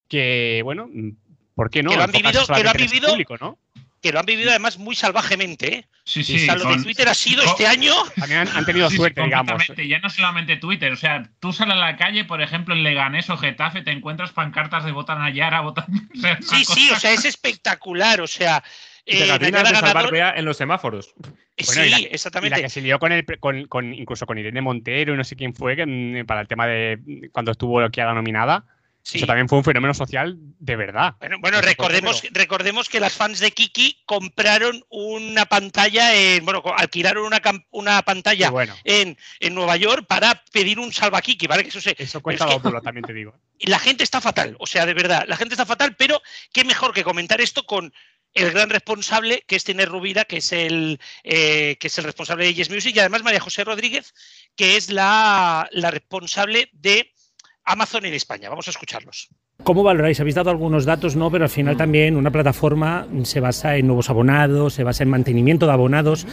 que, 0.09 0.61
bueno, 0.65 0.89
mm, 0.93 1.11
¿por 1.55 1.71
qué 1.71 1.83
no? 1.83 1.91
que 1.91 1.97
lo 1.97 2.03
han 2.05 2.11
vivido, 2.13 2.41
que 2.47 2.63
lo 2.63 2.71
han 2.71 2.77
vivido, 2.77 3.09
público, 3.11 3.37
¿no? 3.41 3.59
Que 4.05 4.13
lo 4.13 4.21
han 4.21 4.27
vivido 4.27 4.51
además 4.51 4.77
muy 4.79 4.95
salvajemente, 4.95 5.75
¿eh? 5.79 5.89
Sí, 6.05 6.21
O 6.21 6.25
sí. 6.25 6.39
sea, 6.41 6.55
lo 6.57 6.65
de 6.65 6.75
con- 6.75 6.83
Twitter 6.85 7.09
ha 7.09 7.15
sido 7.15 7.43
con- 7.43 7.51
este 7.53 7.67
año. 7.67 7.95
También 8.17 8.41
han, 8.41 8.49
han 8.49 8.67
tenido 8.67 8.89
Sí, 8.91 8.93
sí, 8.93 8.97
suerte, 8.99 9.23
digamos. 9.23 9.63
Ya 9.89 9.99
no 10.01 10.11
solamente 10.11 10.57
Twitter, 10.57 10.93
o 10.93 10.97
sea, 10.97 11.23
tú 11.41 11.55
sales 11.55 11.75
a 11.75 11.79
la 11.79 11.97
calle, 11.97 12.25
por 12.27 12.43
ejemplo, 12.43 12.75
en 12.75 12.83
Leganés 12.83 13.31
o 13.31 13.39
Getafe, 13.39 13.81
te 13.81 13.91
encuentras 13.93 14.33
pancartas 14.33 14.85
de 14.85 14.93
votan 14.93 15.23
a 15.23 15.31
Yara, 15.31 15.63
votan. 15.63 15.87
o 16.15 16.21
sea, 16.21 16.39
Sí, 16.43 16.65
sí, 16.67 16.89
cosa- 16.89 16.97
o 16.97 17.01
sea, 17.01 17.13
es 17.13 17.25
espectacular. 17.25 18.21
O 18.21 18.27
sea, 18.27 18.63
eh, 19.07 19.27
salvar 19.27 20.11
Bea 20.11 20.35
en 20.37 20.45
los 20.45 20.59
semáforos. 20.59 21.15
Bueno, 21.17 21.33
y 21.57 21.65
sí, 21.65 21.91
la- 21.91 21.99
exactamente. 22.11 22.59
Y 22.59 22.63
la 22.63 22.67
que 22.67 22.71
se 22.71 22.83
lió 22.83 22.99
con 22.99 23.11
el, 23.13 23.25
pre- 23.25 23.39
con, 23.39 23.67
con- 23.69 23.95
incluso 23.95 24.27
con 24.27 24.37
Irene 24.37 24.61
Montero 24.61 25.15
y 25.15 25.17
no 25.17 25.25
sé 25.25 25.37
quién 25.37 25.55
fue, 25.55 25.75
que, 25.77 25.87
mm, 25.87 26.27
para 26.27 26.43
el 26.43 26.49
tema 26.49 26.67
de 26.67 26.99
mm, 27.03 27.27
cuando 27.33 27.53
estuvo 27.53 27.81
la 27.81 28.15
nominada. 28.15 28.67
Sí. 29.07 29.19
Eso 29.19 29.27
también 29.27 29.51
fue 29.51 29.59
un 29.59 29.65
fenómeno 29.65 29.93
social 29.93 30.35
de 30.39 30.77
verdad. 30.77 31.15
Bueno, 31.41 31.61
recordemos, 31.61 32.23
recordemos 32.31 32.89
que 32.89 33.01
las 33.01 33.13
fans 33.13 33.39
de 33.39 33.51
Kiki 33.51 34.03
compraron 34.07 34.83
una 34.89 35.45
pantalla 35.45 36.15
en, 36.15 36.43
bueno, 36.47 36.63
alquilaron 36.75 37.27
una, 37.27 37.43
una 37.71 38.01
pantalla 38.01 38.49
bueno. 38.49 38.75
en, 38.83 39.19
en 39.41 39.55
Nueva 39.55 39.77
York 39.77 40.07
para 40.09 40.43
pedir 40.51 40.79
un 40.79 40.91
salva 40.91 41.21
Kiki, 41.21 41.47
¿vale? 41.47 41.63
Que 41.65 41.69
eso 41.69 41.83
se, 41.83 41.95
Eso 41.99 42.23
cuenta 42.23 42.47
es 42.49 42.63
que- 42.63 42.81
también 42.83 43.05
te 43.05 43.13
digo. 43.13 43.39
y 43.59 43.67
la 43.71 43.79
gente 43.79 44.05
está 44.05 44.23
fatal, 44.23 44.57
o 44.59 44.67
sea, 44.67 44.87
de 44.87 44.95
verdad, 44.95 45.27
la 45.29 45.37
gente 45.37 45.53
está 45.53 45.67
fatal, 45.67 45.95
pero 45.97 46.23
qué 46.53 46.65
mejor 46.65 46.95
que 46.95 47.05
comentar 47.05 47.43
esto 47.43 47.67
con 47.67 47.93
el 48.33 48.51
gran 48.51 48.69
responsable 48.71 49.45
que 49.47 49.55
es 49.57 49.63
Tiner 49.65 49.89
Rubira, 49.89 50.25
que 50.25 50.39
es 50.39 50.51
el 50.53 50.99
eh, 51.23 51.77
que 51.79 51.87
es 51.87 51.99
el 51.99 52.05
responsable 52.05 52.47
de 52.47 52.55
Yes 52.55 52.71
Music, 52.71 52.97
y 52.97 53.01
además 53.01 53.23
María 53.23 53.39
José 53.39 53.63
Rodríguez, 53.63 54.13
que 54.57 54.77
es 54.77 54.91
la, 54.91 55.69
la 55.71 55.91
responsable 55.93 56.69
de 56.73 57.14
Amazon 57.65 58.05
en 58.05 58.15
España. 58.15 58.49
Vamos 58.49 58.69
a 58.69 58.71
escucharlos. 58.71 59.29
¿Cómo 59.63 59.83
valoráis? 59.83 60.21
Habéis 60.21 60.35
dado 60.35 60.51
algunos 60.51 60.85
datos, 60.85 61.17
¿no? 61.17 61.31
Pero 61.31 61.45
al 61.45 61.51
final 61.51 61.77
también 61.77 62.17
una 62.17 62.31
plataforma 62.31 63.07
se 63.23 63.41
basa 63.41 63.77
en 63.77 63.87
nuevos 63.87 64.11
abonados, 64.11 64.75
se 64.75 64.85
basa 64.85 65.03
en 65.03 65.11
mantenimiento 65.11 65.67
de 65.67 65.73
abonados. 65.73 66.27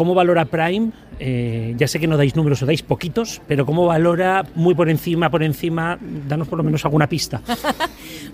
¿Cómo 0.00 0.14
valora 0.14 0.46
Prime? 0.46 0.92
Eh, 1.18 1.74
ya 1.76 1.86
sé 1.86 2.00
que 2.00 2.06
no 2.08 2.16
dais 2.16 2.32
números 2.32 2.62
o 2.62 2.66
dais 2.66 2.80
poquitos, 2.80 3.44
pero 3.44 3.68
¿cómo 3.68 3.84
valora 3.84 4.48
muy 4.56 4.72
por 4.72 4.88
encima, 4.88 5.28
por 5.28 5.42
encima? 5.44 6.00
Danos 6.00 6.48
por 6.48 6.56
lo 6.56 6.64
menos 6.64 6.86
alguna 6.88 7.06
pista. 7.06 7.42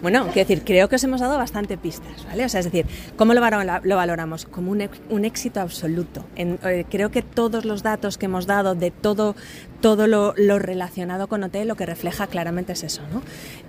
Bueno, 0.03 0.25
quiero 0.27 0.47
decir, 0.47 0.63
creo 0.63 0.89
que 0.89 0.97
os 0.97 1.05
hemos 1.05 1.21
dado 1.21 1.39
bastante 1.39 1.79
pistas, 1.79 2.25
¿vale? 2.27 2.45
O 2.45 2.49
sea, 2.51 2.61
es 2.61 2.67
decir, 2.67 2.85
¿cómo 3.17 3.33
lo, 3.35 3.41
lo 3.41 3.97
valoramos? 3.97 4.45
Como 4.45 4.71
un, 4.71 4.89
un 5.09 5.25
éxito 5.25 5.61
absoluto. 5.61 6.25
En- 6.37 6.59
eh, 6.65 6.85
creo 6.89 7.11
que 7.11 7.23
todos 7.23 7.65
los 7.65 7.83
datos 7.83 8.19
que 8.19 8.27
hemos 8.27 8.47
dado 8.47 8.75
de 8.75 8.91
todo, 8.91 9.35
todo 9.81 10.07
lo, 10.07 10.35
lo 10.37 10.59
relacionado 10.59 11.29
con 11.29 11.43
OT, 11.45 11.65
lo 11.65 11.77
que 11.77 11.87
refleja 11.87 12.27
claramente 12.27 12.75
es 12.75 12.85
eso, 12.85 13.03
¿no? 13.13 13.23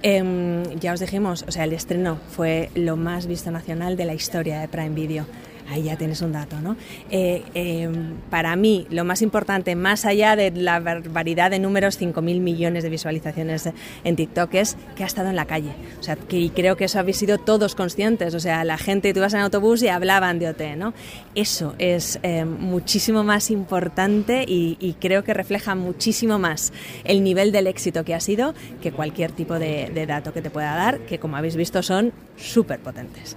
Em, 0.03 0.63
ya 0.79 0.91
os 0.93 0.99
dijimos, 0.99 1.45
o 1.47 1.51
sea, 1.51 1.63
el 1.63 1.71
estreno 1.73 2.17
fue 2.29 2.69
lo 2.75 2.97
más 2.97 3.25
visto 3.25 3.49
nacional 3.49 3.95
de 3.95 4.05
la 4.05 4.13
historia 4.13 4.59
de 4.59 4.67
Prime 4.67 4.89
Video. 4.95 5.25
Ahí 5.69 5.83
ya 5.83 5.97
tienes 5.97 6.21
un 6.21 6.31
dato, 6.31 6.59
¿no? 6.61 6.77
Eh, 7.09 7.43
eh, 7.53 7.89
para 8.29 8.55
mí, 8.55 8.87
lo 8.89 9.03
más 9.03 9.21
importante, 9.21 9.75
más 9.75 10.05
allá 10.05 10.35
de 10.35 10.51
la 10.51 10.79
barbaridad 10.79 11.51
de 11.51 11.59
números, 11.59 11.99
5.000 11.99 12.39
millones 12.39 12.83
de 12.83 12.89
visualizaciones 12.89 13.69
en 14.03 14.15
TikTok, 14.15 14.53
es 14.55 14.77
que 14.95 15.03
ha 15.03 15.07
estado 15.07 15.29
en 15.29 15.35
la 15.35 15.45
calle. 15.45 15.71
O 15.99 16.03
sea, 16.03 16.15
que 16.15 16.37
y 16.37 16.49
creo 16.49 16.77
que 16.77 16.85
eso 16.85 16.99
habéis 16.99 17.17
sido 17.17 17.37
todos 17.37 17.75
conscientes. 17.75 18.33
O 18.33 18.39
sea, 18.39 18.63
la 18.63 18.77
gente, 18.77 19.13
tú 19.13 19.19
ibas 19.19 19.33
en 19.33 19.41
autobús 19.41 19.83
y 19.83 19.89
hablaban 19.89 20.39
de 20.39 20.49
OT, 20.49 20.61
¿no? 20.77 20.93
Eso 21.35 21.75
es 21.77 22.19
eh, 22.23 22.45
muchísimo 22.45 23.23
más 23.23 23.51
importante 23.51 24.45
y, 24.47 24.77
y 24.79 24.93
creo 24.93 25.23
que 25.23 25.33
refleja 25.33 25.75
muchísimo 25.75 26.39
más 26.39 26.71
el 27.03 27.23
nivel 27.23 27.51
del 27.51 27.67
éxito 27.67 28.05
que 28.05 28.13
ha 28.13 28.19
sido 28.19 28.53
que 28.81 28.91
cualquier 28.91 29.31
tipo 29.31 29.59
de, 29.59 29.91
de 29.93 30.05
dato 30.05 30.31
que 30.31 30.41
te 30.41 30.49
pueda 30.49 30.75
dar, 30.75 30.99
que 30.99 31.19
como 31.19 31.35
habéis 31.37 31.55
visto 31.55 31.83
son 31.83 32.13
súper 32.37 32.79
potentes. 32.79 33.35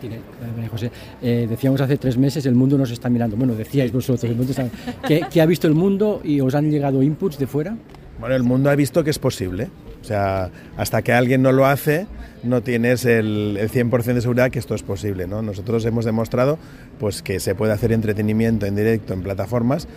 Tiene- 0.00 0.16
eh, 0.16 0.68
José, 0.70 0.90
eh, 1.22 1.46
decíamos 1.48 1.80
hace 1.80 1.96
tres 1.96 2.16
meses 2.18 2.46
el 2.46 2.54
mundo 2.54 2.76
nos 2.78 2.90
está 2.90 3.08
mirando. 3.08 3.36
Bueno, 3.36 3.54
decíais 3.54 3.92
vosotros, 3.92 4.24
el 4.24 4.36
mundo 4.36 4.50
está- 4.52 4.68
¿Qué, 5.06 5.22
qué 5.30 5.40
ha 5.40 5.46
visto 5.46 5.66
el 5.66 5.74
mundo 5.74 6.20
y 6.24 6.40
os 6.40 6.54
han 6.54 6.70
llegado 6.70 7.02
inputs 7.02 7.38
de 7.38 7.46
fuera? 7.46 7.76
Bueno, 8.20 8.34
el 8.34 8.42
mundo 8.42 8.70
ha 8.70 8.74
visto 8.74 9.04
que 9.04 9.10
es 9.10 9.18
posible. 9.18 9.68
O 10.00 10.04
sea, 10.04 10.50
hasta 10.76 11.02
que 11.02 11.12
alguien 11.12 11.42
no 11.42 11.50
lo 11.52 11.66
hace, 11.66 12.06
no 12.44 12.62
tienes 12.62 13.04
el, 13.04 13.56
el 13.58 13.68
100% 13.68 14.14
de 14.14 14.20
seguridad 14.20 14.50
que 14.50 14.60
esto 14.60 14.74
es 14.76 14.82
posible. 14.84 15.26
¿no? 15.26 15.42
Nosotros 15.42 15.84
hemos 15.84 16.04
demostrado 16.04 16.58
pues, 17.00 17.22
que 17.22 17.40
se 17.40 17.54
puede 17.56 17.72
hacer 17.72 17.90
entretenimiento 17.92 18.66
en 18.66 18.76
directo 18.76 19.14
en 19.14 19.22
plataformas 19.22 19.88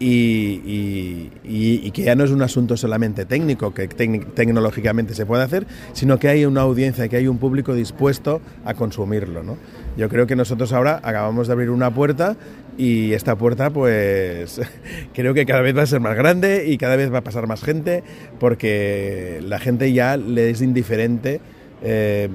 y, 0.00 1.90
que 1.90 2.02
ya 2.02 2.14
no 2.14 2.24
es 2.24 2.30
un 2.30 2.42
asunto 2.42 2.76
solamente 2.76 3.24
técnico, 3.24 3.74
que 3.74 3.88
tecnológicamente 3.88 5.14
se 5.14 5.26
puede 5.26 5.42
hacer, 5.42 5.66
sino 5.92 6.18
que 6.18 6.28
hay 6.28 6.44
una 6.44 6.62
audiencia, 6.62 7.08
que 7.08 7.16
hay 7.16 7.26
un 7.26 7.38
público 7.38 7.74
dispuesto 7.74 8.40
a 8.64 8.74
consumirlo. 8.74 9.42
¿no? 9.42 9.56
Yo 9.96 10.08
creo 10.08 10.26
que 10.26 10.36
nosotros 10.36 10.72
ahora 10.72 11.00
acabamos 11.02 11.46
de 11.46 11.52
abrir 11.52 11.70
una 11.70 11.92
puerta 11.92 12.36
y 12.76 13.12
esta 13.12 13.36
puerta 13.36 13.70
pues 13.70 14.60
creo 15.14 15.34
que 15.34 15.44
cada 15.44 15.62
vez 15.62 15.76
va 15.76 15.82
a 15.82 15.86
ser 15.86 16.00
más 16.00 16.16
grande 16.16 16.66
y 16.68 16.78
cada 16.78 16.94
vez 16.94 17.12
va 17.12 17.18
a 17.18 17.24
pasar 17.24 17.48
más 17.48 17.62
gente 17.62 18.04
porque 18.38 19.40
la 19.42 19.58
gente 19.58 19.92
ya 19.92 20.16
le 20.16 20.50
es 20.50 20.62
indiferente 20.62 21.40
eh, 21.82 22.28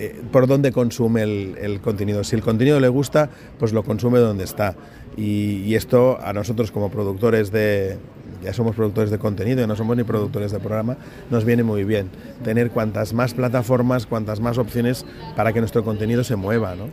eh, 0.00 0.22
por 0.30 0.46
dónde 0.46 0.70
consume 0.70 1.22
el, 1.24 1.80
contenido. 1.82 2.22
Si 2.22 2.36
el 2.36 2.42
contenido 2.42 2.78
le 2.78 2.86
gusta, 2.86 3.30
pues 3.58 3.72
lo 3.72 3.82
consume 3.82 4.20
donde 4.20 4.44
está. 4.44 4.76
Y, 5.16 5.74
esto 5.74 6.20
a 6.22 6.32
nosotros 6.32 6.70
como 6.70 6.88
productores 6.88 7.50
de, 7.50 7.98
ya 8.44 8.52
somos 8.52 8.76
productores 8.76 9.10
de 9.10 9.18
contenido, 9.18 9.58
ya 9.58 9.66
no 9.66 9.74
somos 9.74 9.96
ni 9.96 10.04
productores 10.04 10.52
de 10.52 10.60
programa, 10.60 10.96
nos 11.30 11.44
viene 11.44 11.64
muy 11.64 11.82
bien 11.82 12.10
tener 12.44 12.70
cuantas 12.70 13.12
más 13.12 13.34
plataformas, 13.34 14.06
cuantas 14.06 14.38
más 14.38 14.56
opciones 14.56 15.04
para 15.34 15.52
que 15.52 15.58
nuestro 15.58 15.82
contenido 15.82 16.22
se 16.22 16.36
mueva. 16.36 16.76
¿no? 16.76 16.84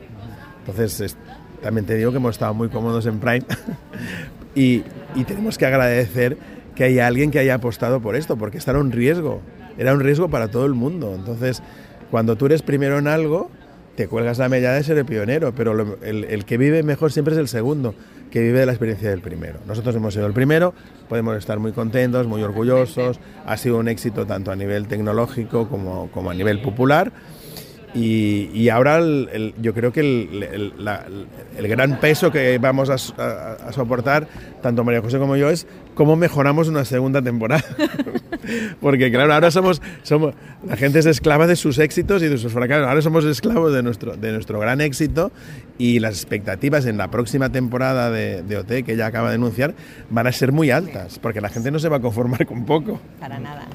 Entonces, 0.62 0.99
es- 1.01 1.18
también 1.62 1.86
te 1.86 1.93
digo 1.95 2.10
que 2.10 2.18
hemos 2.18 2.32
estado 2.36 2.56
muy 2.56 2.70
cómodos 2.70 3.06
en 3.06 3.20
Prime 3.20 3.45
y, 4.56 4.84
y 5.14 5.24
tenemos 5.26 5.60
que 5.60 5.68
agradecer 5.68 6.38
que 6.74 6.86
haya 6.86 7.06
alguien 7.06 7.30
que 7.30 7.38
haya 7.38 7.53
apostado 7.53 8.01
por 8.01 8.16
esto, 8.16 8.36
porque 8.36 8.58
esto 8.58 8.72
era 8.72 8.80
un 8.80 8.91
riesgo, 8.91 9.41
era 9.78 9.93
un 9.93 9.99
riesgo 9.99 10.30
para 10.30 10.49
todo 10.49 10.66
el 10.66 10.74
mundo. 10.74 11.14
Entonces, 11.16 11.62
cuando 12.16 12.38
tú 12.38 12.45
eres 12.45 12.61
primero 12.61 12.97
en 12.97 13.09
algo, 13.09 13.51
te 13.97 14.07
cuelgas 14.07 14.38
la 14.38 14.47
medalla 14.47 14.76
de 14.76 14.84
ser 14.84 14.97
el 14.97 15.03
pionero, 15.03 15.53
pero 15.53 15.97
el, 16.01 16.45
que 16.45 16.57
vive 16.57 16.82
mejor 16.82 17.11
siempre 17.11 17.34
es 17.34 17.39
el 17.41 17.49
segundo, 17.49 17.93
que 18.32 18.39
vive 18.39 18.61
de 18.61 18.66
la 18.66 18.72
experiencia 18.72 19.09
del 19.09 19.20
primero. 19.20 19.59
Nosotros 19.68 19.93
hemos 19.97 20.13
sido 20.13 20.26
el 20.26 20.32
primero, 20.32 20.74
podemos 21.09 21.36
estar 21.36 21.59
muy 21.59 21.74
contentos, 21.74 22.26
muy 22.26 22.41
orgullosos, 22.41 23.20
ha 23.45 23.57
sido 23.57 23.80
un 23.80 23.89
éxito 23.89 24.26
tanto 24.26 24.49
a 24.49 24.55
nivel 24.55 24.88
tecnológico 24.88 25.68
como 25.68 26.32
a 26.32 26.34
nivel 26.34 26.61
popular. 26.61 27.11
Y, 27.96 28.50
y 28.54 28.68
ahora 28.70 28.98
el- 28.98 29.30
el- 29.32 29.54
yo 29.62 29.74
creo 29.74 29.91
que 29.93 30.02
el, 30.02 30.43
el- 30.43 30.74
la- 30.78 31.06
el 31.58 31.68
gran 31.70 32.00
peso 32.02 32.30
que 32.32 32.58
vamos 32.58 32.89
a, 32.89 32.96
a- 33.24 33.54
a 33.70 33.72
soportar, 33.72 34.28
tanto 34.62 34.84
María 34.84 35.02
José 35.02 35.18
como 35.18 35.38
yo, 35.38 35.50
es 35.50 35.66
cómo 35.93 36.16
mejoramos 36.18 36.68
una 36.68 36.84
segunda 36.84 37.22
temporada. 37.22 37.64
Porque 38.82 39.12
claro, 39.12 39.34
ahora 39.34 39.50
somos, 39.50 39.82
somos, 40.04 40.34
la 40.68 40.76
gente 40.76 41.00
es 41.00 41.06
esclava 41.06 41.48
de 41.48 41.56
sus 41.56 41.80
éxitos 41.80 42.22
y 42.22 42.28
de 42.28 42.38
sus 42.38 42.52
fracasos. 42.54 42.88
Ahora 42.88 43.02
somos 43.02 43.26
esclavos 43.26 43.74
de 43.74 43.82
nuestro, 43.82 44.16
de 44.16 44.32
nuestro 44.34 44.60
gran 44.60 44.82
éxito 44.82 45.32
y 45.78 46.00
las 46.00 46.16
expectativas 46.16 46.86
en 46.86 46.98
la 46.98 47.10
próxima 47.10 47.50
temporada 47.52 48.12
de, 48.12 48.43
de 48.43 48.58
OT, 48.58 48.84
que 48.86 48.96
ya 48.96 49.08
acaba 49.08 49.30
de 49.30 49.36
anunciar, 49.36 49.74
van 50.10 50.28
a 50.28 50.32
ser 50.32 50.52
muy 50.52 50.70
altas, 50.70 51.18
porque 51.20 51.41
la 51.41 51.50
gente 51.50 51.72
no 51.72 51.80
se 51.80 51.89
va 51.89 51.98
a 51.98 52.02
conformar 52.02 52.46
con 52.46 52.66
poco. 52.66 53.00
Para 53.20 53.39
nada. 53.39 53.66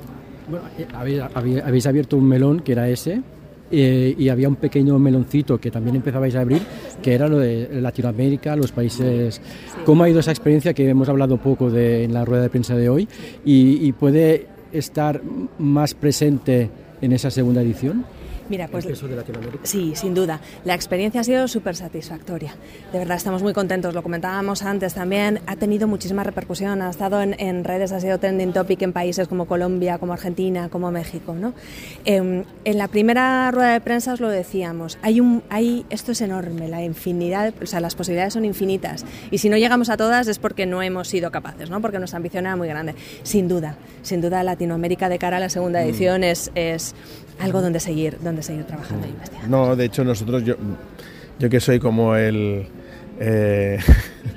Bueno, 0.49 0.67
eh, 0.79 0.87
habéis- 0.95 1.63
habéis 1.65 1.87
abierto 1.87 2.17
un 2.17 2.29
melón 2.29 2.61
que 2.61 2.73
era 2.73 2.89
ese. 2.89 3.23
Eh, 3.71 4.15
y 4.19 4.29
había 4.29 4.49
un 4.49 4.57
pequeño 4.57 4.99
meloncito 4.99 5.59
que 5.59 5.71
también 5.71 5.97
empezabais 5.97 6.35
a 6.35 6.41
abrir, 6.41 6.63
que 7.03 7.15
era 7.15 7.29
lo 7.29 7.39
de 7.39 7.69
Latinoamérica, 7.81 8.57
los 8.57 8.73
países. 8.73 9.41
¿Cómo 9.85 10.05
ha 10.05 10.09
ido 10.09 10.21
esa 10.21 10.31
experiencia 10.31 10.75
que 10.75 10.89
hemos 10.89 11.09
hablado 11.09 11.37
poco 11.39 11.71
de, 11.71 12.05
en 12.05 12.15
la 12.15 12.25
rueda 12.25 12.43
de 12.43 12.51
prensa 12.51 12.77
de 12.77 12.89
hoy? 12.89 13.09
¿Y, 13.45 13.87
y 13.87 13.93
puede 13.93 14.47
estar 14.73 15.23
más 15.59 15.95
presente 15.95 16.71
en 17.01 17.13
esa 17.13 17.31
segunda 17.31 17.63
edición? 17.63 18.05
Mira, 18.51 18.69
pues 18.69 18.85
El 18.85 18.91
peso 18.93 19.09
de 19.09 19.17
Latinoamérica. 19.17 19.61
sí, 19.65 19.93
sin 19.95 20.13
duda. 20.13 20.41
La 20.65 20.75
experiencia 20.75 21.23
ha 21.23 21.25
sido 21.25 21.49
súper 21.49 21.75
satisfactoria. 21.77 22.55
De 22.93 22.99
verdad, 22.99 23.17
estamos 23.17 23.43
muy 23.43 23.55
contentos. 23.55 23.95
Lo 23.95 24.03
comentábamos 24.03 24.63
antes 24.63 24.93
también. 24.93 25.41
Ha 25.47 25.57
tenido 25.57 25.89
muchísima 25.89 26.25
repercusión. 26.25 26.83
Ha 26.83 26.91
estado 26.91 27.23
en, 27.23 27.35
en 27.41 27.65
redes, 27.65 27.93
ha 27.93 28.01
sido 28.01 28.19
trending 28.19 28.53
topic 28.53 28.83
en 28.83 28.93
países 28.93 29.29
como 29.29 29.47
Colombia, 29.47 29.97
como 29.99 30.13
Argentina, 30.13 30.69
como 30.69 30.91
México. 30.91 31.35
¿no? 31.35 31.55
Em, 32.05 32.45
en 32.65 32.79
la 32.79 32.89
primera 32.89 33.51
rueda 33.53 33.73
de 33.73 33.81
prensa 33.81 34.13
os 34.13 34.21
lo 34.21 34.29
decíamos. 34.29 34.99
Hay 35.03 35.21
un, 35.21 35.43
hay, 35.49 35.87
esto 35.89 36.13
es 36.13 36.21
enorme. 36.21 36.69
La 36.69 36.83
infinidad, 36.85 37.55
o 37.63 37.67
sea, 37.67 37.81
las 37.81 37.95
posibilidades 37.95 38.35
son 38.35 38.45
infinitas. 38.45 39.05
Y 39.31 39.39
si 39.39 39.49
no 39.49 39.57
llegamos 39.57 39.89
a 39.91 39.97
todas 39.97 40.27
es 40.27 40.41
porque 40.41 40.67
no 40.67 40.83
hemos 40.83 41.07
sido 41.09 41.31
capaces, 41.31 41.71
¿no? 41.71 41.81
porque 41.81 41.99
nuestra 41.99 42.17
ambición 42.17 42.47
era 42.47 42.57
muy 42.57 42.67
grande. 42.69 42.97
Sin 43.23 43.47
duda, 43.47 43.77
sin 44.03 44.21
duda, 44.21 44.43
Latinoamérica 44.43 45.09
de 45.09 45.19
cara 45.19 45.37
a 45.37 45.41
la 45.41 45.49
segunda 45.49 45.81
Mm. 45.81 45.85
edición 45.85 46.25
es, 46.25 46.51
es 46.57 46.95
algo 47.41 47.61
donde 47.63 47.81
seguir, 47.81 48.19
donde 48.23 48.43
seguir 48.43 48.65
trabajando 48.65 49.07
y 49.07 49.11
investigando. 49.11 49.49
No, 49.67 49.77
de 49.77 49.85
hecho 49.87 50.05
nosotros, 50.05 50.45
yo, 50.45 50.55
yo 51.39 51.49
que 51.51 51.61
soy 51.61 51.79
como 51.81 52.15
el... 52.17 52.67
eh, 53.19 53.79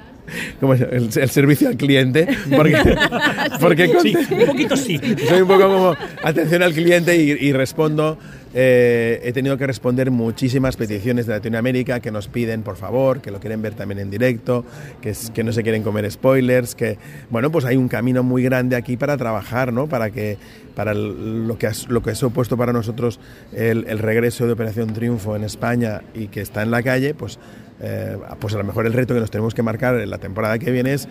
como 0.59 0.73
el, 0.73 1.09
el 1.15 1.29
servicio 1.29 1.69
al 1.69 1.77
cliente, 1.77 2.27
porque, 2.55 2.75
porque 3.59 3.91
Sí, 4.01 4.15
un 4.31 4.45
poquito 4.47 4.75
sí. 4.77 4.99
soy 5.27 5.41
un 5.41 5.47
poco 5.47 5.63
como 5.67 5.95
atención 6.23 6.63
al 6.63 6.73
cliente 6.73 7.15
y, 7.15 7.31
y 7.31 7.53
respondo. 7.53 8.17
Eh, 8.53 9.19
he 9.23 9.33
tenido 9.33 9.57
que 9.57 9.65
responder 9.65 10.11
muchísimas 10.11 10.77
peticiones 10.77 11.25
de 11.25 11.33
Latinoamérica 11.33 11.99
que 11.99 12.11
nos 12.11 12.27
piden, 12.27 12.61
por 12.61 12.75
favor, 12.75 13.21
que 13.21 13.31
lo 13.31 13.39
quieren 13.39 13.61
ver 13.61 13.73
también 13.73 13.99
en 13.99 14.11
directo, 14.11 14.63
que, 15.01 15.43
no 15.43 15.51
se 15.51 15.63
quieren 15.63 15.83
comer 15.83 16.09
spoilers, 16.11 16.75
que, 16.75 16.97
bueno, 17.29 17.51
pues 17.51 17.65
hay 17.65 17.77
un 17.77 17.87
camino 17.87 18.23
muy 18.23 18.43
grande 18.43 18.75
aquí 18.75 18.97
para 18.97 19.17
trabajar, 19.17 19.73
¿no? 19.73 19.87
Para 19.87 20.11
que, 20.11 20.37
para 20.75 20.93
lo 20.93 21.57
que 21.57 21.67
ha, 21.67 21.71
lo 21.87 22.03
que 22.03 22.11
ha 22.11 22.15
supuesto 22.15 22.55
para 22.57 22.73
nosotros 22.73 23.19
el, 23.51 23.85
el 23.87 23.99
regreso 23.99 24.45
de 24.45 24.53
Operación 24.53 24.93
Triunfo 24.93 25.35
en 25.35 25.43
España 25.43 26.01
y 26.13 26.27
que 26.27 26.41
está 26.41 26.61
en 26.61 26.71
la 26.71 26.83
calle, 26.83 27.13
pues, 27.13 27.39
eh, 27.85 28.17
pues 28.39 28.53
a 28.53 28.57
lo 28.57 28.63
mejor 28.63 28.85
el 28.85 28.93
reto 28.93 29.13
que 29.13 29.19
nos 29.19 29.29
tenemos 29.29 29.53
que 29.53 29.61
marcar 29.61 29.99
en 29.99 30.09
la 30.09 30.17
temporada 30.17 30.57
que 30.57 30.71
viene 30.71 30.93
es 30.93 31.09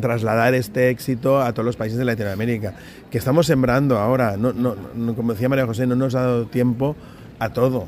trasladar 0.00 0.54
este 0.54 0.90
éxito 0.90 1.40
a 1.40 1.52
todos 1.52 1.64
los 1.66 1.76
países 1.76 1.98
de 1.98 2.04
Latinoamérica, 2.04 2.74
que 3.10 3.18
estamos 3.18 3.46
sembrando 3.46 3.98
ahora. 3.98 4.36
No, 4.36 4.52
no, 4.52 4.74
no- 4.94 5.14
como 5.14 5.32
decía 5.32 5.48
María 5.48 5.66
José, 5.66 5.86
no 5.86 5.96
nos 5.96 6.14
ha 6.14 6.20
dado 6.22 6.46
tiempo 6.46 6.96
a 7.38 7.50
todo. 7.52 7.86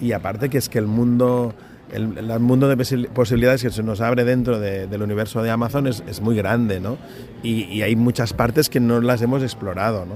Y 0.00 0.12
aparte 0.12 0.48
que 0.48 0.58
es 0.58 0.68
que 0.68 0.78
el 0.78 0.86
mundo, 0.86 1.54
el, 1.92 2.16
el 2.18 2.40
mundo 2.40 2.68
de 2.68 2.76
posi- 2.76 3.08
posibilidades 3.08 3.62
que 3.62 3.70
se 3.70 3.82
nos 3.82 4.00
abre 4.00 4.24
dentro 4.24 4.58
de- 4.58 4.86
del 4.86 5.02
universo 5.02 5.42
de 5.42 5.50
Amazon 5.50 5.86
es, 5.86 6.02
es 6.08 6.20
muy 6.20 6.36
grande, 6.36 6.80
¿no? 6.80 6.96
Y, 7.42 7.64
y 7.64 7.82
hay 7.82 7.96
muchas 7.96 8.32
partes 8.32 8.68
que 8.68 8.80
no 8.80 9.00
las 9.00 9.22
hemos 9.22 9.42
explorado, 9.42 10.06
¿no? 10.06 10.14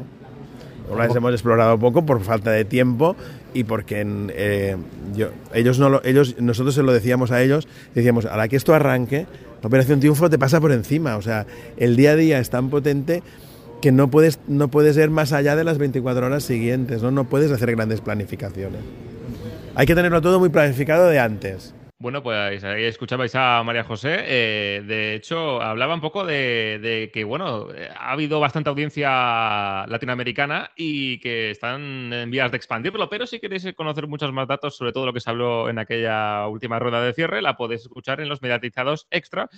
No 0.90 0.96
las 0.96 1.14
hemos 1.16 1.32
explorado 1.32 1.76
poco 1.80 2.06
por 2.06 2.20
falta 2.22 2.52
de 2.52 2.64
tiempo 2.64 3.16
y 3.54 3.64
porque 3.64 4.04
eh, 4.34 4.76
yo- 5.14 5.30
ellos 5.54 5.78
no 5.78 5.88
lo- 5.88 6.04
ellos, 6.04 6.36
nosotros 6.38 6.74
se 6.74 6.82
lo 6.82 6.92
decíamos 6.92 7.30
a 7.30 7.42
ellos, 7.42 7.66
decíamos, 7.94 8.24
a 8.26 8.36
la 8.36 8.48
que 8.48 8.56
esto 8.56 8.74
arranque, 8.74 9.26
la 9.62 9.66
Operación 9.68 10.00
Triunfo 10.00 10.28
te 10.30 10.38
pasa 10.38 10.60
por 10.60 10.72
encima. 10.72 11.16
O 11.16 11.22
sea, 11.22 11.46
el 11.76 11.96
día 11.96 12.12
a 12.12 12.16
día 12.16 12.38
es 12.38 12.50
tan 12.50 12.68
potente 12.70 13.22
que 13.80 13.92
no 13.92 14.08
puedes, 14.10 14.38
no 14.48 14.68
puedes 14.68 14.96
ir 14.96 15.10
más 15.10 15.32
allá 15.32 15.56
de 15.56 15.64
las 15.64 15.78
24 15.78 16.26
horas 16.26 16.44
siguientes, 16.44 17.02
¿no? 17.02 17.10
No 17.10 17.24
puedes 17.24 17.50
hacer 17.50 17.70
grandes 17.74 18.00
planificaciones. 18.00 18.80
Hay 19.74 19.86
que 19.86 19.94
tenerlo 19.94 20.20
todo 20.22 20.38
muy 20.38 20.48
planificado 20.48 21.08
de 21.08 21.18
antes. 21.18 21.74
Bueno, 21.98 22.22
pues 22.22 22.62
ahí 22.62 22.84
escuchabais 22.84 23.34
a 23.34 23.62
María 23.62 23.82
José. 23.82 24.16
Eh, 24.18 24.82
de 24.84 25.14
hecho, 25.14 25.62
hablaba 25.62 25.94
un 25.94 26.02
poco 26.02 26.26
de, 26.26 26.78
de 26.82 27.10
que, 27.10 27.24
bueno, 27.24 27.68
ha 27.96 28.12
habido 28.12 28.38
bastante 28.38 28.68
audiencia 28.68 29.86
latinoamericana 29.86 30.72
y 30.76 31.18
que 31.20 31.50
están 31.50 32.12
en 32.12 32.30
vías 32.30 32.50
de 32.50 32.58
expandirlo, 32.58 33.08
pero 33.08 33.26
si 33.26 33.40
queréis 33.40 33.66
conocer 33.74 34.08
muchos 34.08 34.30
más 34.30 34.46
datos 34.46 34.76
sobre 34.76 34.92
todo 34.92 35.06
lo 35.06 35.14
que 35.14 35.20
se 35.20 35.30
habló 35.30 35.70
en 35.70 35.78
aquella 35.78 36.46
última 36.48 36.78
rueda 36.78 37.00
de 37.00 37.14
cierre, 37.14 37.40
la 37.40 37.56
podéis 37.56 37.82
escuchar 37.82 38.20
en 38.20 38.28
los 38.28 38.42
mediatizados 38.42 39.06
extra, 39.10 39.48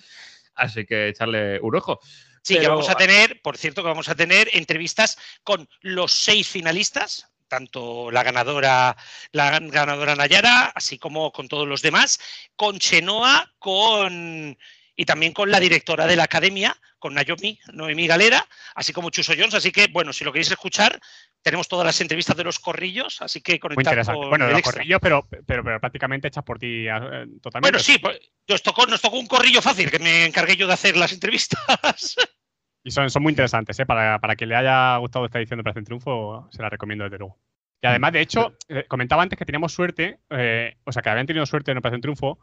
así 0.54 0.86
que 0.86 1.08
echarle 1.08 1.58
un 1.60 1.74
ojo. 1.74 1.98
Sí, 2.42 2.60
que 2.60 2.68
vamos 2.68 2.88
a 2.88 2.94
tener, 2.94 3.40
por 3.42 3.56
cierto, 3.56 3.82
que 3.82 3.88
vamos 3.88 4.08
a 4.08 4.14
tener 4.14 4.48
entrevistas 4.52 5.18
con 5.42 5.68
los 5.80 6.12
seis 6.12 6.48
finalistas, 6.48 7.28
tanto 7.48 8.10
la 8.10 8.22
ganadora, 8.22 8.96
la 9.32 9.58
gan- 9.58 9.70
ganadora 9.70 10.14
Nayara, 10.14 10.72
así 10.74 10.98
como 10.98 11.32
con 11.32 11.48
todos 11.48 11.66
los 11.66 11.82
demás, 11.82 12.20
con 12.54 12.78
Chenoa, 12.78 13.52
con 13.58 14.56
y 14.94 15.04
también 15.04 15.32
con 15.32 15.50
la 15.50 15.60
directora 15.60 16.06
de 16.06 16.16
la 16.16 16.24
academia, 16.24 16.76
con 16.98 17.14
Naomi, 17.14 17.58
Noemí 17.72 18.08
Galera, 18.08 18.44
así 18.74 18.92
como 18.92 19.10
Chuso 19.10 19.32
Jones. 19.36 19.54
Así 19.54 19.70
que, 19.70 19.86
bueno, 19.92 20.12
si 20.12 20.24
lo 20.24 20.32
queréis 20.32 20.50
escuchar, 20.50 20.98
tenemos 21.40 21.68
todas 21.68 21.86
las 21.86 22.00
entrevistas 22.00 22.36
de 22.36 22.42
los 22.42 22.58
corrillos, 22.58 23.22
así 23.22 23.40
que 23.40 23.60
interesante. 23.62 24.20
con 24.20 24.28
Bueno, 24.30 24.46
de 24.46 24.54
los 24.54 24.62
corrillos, 24.62 24.98
pero, 25.00 25.28
pero, 25.46 25.62
pero 25.62 25.78
prácticamente 25.78 26.26
hechas 26.26 26.42
por 26.42 26.58
ti 26.58 26.86
eh, 26.88 27.26
totalmente. 27.40 27.60
Bueno, 27.60 27.78
sí, 27.78 27.98
pues, 27.98 28.18
nos, 28.48 28.60
tocó, 28.60 28.86
nos 28.86 29.00
tocó 29.00 29.18
un 29.20 29.28
corrillo 29.28 29.62
fácil, 29.62 29.88
que 29.88 30.00
me 30.00 30.24
encargué 30.24 30.56
yo 30.56 30.66
de 30.66 30.72
hacer 30.72 30.96
las 30.96 31.12
entrevistas. 31.12 31.60
Y 32.84 32.90
son, 32.90 33.10
son 33.10 33.22
muy 33.22 33.30
interesantes, 33.32 33.78
¿eh? 33.80 33.86
Para, 33.86 34.18
para 34.18 34.36
quien 34.36 34.48
le 34.50 34.56
haya 34.56 34.96
gustado 34.98 35.24
esta 35.26 35.38
edición 35.38 35.58
de 35.58 35.62
Operación 35.62 35.84
Triunfo, 35.84 36.48
se 36.50 36.62
la 36.62 36.70
recomiendo 36.70 37.04
desde 37.04 37.18
luego. 37.18 37.36
Y 37.82 37.86
además, 37.86 38.12
de 38.12 38.20
hecho, 38.20 38.56
eh, 38.68 38.84
comentaba 38.88 39.22
antes 39.22 39.38
que 39.38 39.44
teníamos 39.44 39.72
suerte, 39.72 40.18
eh, 40.30 40.76
o 40.84 40.92
sea, 40.92 41.02
que 41.02 41.10
habían 41.10 41.26
tenido 41.26 41.44
suerte 41.46 41.70
en 41.70 41.78
Operación 41.78 42.00
Triunfo, 42.00 42.38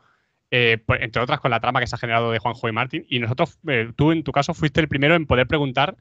eh, 0.52 0.78
por- 0.86 1.02
entre 1.02 1.22
otras 1.22 1.40
con 1.40 1.52
la 1.52 1.60
trama 1.60 1.80
que 1.80 1.88
se 1.88 1.96
ha 1.96 1.98
generado 2.00 2.32
de 2.32 2.40
Juanjo 2.40 2.70
y 2.70 2.72
Martín. 2.72 3.06
Y 3.10 3.20
nosotros, 3.20 3.58
eh, 3.68 3.92
tú 3.96 4.12
en 4.12 4.24
tu 4.24 4.32
caso, 4.32 4.54
fuiste 4.54 4.80
el 4.82 4.88
primero 4.88 5.16
en 5.16 5.26
poder 5.26 5.48
preguntar 5.48 5.96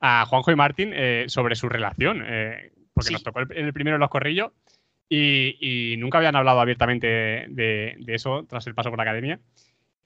a 0.00 0.24
Juanjo 0.24 0.50
y 0.50 0.56
Martín 0.56 0.92
eh, 0.94 1.26
sobre 1.28 1.54
su 1.56 1.68
relación, 1.68 2.18
porque 2.94 3.08
nos 3.12 3.22
tocó 3.22 3.40
el, 3.40 3.52
el 3.52 3.72
primero 3.72 3.96
en 3.96 4.00
los 4.00 4.08
corrillos 4.08 4.52
y, 5.08 5.56
y 5.92 5.96
nunca 5.98 6.18
habían 6.18 6.36
hablado 6.36 6.60
abiertamente 6.60 7.06
de, 7.06 7.46
de- 7.50 7.96
de 7.98 8.14
eso 8.14 8.46
tras 8.48 8.66
el 8.66 8.74
paso 8.74 8.88
por 8.90 8.96
la 8.98 9.02
academia. 9.02 9.38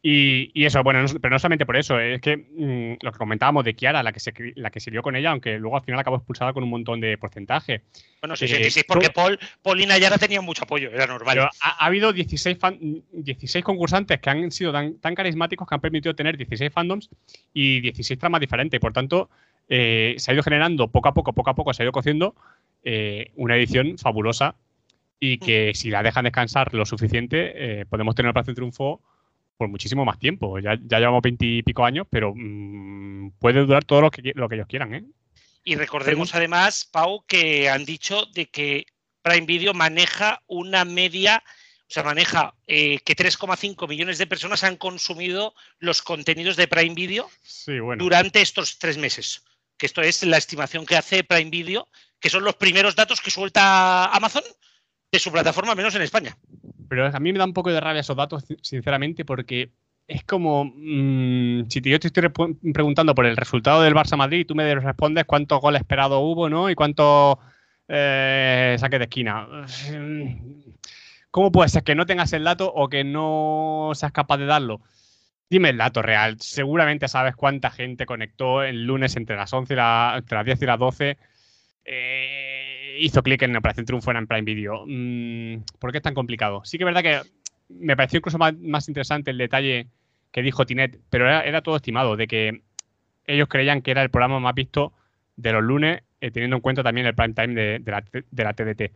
Y, 0.06 0.50
y 0.52 0.66
eso, 0.66 0.82
bueno, 0.82 1.02
no- 1.02 1.08
pero 1.18 1.30
no 1.30 1.38
solamente 1.38 1.64
por 1.64 1.78
eso, 1.78 1.98
es 1.98 2.20
que 2.20 2.36
mm, 2.36 2.98
lo 3.02 3.10
que 3.10 3.16
comentábamos 3.16 3.64
de 3.64 3.72
Kiara, 3.72 4.02
la 4.02 4.12
que, 4.12 4.20
se, 4.20 4.34
la 4.54 4.68
que 4.70 4.78
se 4.78 4.92
con 5.00 5.16
ella, 5.16 5.30
aunque 5.30 5.58
luego 5.58 5.78
al 5.78 5.82
final 5.82 5.98
acabó 5.98 6.16
expulsada 6.16 6.52
con 6.52 6.62
un 6.62 6.68
montón 6.68 7.00
de 7.00 7.16
porcentaje. 7.16 7.80
Bueno, 8.20 8.36
sí, 8.36 8.44
Eh, 8.44 8.48
sí, 8.48 8.64
sí, 8.64 8.70
sí, 8.70 8.80
porque 8.86 9.08
Paul, 9.08 9.38
Paul 9.62 9.80
y 9.80 9.86
Nayara 9.86 10.18
tenían 10.18 10.44
mucho 10.44 10.64
apoyo, 10.64 10.90
era 10.90 11.06
normal. 11.06 11.34
pero 11.34 11.44
ha, 11.46 11.82
ha 11.82 11.86
habido 11.86 12.12
16, 12.12 12.58
fan- 12.58 12.78
16 13.12 13.64
concursantes 13.64 14.20
que 14.20 14.28
han 14.28 14.50
sido 14.52 14.72
tan, 14.72 14.98
tan 14.98 15.14
carismáticos 15.14 15.66
que 15.66 15.74
han 15.74 15.80
permitido 15.80 16.14
tener 16.14 16.36
16 16.36 16.70
fandoms 16.70 17.08
y 17.54 17.80
16 17.80 18.20
tramas 18.20 18.42
diferentes. 18.42 18.78
Por 18.78 18.92
tanto, 18.92 19.30
eh, 19.70 20.16
se 20.18 20.30
ha 20.30 20.34
ido 20.34 20.42
generando 20.42 20.88
poco 20.88 21.08
a 21.08 21.14
poco, 21.14 21.32
poco 21.32 21.48
a 21.48 21.54
poco, 21.54 21.72
se 21.72 21.82
ha 21.82 21.84
ido 21.84 21.92
cociendo 21.92 22.34
eh, 22.84 23.30
una 23.36 23.56
edición 23.56 23.96
fabulosa 23.96 24.54
y 25.18 25.38
que 25.38 25.72
si 25.74 25.88
la 25.88 26.02
dejan 26.02 26.24
descansar 26.24 26.74
lo 26.74 26.84
suficiente, 26.84 27.52
eh, 27.80 27.86
podemos 27.86 28.14
tener 28.14 28.28
Operación 28.28 28.54
Triunfo 28.56 29.00
por 29.56 29.68
muchísimo 29.68 30.04
más 30.04 30.18
tiempo. 30.18 30.58
Ya, 30.58 30.78
ya 30.82 30.98
llevamos 30.98 31.22
20 31.22 31.44
y 31.44 31.62
pico 31.62 31.84
años, 31.84 32.06
pero 32.10 32.32
mm, 32.34 33.32
puede 33.38 33.60
durar 33.64 33.84
todo 33.84 34.00
lo 34.00 34.10
que, 34.10 34.32
lo 34.34 34.48
que 34.48 34.56
ellos 34.56 34.66
quieran. 34.66 34.94
¿eh? 34.94 35.04
Y 35.64 35.76
recordemos 35.76 36.34
además, 36.34 36.88
Pau, 36.90 37.24
que 37.26 37.68
han 37.68 37.84
dicho 37.84 38.26
de 38.34 38.46
que 38.46 38.86
Prime 39.22 39.46
Video 39.46 39.72
maneja 39.72 40.42
una 40.46 40.84
media, 40.84 41.42
o 41.80 41.92
sea, 41.92 42.02
maneja 42.02 42.54
eh, 42.66 42.98
que 43.00 43.16
3,5 43.16 43.88
millones 43.88 44.18
de 44.18 44.26
personas 44.26 44.64
han 44.64 44.76
consumido 44.76 45.54
los 45.78 46.02
contenidos 46.02 46.56
de 46.56 46.68
Prime 46.68 46.94
Video 46.94 47.30
Sí, 47.42 47.78
bueno. 47.80 48.02
durante 48.02 48.42
estos 48.42 48.78
tres 48.78 48.98
meses. 48.98 49.44
Que 49.78 49.86
esto 49.86 50.02
es 50.02 50.22
la 50.22 50.36
estimación 50.36 50.86
que 50.86 50.96
hace 50.96 51.24
Prime 51.24 51.50
Video, 51.50 51.88
que 52.20 52.30
son 52.30 52.44
los 52.44 52.56
primeros 52.56 52.94
datos 52.94 53.20
que 53.20 53.30
suelta 53.30 54.06
Amazon 54.06 54.44
de 55.10 55.18
su 55.18 55.32
plataforma, 55.32 55.74
menos 55.74 55.94
en 55.94 56.02
España. 56.02 56.36
Pero 56.88 57.06
a 57.06 57.20
mí 57.20 57.32
me 57.32 57.38
da 57.38 57.44
un 57.44 57.52
poco 57.52 57.70
de 57.70 57.80
rabia 57.80 58.00
esos 58.00 58.16
datos, 58.16 58.44
sinceramente, 58.62 59.24
porque 59.24 59.72
es 60.06 60.24
como 60.24 60.66
mm, 60.66 61.68
si 61.68 61.80
yo 61.80 61.98
te 61.98 62.08
estoy 62.08 62.28
preguntando 62.72 63.14
por 63.14 63.26
el 63.26 63.36
resultado 63.36 63.82
del 63.82 63.94
Barça 63.94 64.16
Madrid 64.16 64.40
y 64.40 64.44
tú 64.44 64.54
me 64.54 64.74
respondes 64.74 65.24
cuántos 65.24 65.60
goles 65.60 65.80
esperados 65.80 66.20
hubo, 66.22 66.48
¿no? 66.50 66.68
Y 66.70 66.74
cuántos 66.74 67.38
eh, 67.88 68.76
saques 68.78 68.98
de 68.98 69.04
esquina. 69.04 69.48
¿Cómo 71.30 71.50
puede 71.50 71.68
ser 71.68 71.82
que 71.82 71.94
no 71.94 72.06
tengas 72.06 72.32
el 72.32 72.44
dato 72.44 72.72
o 72.72 72.88
que 72.88 73.02
no 73.04 73.90
seas 73.94 74.12
capaz 74.12 74.38
de 74.38 74.46
darlo? 74.46 74.80
Dime 75.50 75.70
el 75.70 75.78
dato 75.78 76.02
real. 76.02 76.40
Seguramente 76.40 77.08
sabes 77.08 77.34
cuánta 77.36 77.70
gente 77.70 78.06
conectó 78.06 78.62
el 78.62 78.84
lunes 78.84 79.16
entre 79.16 79.36
las 79.36 79.52
11 79.52 79.74
y 79.74 79.78
entre 80.16 80.36
las 80.36 80.44
10 80.46 80.62
y 80.62 80.66
las 80.66 80.78
12. 80.78 81.18
eh, 81.84 82.43
hizo 82.98 83.22
clic 83.22 83.42
en 83.42 83.56
Operación 83.56 83.86
Triunfo 83.86 84.10
en 84.10 84.26
Prime 84.26 84.42
Video. 84.42 84.84
Mm, 84.86 85.64
¿Por 85.78 85.92
qué 85.92 85.98
es 85.98 86.02
tan 86.02 86.14
complicado? 86.14 86.62
Sí 86.64 86.78
que 86.78 86.84
es 86.84 86.86
verdad 86.86 87.02
que 87.02 87.30
me 87.68 87.96
pareció 87.96 88.18
incluso 88.18 88.38
más, 88.38 88.54
más 88.58 88.88
interesante 88.88 89.30
el 89.30 89.38
detalle 89.38 89.88
que 90.30 90.42
dijo 90.42 90.66
Tinet, 90.66 90.98
pero 91.10 91.26
era, 91.26 91.42
era 91.42 91.62
todo 91.62 91.76
estimado, 91.76 92.16
de 92.16 92.26
que 92.26 92.62
ellos 93.26 93.48
creían 93.48 93.82
que 93.82 93.90
era 93.90 94.02
el 94.02 94.10
programa 94.10 94.40
más 94.40 94.54
visto 94.54 94.92
de 95.36 95.52
los 95.52 95.62
lunes, 95.62 96.02
eh, 96.20 96.30
teniendo 96.30 96.56
en 96.56 96.62
cuenta 96.62 96.82
también 96.82 97.06
el 97.06 97.14
prime 97.14 97.34
time 97.34 97.54
de, 97.54 97.78
de 97.78 97.90
la, 97.90 98.04
de 98.12 98.44
la 98.44 98.52
TDT. 98.52 98.92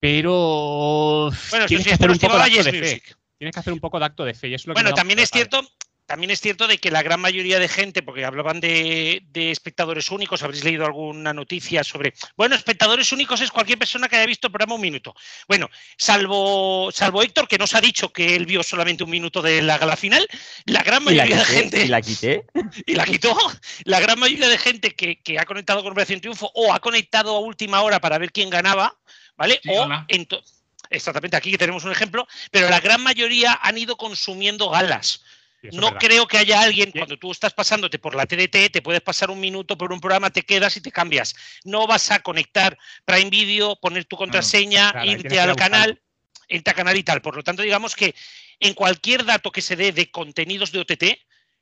Pero 0.00 1.30
Bueno, 1.50 1.66
tienes 1.66 1.84
sí, 1.84 1.90
que 1.90 1.94
hacer 1.94 2.10
un 2.10 2.18
poco 2.18 2.36
de 2.36 2.42
acto 2.42 2.62
de 2.64 2.72
fe. 2.72 3.02
Tienes 3.38 3.54
que 3.54 3.60
hacer 3.60 3.72
un 3.72 3.80
poco 3.80 3.98
de 3.98 4.04
acto 4.04 4.24
de 4.24 4.34
fe. 4.34 4.48
Y 4.48 4.54
eso 4.54 4.62
es 4.62 4.66
lo 4.68 4.74
que 4.74 4.80
me 4.80 4.84
Bueno, 4.84 4.94
también 4.94 5.18
es 5.18 5.30
cierto, 5.30 5.60
también 6.06 6.30
es 6.30 6.40
cierto 6.40 6.66
de 6.68 6.78
que 6.78 6.90
la 6.90 7.02
gran 7.02 7.20
mayoría 7.20 7.58
de 7.58 7.68
gente, 7.68 8.02
porque 8.02 8.24
hablaban 8.24 8.60
de, 8.60 9.22
de 9.32 9.50
espectadores 9.50 10.10
únicos, 10.10 10.42
habréis 10.42 10.64
leído 10.64 10.86
alguna 10.86 11.32
noticia 11.32 11.82
sobre. 11.84 12.14
Bueno, 12.36 12.54
espectadores 12.54 13.10
únicos 13.12 13.40
es 13.40 13.50
cualquier 13.50 13.78
persona 13.78 14.08
que 14.08 14.16
haya 14.16 14.26
visto 14.26 14.46
el 14.46 14.52
programa 14.52 14.74
un 14.76 14.80
minuto. 14.80 15.14
Bueno, 15.48 15.68
salvo, 15.96 16.90
salvo 16.92 17.22
Héctor, 17.22 17.48
que 17.48 17.58
nos 17.58 17.74
ha 17.74 17.80
dicho 17.80 18.12
que 18.12 18.36
él 18.36 18.46
vio 18.46 18.62
solamente 18.62 19.02
un 19.04 19.10
minuto 19.10 19.42
de 19.42 19.60
la 19.62 19.78
gala 19.78 19.96
final, 19.96 20.26
la 20.64 20.82
gran 20.82 21.04
la 21.04 21.10
mayoría 21.10 21.36
de 21.38 21.44
gente. 21.44 21.84
y 21.84 21.88
la 21.88 22.00
quité. 22.00 22.46
y 22.86 22.94
la 22.94 23.04
quitó. 23.04 23.36
La 23.84 23.98
gran 24.00 24.18
mayoría 24.18 24.48
de 24.48 24.58
gente 24.58 24.94
que, 24.94 25.20
que 25.20 25.38
ha 25.38 25.44
conectado 25.44 25.82
con 25.82 25.92
Operación 25.92 26.20
Triunfo 26.20 26.50
o 26.54 26.72
ha 26.72 26.80
conectado 26.80 27.34
a 27.36 27.40
última 27.40 27.82
hora 27.82 28.00
para 28.00 28.18
ver 28.18 28.30
quién 28.32 28.48
ganaba, 28.48 28.96
¿vale? 29.36 29.60
o 29.76 29.86
ento- 30.08 30.42
exactamente 30.88 31.36
aquí 31.36 31.50
que 31.50 31.58
tenemos 31.58 31.82
un 31.84 31.90
ejemplo, 31.90 32.26
pero 32.52 32.68
la 32.68 32.78
gran 32.80 33.02
mayoría 33.02 33.58
han 33.60 33.76
ido 33.76 33.96
consumiendo 33.96 34.70
galas. 34.70 35.24
No 35.72 35.86
verdad. 35.92 35.98
creo 36.00 36.26
que 36.26 36.38
haya 36.38 36.60
alguien, 36.60 36.90
cuando 36.90 37.16
tú 37.18 37.30
estás 37.32 37.52
pasándote 37.54 37.98
por 37.98 38.14
la 38.14 38.26
TDT, 38.26 38.70
te 38.72 38.82
puedes 38.82 39.00
pasar 39.02 39.30
un 39.30 39.40
minuto 39.40 39.76
por 39.78 39.92
un 39.92 40.00
programa, 40.00 40.30
te 40.30 40.42
quedas 40.42 40.76
y 40.76 40.80
te 40.80 40.90
cambias. 40.92 41.34
No 41.64 41.86
vas 41.86 42.10
a 42.10 42.20
conectar 42.20 42.76
Prime 43.04 43.30
Video, 43.30 43.76
poner 43.76 44.04
tu 44.04 44.16
contraseña, 44.16 44.92
claro, 44.92 45.10
irte 45.10 45.40
al 45.40 45.56
canal, 45.56 46.02
irte 46.48 46.70
al 46.70 46.76
canal 46.76 46.96
y 46.96 47.02
tal. 47.02 47.22
Por 47.22 47.36
lo 47.36 47.42
tanto, 47.42 47.62
digamos 47.62 47.94
que 47.96 48.14
en 48.60 48.74
cualquier 48.74 49.24
dato 49.24 49.50
que 49.50 49.60
se 49.62 49.76
dé 49.76 49.92
de 49.92 50.10
contenidos 50.10 50.72
de 50.72 50.78
OTT, 50.80 51.04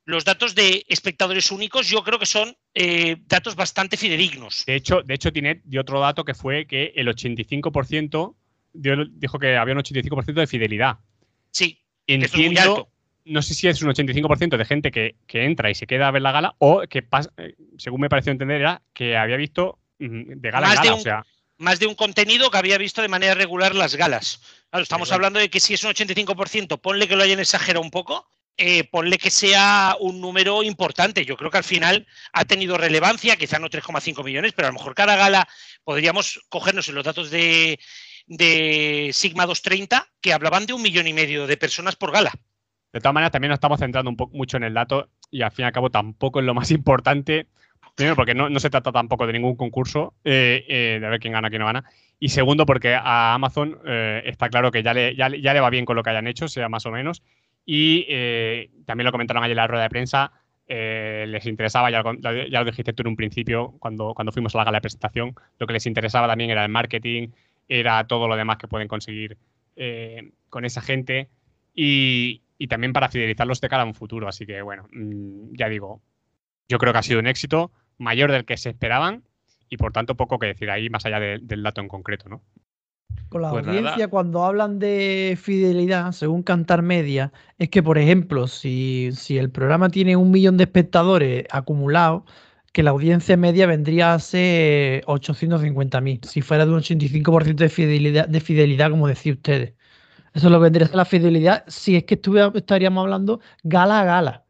los 0.07 0.25
datos 0.25 0.55
de 0.55 0.85
espectadores 0.89 1.51
únicos 1.51 1.89
yo 1.89 2.05
creo 2.05 2.19
que 2.19 2.27
son 2.27 2.55
eh, 2.75 3.17
datos 3.27 3.57
bastante 3.57 3.97
fidedignos. 3.97 4.65
De 4.67 4.75
hecho, 4.75 5.01
de 5.03 5.15
hecho, 5.15 5.33
Tinet 5.33 5.63
dio 5.65 5.81
otro 5.81 5.99
dato 6.01 6.25
que 6.25 6.35
fue 6.35 6.67
que 6.67 6.93
el 6.95 7.09
85% 7.09 8.37
dio- 8.75 9.05
dijo 9.11 9.39
que 9.39 9.57
había 9.57 9.75
un 9.75 9.81
85% 9.81 10.35
de 10.35 10.47
fidelidad. 10.47 10.99
Sí, 11.51 11.81
que 12.07 12.15
esto 12.17 12.27
es 12.27 12.35
muy 12.35 12.45
Entiendo, 12.49 12.77
alto. 12.77 12.91
No 13.25 13.43
sé 13.43 13.55
si 13.55 13.69
es 13.69 13.81
un 13.83 13.89
85% 13.91 14.57
de 14.57 14.65
gente 14.65 14.91
que, 14.91 15.17
que 15.27 15.45
entra 15.45 15.71
y 15.71 15.75
se 15.75 15.87
queda 15.87 16.09
a 16.09 16.11
ver 16.11 16.23
la 16.23 16.33
gala 16.33 16.55
o 16.59 16.83
que, 16.89 17.03
pas- 17.09 17.31
eh, 17.39 17.55
según 17.79 18.01
me 18.01 18.09
pareció 18.09 18.33
entender, 18.33 18.61
era 18.61 18.83
que 18.93 19.17
había 19.17 19.37
visto 19.37 19.79
mm, 19.99 20.35
de 20.41 20.51
gala 20.51 20.67
Más 20.69 20.77
en 20.77 20.83
de 20.83 20.89
gala. 20.89 20.95
un- 20.95 21.01
O 21.01 21.03
sea, 21.03 21.25
más 21.57 21.79
de 21.79 21.87
un 21.87 21.95
contenido 21.95 22.51
que 22.51 22.59
había 22.59 22.79
visto 22.79 23.01
de 23.01 23.09
manera 23.09 23.35
regular 23.35 23.75
las 23.77 23.95
galas. 23.95 24.41
Claro, 24.71 24.83
estamos 24.83 25.13
hablando 25.13 25.39
de 25.39 25.49
que 25.49 25.61
si 25.61 25.75
es 25.75 25.85
un 25.85 25.91
85%, 25.93 26.81
ponle 26.81 27.07
que 27.07 27.15
lo 27.15 27.23
hayan 27.23 27.39
exagerado 27.39 27.81
un 27.81 27.93
poco, 27.93 28.27
eh, 28.57 28.85
ponle 28.91 29.19
que 29.19 29.31
sea 29.31 29.97
un 30.01 30.21
número 30.21 30.65
importante. 30.65 31.25
Yo 31.25 31.37
creo 31.37 31.51
que 31.53 31.59
al 31.59 31.65
final 31.65 32.07
ha 32.33 32.45
tenido 32.45 32.77
relevancia, 32.77 33.37
quizá 33.37 33.61
no 33.61 33.69
3,5 33.71 34.25
millones, 34.25 34.53
pero 34.53 34.67
a 34.67 34.71
lo 34.73 34.79
mejor 34.79 34.95
cada 34.97 35.15
gala 35.15 35.49
podríamos 35.85 36.41
cogernos 36.49 36.89
en 36.89 36.97
los 36.97 37.05
datos 37.05 37.31
de, 37.31 37.79
de 38.27 39.11
Sigma 39.13 39.47
230 39.47 40.09
que 40.21 40.33
hablaban 40.33 40.67
de 40.67 40.73
un 40.73 40.83
millón 40.83 41.07
y 41.07 41.13
medio 41.13 41.47
de 41.47 41.57
personas 41.57 41.95
por 41.97 42.11
gala. 42.13 42.33
De 42.95 43.01
todas 43.01 43.15
maneras, 43.15 43.33
también 43.33 43.51
nos 43.51 43.57
estamos 43.59 43.81
centrando 43.81 44.11
un 44.11 44.17
poco 44.17 44.37
mucho 44.37 44.57
en 44.57 44.65
el 44.65 44.75
dato 44.75 45.09
y 45.31 45.43
al 45.43 45.51
fin 45.51 45.65
y 45.65 45.67
al 45.67 45.73
cabo 45.73 45.91
tampoco 45.91 46.41
es 46.41 46.47
lo 46.47 46.55
más 46.55 46.71
importante. 46.73 47.49
Primero, 47.97 48.17
porque 48.17 48.35
no, 48.35 48.49
no 48.49 48.59
se 48.61 48.71
trata 48.71 48.91
tampoco 48.93 49.27
de 49.27 49.33
ningún 49.35 49.57
concurso, 49.57 50.15
eh, 50.25 50.65
eh, 50.69 50.99
de 51.01 51.09
ver 51.09 51.21
quién 51.21 51.33
gana, 51.33 51.49
quién 51.51 51.61
no 51.61 51.67
gana. 51.67 51.85
Y 52.19 52.29
segundo, 52.31 52.67
porque 52.67 52.95
a 52.95 53.35
Amazon 53.35 53.79
eh, 53.87 54.23
está 54.27 54.49
claro 54.49 54.71
que 54.73 54.83
ya 54.83 54.95
le, 54.95 55.15
ya, 55.15 55.29
le- 55.29 55.61
va 55.61 55.71
bien 55.71 55.85
con 55.85 55.95
lo 55.97 56.03
que 56.03 56.11
hayan 56.11 56.27
hecho, 56.27 56.49
sea 56.49 56.69
más 56.69 56.87
o 56.87 56.91
menos. 56.91 57.23
Y 57.67 58.05
también 58.85 59.05
lo 59.07 59.13
comentaron 59.13 59.43
ayer 59.43 59.53
en 59.53 59.57
la 59.57 59.67
rueda 59.67 59.85
de 59.85 59.91
prensa, 59.91 60.33
les 60.69 61.47
interesaba, 61.47 61.91
ya 61.91 62.03
lo, 62.03 62.15
ya 62.21 62.61
lo 62.61 62.65
dijiste 62.67 62.93
tú 62.93 63.03
en 63.03 63.09
un 63.09 63.17
principio, 63.17 63.75
cuando, 63.79 64.13
cuando 64.15 64.33
fuimos 64.33 64.55
a 64.55 64.59
la 64.59 64.65
gala 64.65 64.79
de 64.79 64.83
presentación, 64.83 65.35
lo 65.59 65.67
que 65.67 65.73
les 65.73 65.87
interesaba 65.87 66.27
también 66.29 66.51
era 66.51 66.63
el 66.65 66.71
marketing, 66.71 67.29
era 67.69 68.07
todo 68.07 68.29
lo 68.29 68.37
demás 68.37 68.59
que 68.59 68.69
pueden 68.69 68.89
conseguir 68.89 69.39
con 70.51 70.65
esa 70.65 70.81
gente. 70.83 71.31
y, 71.75 72.43
y 72.65 72.67
también 72.67 72.95
para 72.95 73.11
fidelizarlos 73.11 73.61
de 73.61 73.69
cara 73.69 73.83
a 73.83 73.87
un 73.87 73.93
futuro. 73.95 74.27
Así 74.27 74.47
que, 74.47 74.63
bueno, 74.63 74.89
mm, 74.91 75.53
ya 75.53 75.69
digo, 75.69 76.01
yo 76.67 76.79
creo 76.79 76.93
que 76.95 76.99
ha 76.99 77.03
sido 77.03 77.21
un 77.21 77.27
éxito 77.27 77.71
mayor 77.99 78.33
del 78.33 78.47
que 78.47 78.57
se 78.57 78.71
esperaban 78.71 79.23
y 79.69 79.77
por 79.77 79.93
tanto 79.93 80.15
poco 80.17 80.39
que 80.39 80.47
decir 80.47 80.71
ahí 80.71 80.89
más 80.89 81.05
allá 81.05 81.21
de- 81.21 81.41
del 81.43 81.63
dato 81.63 81.83
en 81.83 81.89
concreto, 81.89 82.31
¿no? 82.31 82.43
Con 83.29 83.43
la 83.43 83.51
Pues 83.51 83.67
nada. 83.67 83.79
audiencia, 83.79 84.09
cuando 84.09 84.45
hablan 84.45 84.79
de 84.79 85.37
fidelidad, 85.41 86.13
según 86.13 86.43
Cantar 86.43 86.81
Media, 86.81 87.33
es 87.59 87.69
que, 87.69 87.83
por 87.83 87.99
ejemplo, 87.99 88.47
si, 88.47 89.11
si 89.13 89.37
el 89.37 89.51
programa 89.51 89.91
tiene 89.91 90.17
un 90.17 90.31
millón 90.31 90.57
de 90.57 90.65
espectadores 90.65 91.45
acumulados, 91.51 92.23
que 92.73 92.83
la 92.83 92.91
audiencia 92.91 93.37
media 93.37 93.67
vendría 93.67 94.15
a 94.15 94.19
ser 94.19 95.05
850.000, 95.07 96.21
si 96.25 96.41
fuera 96.41 96.65
de 96.65 96.73
un 96.73 96.79
85% 96.79 97.63
de 97.65 97.69
fidelidad, 97.69 98.27
de 98.27 98.41
fidelidad, 98.41 98.91
como 98.91 99.07
decía 99.07 99.33
ustedes. 99.35 99.75
Eso 100.35 100.49
es 100.49 100.53
lo 100.53 100.59
que 100.59 100.65
vendría 100.65 100.85
a 100.85 100.89
ser 100.89 100.97
la 100.97 101.05
fidelidad, 101.05 101.65
si 101.69 101.97
es 101.97 102.05
que 102.05 102.17
estuve- 102.17 102.51
estaríamos 102.59 103.03
hablando 103.03 103.41
gala 103.63 104.01
a 104.01 104.05
gala. 104.05 104.45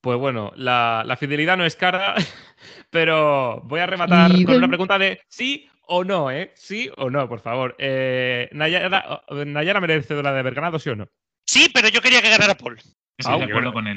Pues 0.00 0.18
bueno, 0.18 0.52
la, 0.56 1.02
la 1.06 1.16
fidelidad 1.16 1.56
no 1.56 1.64
es 1.64 1.76
cara, 1.76 2.14
pero 2.90 3.60
voy 3.64 3.80
a 3.80 3.86
rematar 3.86 4.30
Y 4.32 4.44
con 4.44 4.56
una 4.56 4.68
pregunta 4.68 4.98
de 4.98 5.20
sí 5.28 5.68
o 5.86 6.04
no, 6.04 6.30
¿eh? 6.30 6.52
Sí 6.54 6.90
o 6.96 7.08
no, 7.08 7.28
por 7.28 7.40
favor. 7.40 7.74
Eh, 7.78 8.48
Nayara, 8.52 9.22
Nayara 9.46 9.80
merecedora 9.80 10.32
de 10.32 10.40
haber 10.40 10.54
ganado, 10.54 10.78
¿sí 10.78 10.90
o 10.90 10.96
no? 10.96 11.08
Sí, 11.46 11.70
pero 11.72 11.88
yo 11.88 12.00
quería 12.00 12.20
que 12.20 12.30
ganara 12.30 12.56
Paul. 12.56 12.78
Estoy 13.16 13.38
de 13.38 13.44
acuerdo 13.44 13.72
con 13.72 13.86
él. 13.86 13.96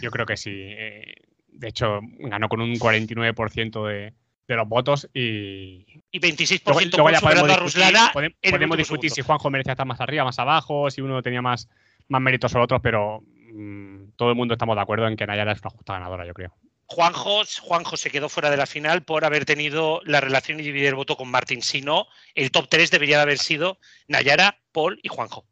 Yo 0.00 0.10
creo 0.10 0.26
que 0.26 0.36
sí. 0.36 0.50
eh, 0.54 1.14
de 1.48 1.68
hecho, 1.68 2.00
ganó 2.18 2.48
con 2.48 2.60
un 2.60 2.74
49% 2.78 3.86
de, 3.86 4.14
de 4.48 4.56
los 4.56 4.68
votos 4.68 5.08
y. 5.14 5.86
Y 6.10 6.20
26% 6.20 6.64
Luego, 6.66 6.80
luego 6.96 7.10
ya 7.10 7.20
podemos 7.20 7.20
superando 7.20 7.44
a 7.44 7.64
discutir, 7.64 7.84
Ruslana 7.84 8.12
podemos 8.12 8.76
discutir 8.76 9.10
segundo. 9.10 9.14
si 9.14 9.22
Juanjo 9.22 9.50
merecía 9.50 9.72
estar 9.72 9.86
más 9.86 10.00
arriba, 10.00 10.24
más 10.24 10.38
abajo, 10.38 10.90
si 10.90 11.00
uno 11.00 11.22
tenía 11.22 11.42
más, 11.42 11.68
más 12.08 12.20
méritos 12.20 12.54
o 12.54 12.60
otros, 12.60 12.80
pero 12.82 13.22
mm, 13.52 14.10
todo 14.16 14.30
el 14.30 14.36
mundo 14.36 14.54
estamos 14.54 14.76
de 14.76 14.82
acuerdo 14.82 15.06
en 15.08 15.16
que 15.16 15.26
Nayara 15.26 15.52
es 15.52 15.60
una 15.62 15.70
justa 15.70 15.94
ganadora, 15.94 16.26
yo 16.26 16.34
creo. 16.34 16.54
Juanjo, 16.86 17.42
Juanjo 17.62 17.96
se 17.96 18.10
quedó 18.10 18.28
fuera 18.28 18.50
de 18.50 18.58
la 18.58 18.66
final 18.66 19.02
por 19.02 19.24
haber 19.24 19.46
tenido 19.46 20.02
la 20.04 20.20
relación 20.20 20.60
y 20.60 20.62
dividir 20.62 20.88
el 20.88 20.94
voto 20.94 21.16
con 21.16 21.30
Martín. 21.30 21.62
Si 21.62 21.80
no, 21.80 22.06
el 22.34 22.50
top 22.50 22.68
3 22.68 22.90
debería 22.90 23.16
de 23.16 23.22
haber 23.22 23.38
sido 23.38 23.78
Nayara, 24.08 24.58
Paul 24.72 25.00
y 25.02 25.08
Juanjo. 25.08 25.46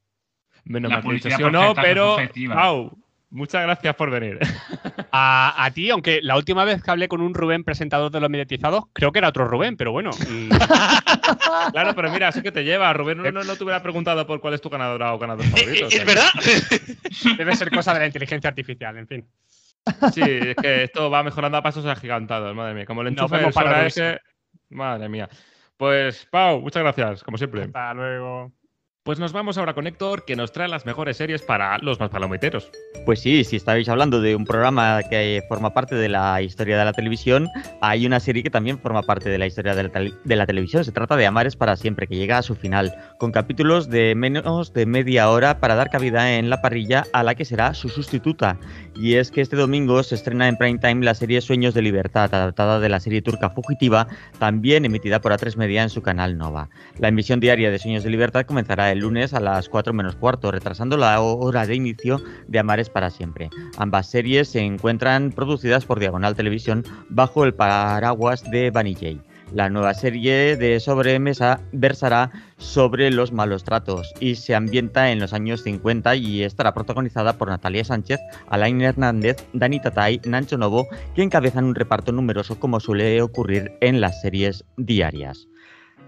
Menos 0.65 0.91
La 0.91 0.97
dicho 0.97 1.07
publicidad 1.07 1.37
sí 1.39 1.43
o 1.43 1.51
no, 1.51 1.75
pero. 1.75 2.17
perfectiva. 2.17 2.55
Muchas 3.31 3.63
gracias 3.63 3.95
por 3.95 4.11
venir. 4.11 4.39
A, 5.13 5.65
a 5.65 5.71
ti, 5.73 5.91
aunque 5.91 6.21
la 6.23 6.37
última 6.37 6.65
vez 6.65 6.83
que 6.85 6.91
hablé 6.91 7.09
con 7.09 7.21
un 7.21 7.35
Rubén 7.35 7.65
presentador 7.65 8.13
de 8.13 8.21
los 8.21 8.31
mediatizados, 8.31 8.85
creo 8.93 9.11
que 9.11 9.19
era 9.19 9.29
otro 9.29 9.49
Rubén, 9.49 9.77
pero 9.77 9.91
bueno. 9.91 10.11
claro, 11.73 11.95
pero 11.97 12.11
mira, 12.13 12.29
eso 12.29 12.43
que 12.43 12.53
te 12.53 12.63
lleva. 12.63 12.93
Rubén 12.93 13.19
no, 13.19 13.31
no, 13.33 13.43
no 13.43 13.57
te 13.57 13.65
hubiera 13.65 13.83
preguntado 13.83 14.25
por 14.27 14.41
cuál 14.41 14.55
es 14.55 14.61
tu 14.61 14.71
ganadora 14.71 15.13
o 15.15 15.19
ganador 15.19 15.45
favorito. 15.47 15.87
o 15.87 15.91
sea 15.91 16.05
que- 16.05 17.37
Debe 17.37 17.57
ser 17.57 17.71
cosa 17.71 17.93
de 17.95 18.01
la 18.01 18.07
inteligencia 18.07 18.49
artificial, 18.49 18.97
en 18.99 19.09
fin. 19.09 19.29
Sí, 20.13 20.23
es 20.23 20.57
que 20.57 20.85
esto 20.85 21.11
va 21.11 21.23
mejorando 21.23 21.59
a 21.59 21.63
pasos 21.63 21.85
agigantados, 21.87 22.55
madre 22.55 22.75
mía. 22.75 22.87
Como 22.87 23.03
el 23.03 23.13
Nos 23.15 23.33
enchufe 23.33 23.53
para 23.53 23.87
ese. 23.87 24.21
Madre 24.69 25.09
mía. 25.09 25.29
Pues, 25.77 26.27
Pau, 26.31 26.61
muchas 26.61 26.83
gracias, 26.83 27.25
como 27.25 27.37
siempre. 27.39 27.63
Hasta 27.63 27.95
luego. 27.95 28.53
Pues 29.03 29.19
nos 29.19 29.33
vamos 29.33 29.57
ahora 29.57 29.73
con 29.73 29.87
Héctor, 29.87 30.27
que 30.27 30.37
nos 30.37 30.53
trae 30.53 30.69
las 30.69 30.85
mejores 30.85 31.17
series 31.17 31.41
para 31.41 31.79
los 31.79 31.99
más 31.99 32.11
palomiteros. 32.11 32.71
Pues 33.07 33.21
sí, 33.21 33.45
si 33.45 33.57
estabais 33.57 33.89
hablando 33.89 34.21
de 34.21 34.37
un 34.37 34.45
programa 34.45 35.01
que 35.09 35.43
forma 35.49 35.73
parte 35.73 35.95
de 35.95 36.11
la 36.11 36.43
historia 36.43 36.77
de 36.79 36.85
la 36.85 36.93
televisión, 36.93 37.49
hay 37.81 38.05
una 38.05 38.21
serie 38.21 38.43
que 38.43 38.51
también 38.51 38.79
forma 38.79 39.01
parte 39.03 39.31
de 39.31 39.39
la 39.39 39.47
historia 39.47 39.75
de 39.75 39.85
la, 39.85 39.89
tele- 39.89 40.15
de 40.23 40.37
la 40.37 40.45
televisión. 40.45 40.85
Se 40.85 40.93
trata 40.93 41.17
de 41.17 41.25
Amares 41.25 41.57
para 41.57 41.77
siempre, 41.77 42.07
que 42.07 42.17
llega 42.17 42.37
a 42.37 42.43
su 42.43 42.55
final, 42.55 42.95
con 43.19 43.33
capítulos 43.33 43.89
de 43.89 44.15
menos 44.15 44.75
de 44.75 44.85
media 44.85 45.31
hora 45.31 45.61
para 45.61 45.77
dar 45.77 45.89
cabida 45.89 46.35
en 46.37 46.51
la 46.51 46.61
parrilla 46.61 47.07
a 47.15 47.23
la 47.23 47.35
que 47.35 47.47
será 47.47 47.73
su 47.73 47.89
sustituta. 47.89 48.59
Y 48.95 49.15
es 49.15 49.31
que 49.31 49.41
este 49.41 49.57
domingo 49.57 50.03
se 50.03 50.15
estrena 50.15 50.47
en 50.47 50.59
prime 50.59 50.79
time 50.79 51.07
la 51.07 51.15
serie 51.15 51.41
Sueños 51.41 51.73
de 51.73 51.81
Libertad, 51.81 52.35
adaptada 52.35 52.81
de 52.81 52.91
la 52.91 53.01
serie 53.01 53.23
turca 53.23 53.49
Fugitiva, 53.49 54.09
también 54.39 54.85
emitida 54.85 55.23
por 55.23 55.33
A3 55.33 55.57
Media 55.57 55.83
en 55.83 55.89
su 55.89 56.03
canal 56.03 56.37
Nova. 56.37 56.69
La 56.99 57.09
emisión 57.09 57.41
diaria 57.41 57.71
de 57.71 57.79
Sueños 57.79 58.05
de 58.05 58.11
Libertad 58.11 58.45
comenzará 58.45 58.90
el 58.93 59.01
lunes 59.01 59.35
a 59.35 59.41
las 59.41 59.69
4 59.69 59.93
menos 59.93 60.17
cuarto, 60.17 60.51
retrasando 60.51 60.97
la 60.97 61.21
hora 61.21 61.67
de 61.67 61.75
inicio 61.75 62.21
de 62.49 62.59
Amares 62.59 62.91
para 62.91 63.11
siempre. 63.11 63.51
Ambas 63.77 64.09
series 64.09 64.49
se 64.49 64.61
encuentran 64.61 65.33
producidas 65.33 65.85
por 65.85 66.01
Diagonal 66.01 66.37
Televisión 66.37 66.85
bajo 67.09 67.45
el 67.45 67.55
paraguas 67.55 68.49
de 68.51 68.71
Vanillay. 68.71 69.21
La 69.53 69.69
nueva 69.69 69.95
serie 69.95 70.57
de 70.57 70.79
sobremesa 70.79 71.61
versará 71.73 72.31
sobre 72.57 73.11
los 73.11 73.33
malos 73.33 73.65
tratos 73.65 74.15
y 74.21 74.37
se 74.37 74.55
ambienta 74.55 75.11
en 75.11 75.19
los 75.19 75.33
años 75.33 75.65
50 75.65 76.15
y 76.15 76.45
estará 76.45 76.73
protagonizada 76.73 77.37
por 77.37 77.49
Natalia 77.49 77.85
Sánchez, 77.85 78.21
Alain 78.49 78.81
Hernández, 78.81 79.45
Dani 79.53 79.81
Tatay, 79.81 80.21
Nancho 80.25 80.57
Novo, 80.57 80.87
que 81.17 81.25
encabezan 81.25 81.65
un 81.65 81.75
reparto 81.75 82.13
numeroso 82.13 82.61
como 82.61 82.79
suele 82.79 83.21
ocurrir 83.23 83.73
en 83.81 84.01
las 84.01 84.21
series 84.21 84.65
diarias. 84.77 85.49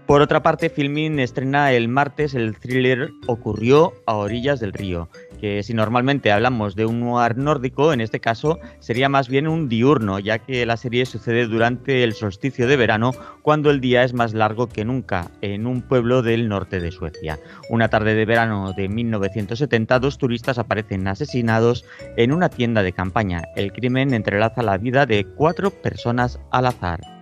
Por 0.05 0.21
otra 0.21 0.43
parte, 0.43 0.69
Filmin 0.69 1.17
estrena 1.19 1.71
el 1.71 1.87
martes 1.87 2.33
el 2.33 2.57
thriller 2.57 3.11
Ocurrió 3.25 3.93
a 4.05 4.15
orillas 4.15 4.59
del 4.59 4.73
río, 4.73 5.07
que 5.39 5.63
si 5.63 5.73
normalmente 5.73 6.29
hablamos 6.29 6.75
de 6.75 6.85
un 6.85 6.99
noir 6.99 7.37
nórdico, 7.37 7.93
en 7.93 8.01
este 8.01 8.19
caso 8.19 8.59
sería 8.79 9.07
más 9.07 9.29
bien 9.29 9.47
un 9.47 9.69
diurno, 9.69 10.19
ya 10.19 10.39
que 10.39 10.65
la 10.65 10.75
serie 10.75 11.05
sucede 11.05 11.47
durante 11.47 12.03
el 12.03 12.13
solsticio 12.13 12.67
de 12.67 12.75
verano, 12.75 13.11
cuando 13.41 13.71
el 13.71 13.79
día 13.79 14.03
es 14.03 14.13
más 14.13 14.33
largo 14.33 14.67
que 14.67 14.83
nunca, 14.83 15.31
en 15.39 15.65
un 15.65 15.81
pueblo 15.81 16.21
del 16.21 16.49
norte 16.49 16.81
de 16.81 16.91
Suecia. 16.91 17.39
Una 17.69 17.87
tarde 17.87 18.13
de 18.13 18.25
verano 18.25 18.73
de 18.75 18.89
1970, 18.89 19.99
dos 19.99 20.17
turistas 20.17 20.57
aparecen 20.57 21.07
asesinados 21.07 21.85
en 22.17 22.33
una 22.33 22.49
tienda 22.49 22.83
de 22.83 22.91
campaña. 22.91 23.43
El 23.55 23.71
crimen 23.71 24.13
entrelaza 24.13 24.63
la 24.63 24.77
vida 24.77 25.05
de 25.05 25.23
cuatro 25.23 25.71
personas 25.71 26.39
al 26.51 26.65
azar. 26.65 27.12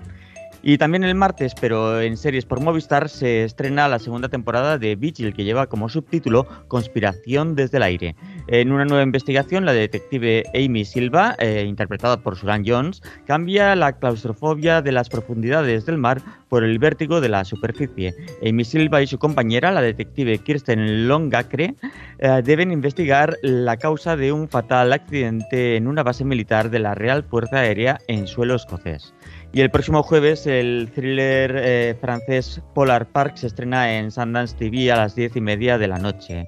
Y 0.64 0.78
también 0.78 1.04
el 1.04 1.16
martes, 1.16 1.56
pero 1.60 2.00
en 2.02 2.18
series 2.18 2.46
por 2.46 2.62
Movistar, 2.62 3.10
se 3.10 3.44
estrena 3.44 3.88
la 3.88 3.98
segunda 3.98 4.30
temporada 4.30 4.78
de 4.78 4.96
Vigil, 4.96 5.34
que 5.34 5.44
lleva 5.44 5.68
como 5.68 5.90
subtítulo 5.90 6.48
Conspiración 6.68 7.56
desde 7.56 7.78
el 7.78 7.84
aire. 7.84 8.16
En 8.48 8.72
una 8.72 8.86
nueva 8.86 9.04
investigación, 9.04 9.66
la 9.66 9.74
detective 9.74 10.44
Amy 10.54 10.86
Silva, 10.86 11.36
eh, 11.40 11.66
interpretada 11.68 12.18
por 12.18 12.36
Suran 12.36 12.64
Jones, 12.66 13.02
cambia 13.26 13.76
la 13.76 13.94
claustrofobia 13.94 14.82
de 14.82 14.92
las 14.92 15.10
profundidades 15.10 15.86
del 15.86 15.98
mar 15.98 16.22
por 16.50 16.64
el 16.64 16.80
vértigo 16.80 17.22
de 17.22 17.30
la 17.30 17.46
superficie. 17.46 18.14
Amy 18.46 18.66
Silva 18.66 19.02
y 19.02 19.08
su 19.08 19.18
compañera, 19.18 19.72
la 19.72 19.82
detective 19.82 20.38
Kirsten 20.40 21.08
Longacre, 21.08 21.76
eh, 22.20 22.42
deben 22.44 22.72
investigar 22.72 23.38
la 23.42 23.78
causa 23.78 24.16
de 24.16 24.32
un 24.32 24.50
fatal 24.50 24.94
accidente 24.94 25.76
en 25.76 25.88
una 25.88 26.04
base 26.04 26.26
militar 26.26 26.70
de 26.70 26.80
la 26.80 26.96
Real 26.96 27.24
Fuerza 27.24 27.60
Aérea 27.60 28.00
en 28.08 28.28
suelo 28.28 28.56
escocés. 28.56 29.14
Y 29.54 29.62
el 29.62 29.70
próximo 29.70 30.02
jueves 30.02 30.48
el 30.48 30.90
thriller 30.96 31.54
eh, 31.58 31.96
francés 32.00 32.62
Polar 32.74 33.08
Park 33.08 33.36
se 33.36 33.48
estrena 33.48 33.98
en 33.98 34.12
Sundance 34.12 34.56
TV 34.56 34.92
a 34.92 34.96
las 34.96 35.16
diez 35.16 35.36
y 35.36 35.42
media 35.42 35.78
de 35.78 35.88
la 35.88 35.98
noche. 35.98 36.48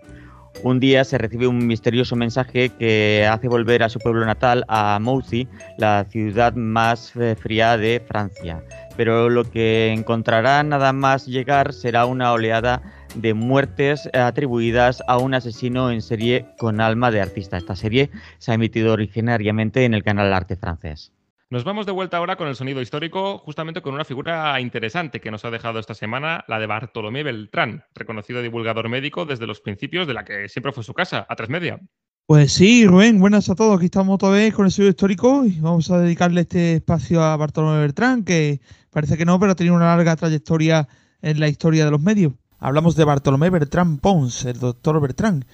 Un 0.61 0.79
día 0.79 1.03
se 1.03 1.17
recibe 1.17 1.47
un 1.47 1.65
misterioso 1.65 2.15
mensaje 2.15 2.69
que 2.69 3.27
hace 3.29 3.47
volver 3.47 3.83
a 3.83 3.89
su 3.89 3.99
pueblo 3.99 4.25
natal, 4.25 4.63
a 4.67 4.97
Moussy, 5.01 5.47
la 5.77 6.05
ciudad 6.09 6.53
más 6.53 7.15
eh, 7.15 7.35
fría 7.35 7.75
de 7.77 8.01
Francia. 8.07 8.63
Pero 8.95 9.29
lo 9.29 9.49
que 9.49 9.91
encontrará 9.91 10.63
nada 10.63 10.93
más 10.93 11.25
llegar 11.25 11.73
será 11.73 12.05
una 12.05 12.31
oleada 12.31 12.81
de 13.15 13.33
muertes 13.33 14.09
atribuidas 14.13 15.03
a 15.07 15.17
un 15.17 15.33
asesino 15.33 15.91
en 15.91 16.01
serie 16.01 16.45
con 16.57 16.79
alma 16.79 17.11
de 17.11 17.21
artista. 17.21 17.57
Esta 17.57 17.75
serie 17.75 18.09
se 18.37 18.51
ha 18.51 18.55
emitido 18.55 18.93
originariamente 18.93 19.85
en 19.85 19.93
el 19.93 20.03
canal 20.03 20.33
Arte 20.33 20.55
francés. 20.55 21.11
Nos 21.53 21.63
vamos 21.63 21.85
de 21.85 21.91
vuelta 21.91 22.17
ahora 22.17 22.35
con 22.35 22.47
el 22.47 22.55
sonido 22.55 22.81
histórico, 22.81 23.37
justamente 23.37 23.83
con 23.83 23.93
una 23.93 24.05
figura 24.05 24.59
interesante 24.59 25.21
que 25.21 25.29
nos 25.29 25.45
ha 25.45 25.51
dejado 25.51 25.77
esta 25.77 25.93
semana, 25.93 26.43
la 26.47 26.57
de 26.57 26.65
Bartolomé 26.65 27.21
Beltrán, 27.21 27.83
reconocido 27.93 28.41
divulgador 28.41 28.89
médico 28.89 29.27
desde 29.27 29.45
los 29.45 29.61
principios 29.61 30.07
de 30.07 30.15
la 30.15 30.25
que 30.25 30.49
siempre 30.49 30.71
fue 30.71 30.83
su 30.83 30.95
casa, 30.95 31.27
a 31.29 31.35
tres 31.35 31.49
media. 31.49 31.79
Pues 32.25 32.53
sí, 32.53 32.87
Rubén, 32.87 33.19
buenas 33.19 33.51
a 33.51 33.53
todos. 33.53 33.77
Aquí 33.77 33.85
estamos 33.85 34.15
otra 34.15 34.29
vez 34.29 34.51
con 34.51 34.65
el 34.65 34.69
estudio 34.69 34.89
histórico 34.89 35.45
y 35.45 35.59
vamos 35.59 35.91
a 35.91 35.99
dedicarle 35.99 36.41
este 36.41 36.73
espacio 36.77 37.21
a 37.21 37.37
Bartolomé 37.37 37.81
Bertrán, 37.81 38.23
que 38.23 38.59
parece 38.89 39.15
que 39.15 39.25
no, 39.25 39.39
pero 39.39 39.51
ha 39.51 39.55
tenido 39.55 39.75
una 39.75 39.95
larga 39.95 40.15
trayectoria 40.15 40.87
en 41.21 41.39
la 41.39 41.49
historia 41.49 41.85
de 41.85 41.91
los 41.91 42.01
medios. 42.01 42.33
Hablamos 42.57 42.95
de 42.95 43.03
Bartolomé 43.03 43.51
Bertrán 43.51 43.99
Pons, 43.99 44.45
el 44.45 44.57
doctor 44.57 44.99
Bertrán, 44.99 45.45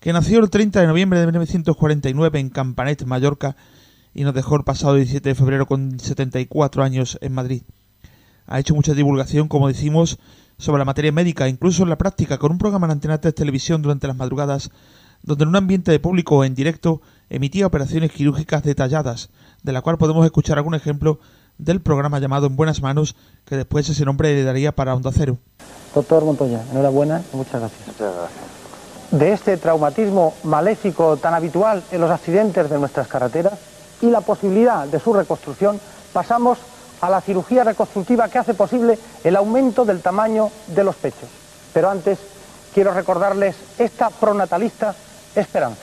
que 0.00 0.12
nació 0.12 0.40
el 0.40 0.50
30 0.50 0.80
de 0.80 0.88
noviembre 0.88 1.20
de 1.20 1.26
1949 1.26 2.40
en 2.40 2.50
Campanet, 2.50 3.04
Mallorca, 3.04 3.54
y 4.14 4.22
nos 4.22 4.34
dejó 4.34 4.56
el 4.56 4.64
pasado 4.64 4.94
17 4.94 5.28
de 5.28 5.34
febrero 5.34 5.66
con 5.66 5.98
74 5.98 6.82
años 6.82 7.18
en 7.20 7.32
Madrid. 7.32 7.62
Ha 8.46 8.60
hecho 8.60 8.74
mucha 8.74 8.94
divulgación, 8.94 9.48
como 9.48 9.68
decimos, 9.68 10.18
sobre 10.56 10.78
la 10.78 10.84
materia 10.84 11.12
médica, 11.12 11.48
incluso 11.48 11.82
en 11.82 11.90
la 11.90 11.98
práctica, 11.98 12.38
con 12.38 12.52
un 12.52 12.58
programa 12.58 12.86
en 12.86 12.92
Antena 12.92 13.20
3 13.20 13.34
Televisión 13.34 13.82
durante 13.82 14.06
las 14.06 14.16
madrugadas, 14.16 14.70
donde 15.22 15.42
en 15.42 15.48
un 15.48 15.56
ambiente 15.56 15.90
de 15.90 15.98
público 15.98 16.44
en 16.44 16.54
directo 16.54 17.00
emitía 17.28 17.66
operaciones 17.66 18.12
quirúrgicas 18.12 18.62
detalladas, 18.62 19.30
de 19.62 19.72
la 19.72 19.82
cual 19.82 19.98
podemos 19.98 20.24
escuchar 20.24 20.58
algún 20.58 20.74
ejemplo 20.74 21.18
del 21.58 21.80
programa 21.80 22.18
llamado 22.18 22.46
En 22.46 22.56
Buenas 22.56 22.82
Manos, 22.82 23.16
que 23.44 23.56
después 23.56 23.88
ese 23.88 24.04
nombre 24.04 24.34
le 24.34 24.44
daría 24.44 24.72
para 24.72 24.94
Onda 24.94 25.10
Cero. 25.12 25.38
Doctor 25.94 26.24
Montoya, 26.24 26.62
enhorabuena 26.70 27.22
y 27.32 27.36
muchas 27.36 27.60
gracias. 27.60 27.86
Muchas 27.86 28.14
gracias. 28.14 28.44
de 29.10 29.32
este 29.32 29.56
traumatismo 29.56 30.34
maléfico 30.44 31.16
tan 31.16 31.34
habitual 31.34 31.82
en 31.90 32.00
los 32.00 32.10
accidentes 32.10 32.68
de 32.68 32.78
nuestras 32.78 33.06
carreteras 33.06 33.73
y 34.00 34.06
la 34.06 34.20
posibilidad 34.20 34.86
de 34.86 35.00
su 35.00 35.12
reconstrucción, 35.12 35.80
pasamos 36.12 36.58
a 37.00 37.10
la 37.10 37.20
cirugía 37.20 37.64
reconstructiva 37.64 38.28
que 38.28 38.38
hace 38.38 38.54
posible 38.54 38.98
el 39.24 39.36
aumento 39.36 39.84
del 39.84 40.00
tamaño 40.00 40.50
de 40.68 40.84
los 40.84 40.96
pechos. 40.96 41.28
Pero 41.72 41.90
antes 41.90 42.18
quiero 42.72 42.94
recordarles 42.94 43.56
esta 43.78 44.10
pronatalista 44.10 44.94
esperanza. 45.34 45.82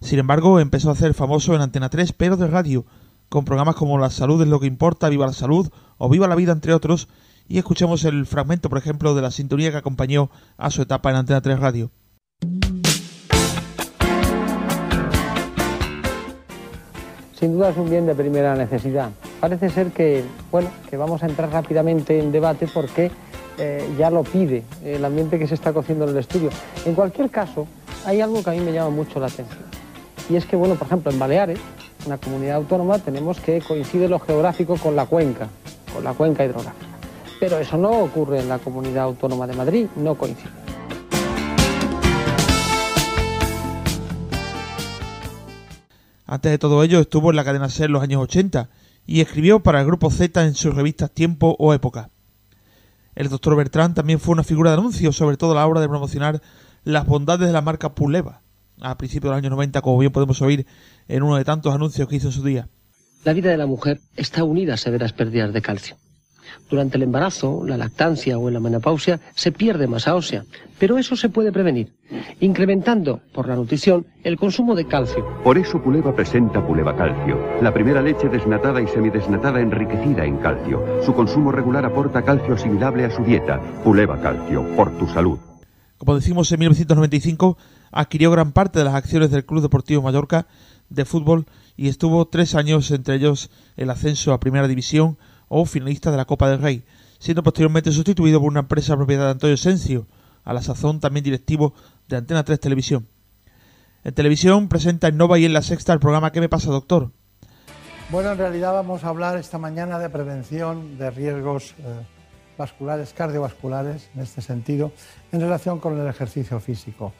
Sin 0.00 0.18
embargo, 0.18 0.58
empezó 0.58 0.90
a 0.90 0.96
ser 0.96 1.14
famoso 1.14 1.54
en 1.54 1.60
Antena 1.60 1.88
3, 1.88 2.12
pero 2.12 2.36
de 2.36 2.48
radio, 2.48 2.84
con 3.28 3.44
programas 3.44 3.76
como 3.76 3.98
La 3.98 4.10
salud 4.10 4.42
es 4.42 4.48
lo 4.48 4.58
que 4.58 4.66
importa, 4.66 5.08
Viva 5.08 5.26
la 5.26 5.32
salud 5.32 5.70
o 5.96 6.08
Viva 6.08 6.26
la 6.26 6.34
vida, 6.34 6.52
entre 6.52 6.74
otros, 6.74 7.08
y 7.48 7.58
escuchemos 7.58 8.04
el 8.04 8.26
fragmento, 8.26 8.68
por 8.68 8.78
ejemplo, 8.78 9.14
de 9.14 9.22
la 9.22 9.30
sintonía 9.30 9.70
que 9.70 9.76
acompañó 9.76 10.30
a 10.56 10.70
su 10.70 10.82
etapa 10.82 11.10
en 11.10 11.16
Antena 11.16 11.40
3 11.40 11.60
Radio. 11.60 11.90
Sin 17.42 17.54
duda 17.54 17.70
es 17.70 17.76
un 17.76 17.90
bien 17.90 18.06
de 18.06 18.14
primera 18.14 18.54
necesidad. 18.54 19.10
Parece 19.40 19.68
ser 19.68 19.88
que, 19.90 20.22
bueno, 20.52 20.70
que 20.88 20.96
vamos 20.96 21.24
a 21.24 21.26
entrar 21.26 21.50
rápidamente 21.50 22.16
en 22.20 22.30
debate 22.30 22.68
porque 22.72 23.10
eh, 23.58 23.84
ya 23.98 24.10
lo 24.10 24.22
pide 24.22 24.62
el 24.84 25.04
ambiente 25.04 25.40
que 25.40 25.48
se 25.48 25.54
está 25.54 25.72
cociendo 25.72 26.04
en 26.04 26.10
el 26.10 26.18
estudio. 26.18 26.50
En 26.84 26.94
cualquier 26.94 27.30
caso, 27.30 27.66
hay 28.06 28.20
algo 28.20 28.44
que 28.44 28.50
a 28.50 28.52
mí 28.52 28.60
me 28.60 28.72
llama 28.72 28.90
mucho 28.90 29.18
la 29.18 29.26
atención. 29.26 29.64
Y 30.30 30.36
es 30.36 30.46
que, 30.46 30.54
bueno, 30.54 30.76
por 30.76 30.86
ejemplo, 30.86 31.10
en 31.10 31.18
Baleares, 31.18 31.58
una 32.06 32.16
comunidad 32.16 32.58
autónoma, 32.58 33.00
tenemos 33.00 33.40
que 33.40 33.60
coincide 33.60 34.08
lo 34.08 34.20
geográfico 34.20 34.76
con 34.76 34.94
la 34.94 35.06
cuenca, 35.06 35.48
con 35.92 36.04
la 36.04 36.14
cuenca 36.14 36.44
hidrográfica. 36.44 36.86
Pero 37.40 37.58
eso 37.58 37.76
no 37.76 37.90
ocurre 38.04 38.38
en 38.38 38.48
la 38.48 38.60
comunidad 38.60 39.02
autónoma 39.02 39.48
de 39.48 39.54
Madrid, 39.54 39.86
no 39.96 40.14
coincide. 40.14 40.61
Antes 46.32 46.50
de 46.50 46.56
todo 46.56 46.82
ello 46.82 46.98
estuvo 46.98 47.28
en 47.28 47.36
la 47.36 47.44
cadena 47.44 47.68
SER 47.68 47.84
en 47.84 47.92
los 47.92 48.02
años 48.02 48.22
80 48.22 48.70
y 49.06 49.20
escribió 49.20 49.62
para 49.62 49.80
el 49.80 49.86
grupo 49.86 50.10
Z 50.10 50.42
en 50.42 50.54
sus 50.54 50.74
revistas 50.74 51.10
Tiempo 51.10 51.56
o 51.58 51.74
Época. 51.74 52.08
El 53.14 53.28
doctor 53.28 53.54
Bertrand 53.54 53.94
también 53.94 54.18
fue 54.18 54.32
una 54.32 54.42
figura 54.42 54.70
de 54.70 54.78
anuncio, 54.78 55.12
sobre 55.12 55.36
todo 55.36 55.52
a 55.52 55.56
la 55.56 55.66
hora 55.66 55.82
de 55.82 55.90
promocionar 55.90 56.40
las 56.84 57.04
bondades 57.04 57.48
de 57.48 57.52
la 57.52 57.60
marca 57.60 57.94
Puleva, 57.94 58.40
a 58.80 58.96
principios 58.96 59.24
de 59.24 59.32
los 59.32 59.38
años 59.40 59.50
90, 59.50 59.82
como 59.82 59.98
bien 59.98 60.10
podemos 60.10 60.40
oír 60.40 60.66
en 61.06 61.22
uno 61.22 61.36
de 61.36 61.44
tantos 61.44 61.74
anuncios 61.74 62.08
que 62.08 62.16
hizo 62.16 62.28
en 62.28 62.32
su 62.32 62.42
día. 62.42 62.66
La 63.24 63.34
vida 63.34 63.50
de 63.50 63.58
la 63.58 63.66
mujer 63.66 64.00
está 64.16 64.42
unida 64.42 64.72
a 64.72 64.78
severas 64.78 65.12
pérdidas 65.12 65.52
de 65.52 65.60
calcio. 65.60 65.96
Durante 66.70 66.96
el 66.96 67.04
embarazo, 67.04 67.62
la 67.66 67.76
lactancia 67.76 68.38
o 68.38 68.48
en 68.48 68.54
la 68.54 68.60
menopausia 68.60 69.20
se 69.34 69.52
pierde 69.52 69.86
masa 69.86 70.14
ósea, 70.14 70.44
pero 70.78 70.98
eso 70.98 71.16
se 71.16 71.28
puede 71.28 71.52
prevenir, 71.52 71.92
incrementando 72.40 73.20
por 73.32 73.48
la 73.48 73.56
nutrición 73.56 74.06
el 74.24 74.36
consumo 74.36 74.74
de 74.74 74.86
calcio. 74.86 75.26
Por 75.44 75.58
eso 75.58 75.82
Puleva 75.82 76.14
presenta 76.14 76.66
Puleva 76.66 76.96
Calcio, 76.96 77.38
la 77.60 77.72
primera 77.72 78.02
leche 78.02 78.28
desnatada 78.28 78.80
y 78.80 78.88
semidesnatada 78.88 79.60
enriquecida 79.60 80.24
en 80.24 80.38
calcio. 80.38 80.84
Su 81.04 81.14
consumo 81.14 81.52
regular 81.52 81.84
aporta 81.84 82.22
calcio 82.22 82.54
asimilable 82.54 83.04
a 83.04 83.10
su 83.10 83.22
dieta. 83.22 83.60
Puleva 83.84 84.20
Calcio, 84.20 84.64
por 84.76 84.96
tu 84.98 85.06
salud. 85.06 85.38
Como 85.98 86.16
decimos, 86.16 86.50
en 86.50 86.58
1995 86.58 87.56
adquirió 87.92 88.32
gran 88.32 88.50
parte 88.50 88.80
de 88.80 88.84
las 88.84 88.94
acciones 88.94 89.30
del 89.30 89.44
Club 89.44 89.62
Deportivo 89.62 90.02
Mallorca 90.02 90.48
de 90.88 91.04
fútbol 91.04 91.46
y 91.76 91.88
estuvo 91.88 92.26
tres 92.26 92.54
años, 92.54 92.90
entre 92.90 93.14
ellos 93.14 93.50
el 93.76 93.88
ascenso 93.88 94.32
a 94.32 94.40
Primera 94.40 94.66
División 94.66 95.16
o 95.54 95.66
finalista 95.66 96.10
de 96.10 96.16
la 96.16 96.24
Copa 96.24 96.48
del 96.48 96.62
Rey, 96.62 96.82
siendo 97.18 97.42
posteriormente 97.42 97.92
sustituido 97.92 98.40
por 98.40 98.48
una 98.48 98.60
empresa 98.60 98.96
propiedad 98.96 99.26
de 99.26 99.30
Antonio 99.32 99.56
Sencio, 99.58 100.06
a 100.44 100.54
la 100.54 100.62
sazón 100.62 100.98
también 100.98 101.24
directivo 101.24 101.74
de 102.08 102.16
Antena 102.16 102.42
3 102.42 102.58
Televisión. 102.58 103.06
En 104.02 104.14
televisión 104.14 104.68
presenta 104.68 105.08
en 105.08 105.18
Nova 105.18 105.38
y 105.38 105.44
en 105.44 105.52
La 105.52 105.60
Sexta 105.60 105.92
el 105.92 106.00
programa 106.00 106.32
¿Qué 106.32 106.40
me 106.40 106.48
pasa, 106.48 106.70
doctor? 106.70 107.10
Bueno, 108.10 108.32
en 108.32 108.38
realidad 108.38 108.72
vamos 108.72 109.04
a 109.04 109.10
hablar 109.10 109.36
esta 109.36 109.58
mañana 109.58 109.98
de 109.98 110.08
prevención 110.08 110.96
de 110.96 111.10
riesgos 111.10 111.74
eh, 111.78 112.00
vasculares, 112.56 113.12
cardiovasculares, 113.12 114.08
en 114.14 114.22
este 114.22 114.40
sentido, 114.40 114.90
en 115.32 115.40
relación 115.40 115.80
con 115.80 116.00
el 116.00 116.06
ejercicio 116.06 116.60
físico. 116.60 117.12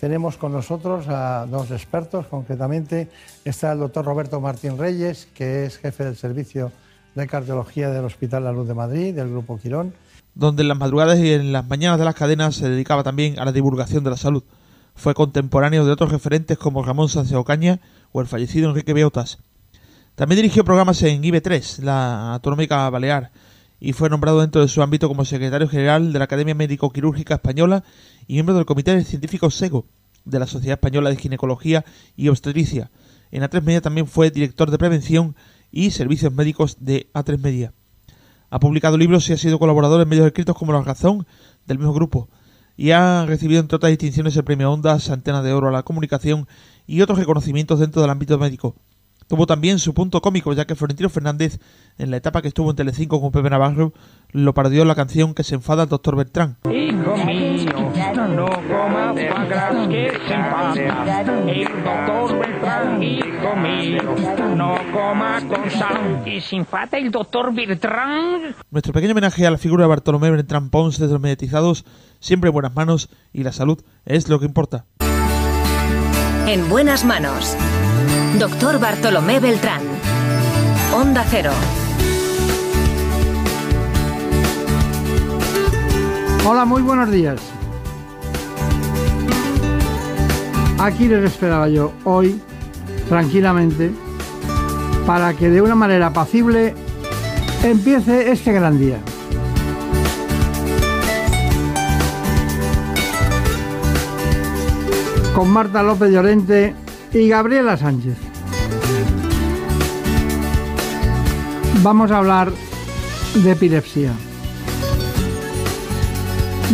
Tenemos 0.00 0.36
con 0.36 0.50
nosotros 0.50 1.06
a 1.08 1.46
dos 1.46 1.70
expertos, 1.70 2.26
concretamente 2.26 3.08
está 3.44 3.70
el 3.70 3.78
doctor 3.78 4.04
Roberto 4.04 4.40
Martín 4.40 4.76
Reyes, 4.76 5.28
que 5.32 5.64
es 5.64 5.78
jefe 5.78 6.04
del 6.04 6.16
servicio 6.16 6.72
de 7.16 7.26
cardiología 7.26 7.90
del 7.90 8.04
Hospital 8.04 8.44
La 8.44 8.52
Luz 8.52 8.68
de 8.68 8.74
Madrid, 8.74 9.14
del 9.14 9.30
Grupo 9.30 9.58
Quirón. 9.58 9.94
Donde 10.34 10.62
en 10.62 10.68
las 10.68 10.78
madrugadas 10.78 11.18
y 11.18 11.32
en 11.32 11.50
las 11.50 11.66
mañanas 11.66 11.98
de 11.98 12.04
las 12.04 12.14
cadenas 12.14 12.54
se 12.54 12.68
dedicaba 12.68 13.02
también 13.02 13.38
a 13.38 13.44
la 13.46 13.52
divulgación 13.52 14.04
de 14.04 14.10
la 14.10 14.18
salud. 14.18 14.44
Fue 14.94 15.14
contemporáneo 15.14 15.86
de 15.86 15.92
otros 15.92 16.12
referentes 16.12 16.58
como 16.58 16.84
Ramón 16.84 17.08
Sánchez 17.08 17.34
Ocaña 17.34 17.80
o 18.12 18.20
el 18.20 18.26
fallecido 18.26 18.68
Enrique 18.68 18.92
Beotas. 18.92 19.38
También 20.14 20.36
dirigió 20.36 20.62
programas 20.64 21.02
en 21.02 21.22
IB3, 21.22 21.82
la 21.82 22.34
Autonómica 22.34 22.88
Balear, 22.90 23.32
y 23.80 23.94
fue 23.94 24.10
nombrado 24.10 24.42
dentro 24.42 24.60
de 24.60 24.68
su 24.68 24.82
ámbito 24.82 25.08
como 25.08 25.24
secretario 25.24 25.68
general 25.68 26.12
de 26.12 26.18
la 26.18 26.26
Academia 26.26 26.54
Médico-Quirúrgica 26.54 27.34
Española 27.34 27.82
y 28.26 28.34
miembro 28.34 28.54
del 28.54 28.66
Comité 28.66 29.02
Científico 29.04 29.50
SEGO 29.50 29.86
de 30.24 30.38
la 30.38 30.46
Sociedad 30.46 30.74
Española 30.74 31.08
de 31.08 31.16
Ginecología 31.16 31.84
y 32.14 32.28
Obstetricia. 32.28 32.90
En 33.30 33.42
A3 33.42 33.62
Media 33.62 33.80
también 33.80 34.06
fue 34.06 34.30
director 34.30 34.70
de 34.70 34.78
prevención 34.78 35.34
y 35.76 35.90
servicios 35.90 36.32
médicos 36.32 36.78
de 36.80 37.10
A3 37.12 37.38
Media. 37.38 37.74
Ha 38.48 38.58
publicado 38.58 38.96
libros 38.96 39.28
y 39.28 39.34
ha 39.34 39.36
sido 39.36 39.58
colaborador 39.58 40.00
en 40.00 40.08
medios 40.08 40.26
escritos 40.26 40.56
como 40.56 40.72
La 40.72 40.80
Razón 40.80 41.26
del 41.66 41.76
mismo 41.76 41.92
grupo 41.92 42.30
y 42.78 42.92
ha 42.92 43.26
recibido 43.26 43.60
entre 43.60 43.76
otras 43.76 43.90
distinciones 43.90 44.34
el 44.36 44.44
premio 44.44 44.72
Ondas, 44.72 45.10
Antena 45.10 45.42
de 45.42 45.52
Oro 45.52 45.68
a 45.68 45.72
la 45.72 45.82
Comunicación 45.82 46.48
y 46.86 47.02
otros 47.02 47.18
reconocimientos 47.18 47.78
dentro 47.78 48.00
del 48.00 48.10
ámbito 48.10 48.38
médico. 48.38 48.74
Tuvo 49.28 49.44
también 49.44 49.78
su 49.78 49.92
punto 49.92 50.22
cómico, 50.22 50.54
ya 50.54 50.64
que 50.64 50.76
Florentino 50.76 51.10
Fernández, 51.10 51.60
en 51.98 52.10
la 52.10 52.16
etapa 52.16 52.40
que 52.40 52.48
estuvo 52.48 52.70
en 52.70 52.76
Telecinco 52.76 53.20
con 53.20 53.32
Pepe 53.32 53.50
Navarro, 53.50 53.92
lo 54.30 54.54
parodió 54.54 54.82
la 54.86 54.94
canción 54.94 55.34
que 55.34 55.44
se 55.44 55.56
enfada 55.56 55.82
al 55.82 55.90
doctor 55.90 56.16
Bertrán. 56.16 56.56
No 58.28 58.46
comas 58.46 59.14
que 59.88 60.12
se 60.26 60.34
enfada. 60.34 61.20
El 61.46 61.84
doctor 61.84 62.38
Bertrán, 62.38 63.02
hijo 63.02 63.56
mío, 63.56 64.02
no 64.56 64.78
coma 64.92 65.40
con 65.48 65.70
sal 65.70 66.22
que 66.24 66.40
se 66.40 66.56
enfada 66.56 66.98
el 66.98 67.10
doctor 67.10 67.54
Bertrán. 67.54 68.54
Nuestro 68.70 68.92
pequeño 68.92 69.12
homenaje 69.12 69.46
a 69.46 69.50
la 69.50 69.58
figura 69.58 69.84
de 69.84 69.88
Bartolomé 69.88 70.30
Bertrán 70.30 70.70
Pons 70.70 70.98
desde 70.98 71.12
los 71.12 71.22
mediatizados, 71.22 71.84
siempre 72.20 72.48
en 72.48 72.54
buenas 72.54 72.74
manos 72.74 73.10
y 73.32 73.42
la 73.42 73.52
salud 73.52 73.82
es 74.04 74.28
lo 74.28 74.38
que 74.38 74.46
importa. 74.46 74.86
En 76.46 76.68
buenas 76.68 77.04
manos. 77.04 77.56
Doctor 78.38 78.78
Bartolomé 78.78 79.40
Beltrán. 79.40 79.82
Onda 80.94 81.24
Cero. 81.28 81.52
Hola, 86.48 86.64
muy 86.64 86.82
buenos 86.82 87.10
días. 87.10 87.40
Aquí 90.78 91.08
les 91.08 91.24
esperaba 91.24 91.68
yo 91.68 91.92
hoy, 92.04 92.38
tranquilamente, 93.08 93.90
para 95.06 95.34
que 95.34 95.48
de 95.48 95.62
una 95.62 95.74
manera 95.74 96.08
apacible 96.08 96.74
empiece 97.62 98.30
este 98.30 98.52
gran 98.52 98.78
día. 98.78 98.98
Con 105.34 105.50
Marta 105.50 105.82
López 105.82 106.12
Llorente 106.12 106.74
y 107.12 107.28
Gabriela 107.28 107.76
Sánchez. 107.76 108.16
Vamos 111.82 112.10
a 112.10 112.18
hablar 112.18 112.52
de 113.34 113.52
epilepsia. 113.52 114.12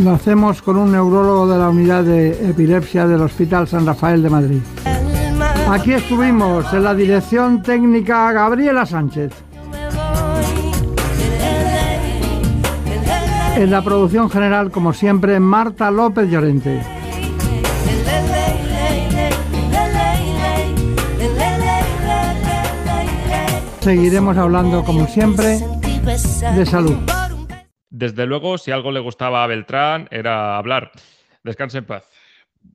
Lo 0.01 0.13
hacemos 0.13 0.63
con 0.63 0.79
un 0.79 0.91
neurólogo 0.91 1.47
de 1.47 1.59
la 1.59 1.69
unidad 1.69 2.03
de 2.03 2.31
epilepsia 2.49 3.07
del 3.07 3.21
Hospital 3.21 3.69
San 3.69 3.87
Rafael 3.87 4.23
de 4.23 4.31
Madrid. 4.31 4.61
Aquí 5.69 5.93
estuvimos 5.93 6.73
en 6.73 6.85
la 6.85 6.95
dirección 6.95 7.63
técnica 7.63 8.33
Gabriela 8.33 8.87
Sánchez. 8.87 9.33
En 13.57 13.71
la 13.71 13.83
producción 13.83 14.31
general, 14.31 14.71
como 14.71 14.93
siempre, 14.93 15.39
Marta 15.39 15.91
López 15.91 16.29
Llorente. 16.29 16.83
Seguiremos 23.81 24.37
hablando, 24.37 24.83
como 24.85 25.07
siempre, 25.07 25.61
de 26.57 26.67
salud. 26.67 27.12
Desde 28.03 28.27
luego, 28.27 28.59
si 28.59 28.73
algo 28.73 28.91
le 28.91 28.99
gustaba 28.99 29.45
a 29.45 29.47
Beltrán, 29.47 30.09
era 30.11 30.59
hablar. 30.59 30.91
Descanse 31.45 31.79
en 31.79 31.85
paz. 31.85 32.11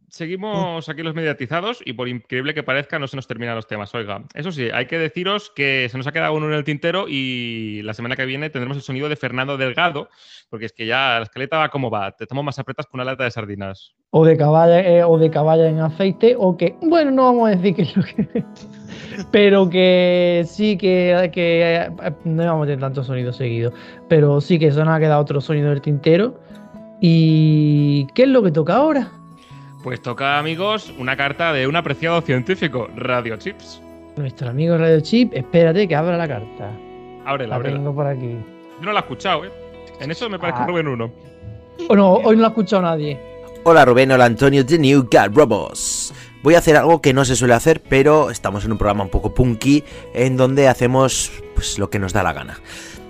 Seguimos 0.08 0.88
aquí 0.88 1.04
los 1.04 1.16
mediatizados 1.16 1.82
y 1.84 1.92
por 1.92 2.08
increíble 2.08 2.54
que 2.54 2.64
parezca 2.64 2.98
no 2.98 3.10
se 3.10 3.18
nos 3.18 3.28
terminan 3.28 3.54
los 3.54 3.68
temas. 3.68 3.94
Oiga, 3.94 4.24
eso 4.36 4.54
sí, 4.54 4.70
hay 4.74 4.86
que 4.86 4.98
deciros 4.98 5.52
que 5.54 5.90
se 5.92 5.98
nos 5.98 6.08
ha 6.08 6.14
quedado 6.14 6.34
uno 6.34 6.46
en 6.48 6.54
el 6.54 6.64
tintero 6.64 7.08
y 7.10 7.82
la 7.82 7.94
semana 7.94 8.16
que 8.16 8.26
viene 8.26 8.50
tendremos 8.50 8.78
el 8.78 8.84
sonido 8.84 9.10
de 9.10 9.18
Fernando 9.18 9.58
Delgado, 9.58 10.10
porque 10.50 10.68
es 10.68 10.72
que 10.72 10.86
ya 10.86 11.18
la 11.18 11.24
escaleta 11.24 11.58
va 11.58 11.68
como 11.68 11.92
va, 11.92 12.14
te 12.14 12.26
tomo 12.26 12.42
más 12.42 12.58
apretas 12.58 12.86
con 12.86 13.02
una 13.02 13.12
lata 13.12 13.26
de 13.26 13.32
sardinas. 13.32 13.97
O 14.12 14.26
de 14.26 14.38
caballa 14.38 14.80
eh, 14.82 15.04
o 15.04 15.18
de 15.18 15.30
caballa 15.30 15.68
en 15.68 15.80
aceite 15.80 16.36
o 16.38 16.56
que 16.58 16.76
bueno 16.82 17.12
no 17.12 17.24
vamos 17.26 17.48
a 17.50 17.56
decir 17.56 17.76
que 17.76 17.82
es 17.84 17.96
lo 17.98 18.04
que 18.04 18.46
pero 19.32 19.70
que 19.70 20.44
sí 20.48 20.78
que, 20.78 21.30
que 21.34 21.76
eh, 21.76 21.90
no 22.24 22.46
vamos 22.46 22.64
a 22.64 22.68
tener 22.68 22.80
tantos 22.80 23.08
sonidos 23.08 23.36
seguidos 23.36 23.74
pero 24.08 24.40
sí 24.42 24.58
que 24.60 24.68
eso 24.68 24.84
nos 24.86 24.96
ha 24.96 25.00
quedado 25.00 25.22
otro 25.22 25.42
sonido 25.42 25.70
del 25.70 25.82
tintero 25.82 26.40
y 27.02 28.08
qué 28.14 28.24
es 28.24 28.30
lo 28.30 28.42
que 28.44 28.52
toca 28.52 28.76
ahora 28.76 29.10
Pues 29.84 30.02
toca, 30.02 30.40
amigos, 30.40 30.94
una 30.98 31.16
carta 31.16 31.54
de 31.54 31.68
un 31.68 31.76
apreciado 31.76 32.22
científico, 32.22 32.88
Radio 32.96 33.38
Chips. 33.38 33.82
nuestro 34.16 34.50
amigo 34.50 34.78
Radio 34.78 35.00
Chip 35.02 35.34
espérate 35.34 35.88
que 35.88 35.96
abra 35.96 36.18
la 36.18 36.28
carta 36.28 36.72
Ábrela, 37.26 37.50
la 37.50 37.56
ábrela. 37.58 37.78
tengo 37.78 37.94
por 37.94 38.08
aquí 38.08 38.38
Yo 38.80 38.86
no 38.86 38.94
la 38.94 39.00
he 39.00 39.04
escuchado, 39.04 39.44
¿eh? 39.46 39.52
En 40.00 40.12
eso 40.12 40.30
me 40.30 40.40
parece 40.40 40.60
Ah. 40.62 40.66
Rubén 40.68 40.88
uno. 40.88 41.12
o 41.90 41.96
no 41.96 42.14
hoy 42.14 42.36
no 42.36 42.42
lo 42.42 42.46
ha 42.48 42.50
escuchado 42.50 42.82
nadie 42.84 43.20
Hola 43.70 43.84
Rubén, 43.84 44.14
hola 44.14 44.24
Antonio 44.24 44.64
de 44.64 44.80
New 44.80 45.10
Robots. 45.34 46.14
Voy 46.42 46.56
a 46.56 46.60
hacer 46.60 46.78
algo 46.78 47.02
que 47.02 47.14
no 47.14 47.26
se 47.26 47.36
suele 47.36 47.54
hacer, 47.54 47.84
pero 47.84 48.32
estamos 48.32 48.64
en 48.64 48.72
un 48.72 48.78
programa 48.78 49.04
un 49.04 49.10
poco 49.10 49.34
punky 49.34 49.84
en 50.14 50.38
donde 50.38 50.70
hacemos 50.70 51.34
pues, 51.54 51.78
lo 51.78 51.90
que 51.90 52.00
nos 52.00 52.14
da 52.14 52.24
la 52.24 52.32
gana. 52.32 52.62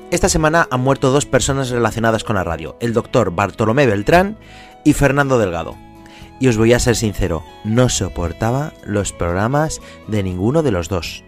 Esta 0.10 0.30
semana 0.30 0.68
han 0.72 0.82
muerto 0.82 1.12
dos 1.12 1.28
personas 1.28 1.70
relacionadas 1.70 2.24
con 2.24 2.38
la 2.38 2.44
radio, 2.44 2.76
el 2.80 2.94
doctor 2.94 3.36
Bartolomé 3.36 3.86
Beltrán 3.86 4.40
y 4.84 4.94
Fernando 4.94 5.38
Delgado. 5.38 5.76
Y 6.40 6.48
os 6.48 6.58
voy 6.58 6.74
a 6.74 6.80
ser 6.80 6.96
sincero, 6.96 7.44
no 7.64 7.88
soportaba 7.88 8.74
los 8.84 9.14
programas 9.14 9.80
de 10.08 10.24
ninguno 10.24 10.64
de 10.64 10.72
los 10.72 10.90
dos. 10.90 11.24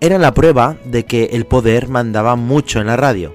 Era 0.00 0.18
la 0.18 0.34
prueba 0.34 0.76
de 0.84 1.04
que 1.04 1.26
el 1.26 1.46
poder 1.46 1.86
mandaba 1.86 2.34
mucho 2.34 2.80
en 2.80 2.88
la 2.88 2.96
radio. 2.96 3.32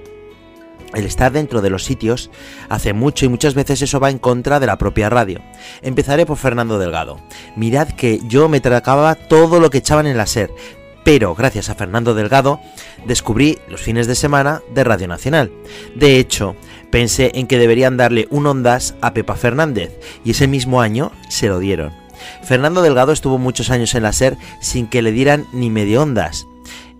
El 0.94 1.06
estar 1.06 1.32
dentro 1.32 1.60
de 1.60 1.70
los 1.70 1.84
sitios 1.84 2.30
hace 2.68 2.92
mucho 2.92 3.26
y 3.26 3.28
muchas 3.28 3.54
veces 3.54 3.82
eso 3.82 4.00
va 4.00 4.10
en 4.10 4.18
contra 4.18 4.60
de 4.60 4.66
la 4.66 4.78
propia 4.78 5.10
radio. 5.10 5.40
Empezaré 5.82 6.26
por 6.26 6.36
Fernando 6.36 6.78
Delgado. 6.78 7.20
Mirad 7.56 7.88
que 7.88 8.20
yo 8.26 8.48
me 8.48 8.60
tragaba 8.60 9.14
todo 9.14 9.60
lo 9.60 9.70
que 9.70 9.78
echaban 9.78 10.06
en 10.06 10.16
la 10.16 10.26
SER, 10.26 10.50
pero 11.04 11.34
gracias 11.34 11.68
a 11.68 11.74
Fernando 11.74 12.14
Delgado 12.14 12.60
descubrí 13.06 13.58
los 13.68 13.82
fines 13.82 14.06
de 14.06 14.14
semana 14.14 14.62
de 14.72 14.84
Radio 14.84 15.06
Nacional. 15.08 15.52
De 15.94 16.18
hecho, 16.18 16.56
pensé 16.90 17.32
en 17.34 17.46
que 17.46 17.58
deberían 17.58 17.96
darle 17.96 18.26
un 18.30 18.46
ondas 18.46 18.94
a 19.00 19.12
Pepa 19.12 19.34
Fernández 19.34 19.92
y 20.24 20.30
ese 20.30 20.46
mismo 20.48 20.80
año 20.80 21.12
se 21.28 21.48
lo 21.48 21.58
dieron. 21.58 21.92
Fernando 22.42 22.82
Delgado 22.82 23.12
estuvo 23.12 23.38
muchos 23.38 23.70
años 23.70 23.94
en 23.94 24.04
la 24.04 24.12
SER 24.12 24.36
sin 24.60 24.86
que 24.86 25.02
le 25.02 25.12
dieran 25.12 25.46
ni 25.52 25.70
medio 25.70 26.02
ondas. 26.02 26.46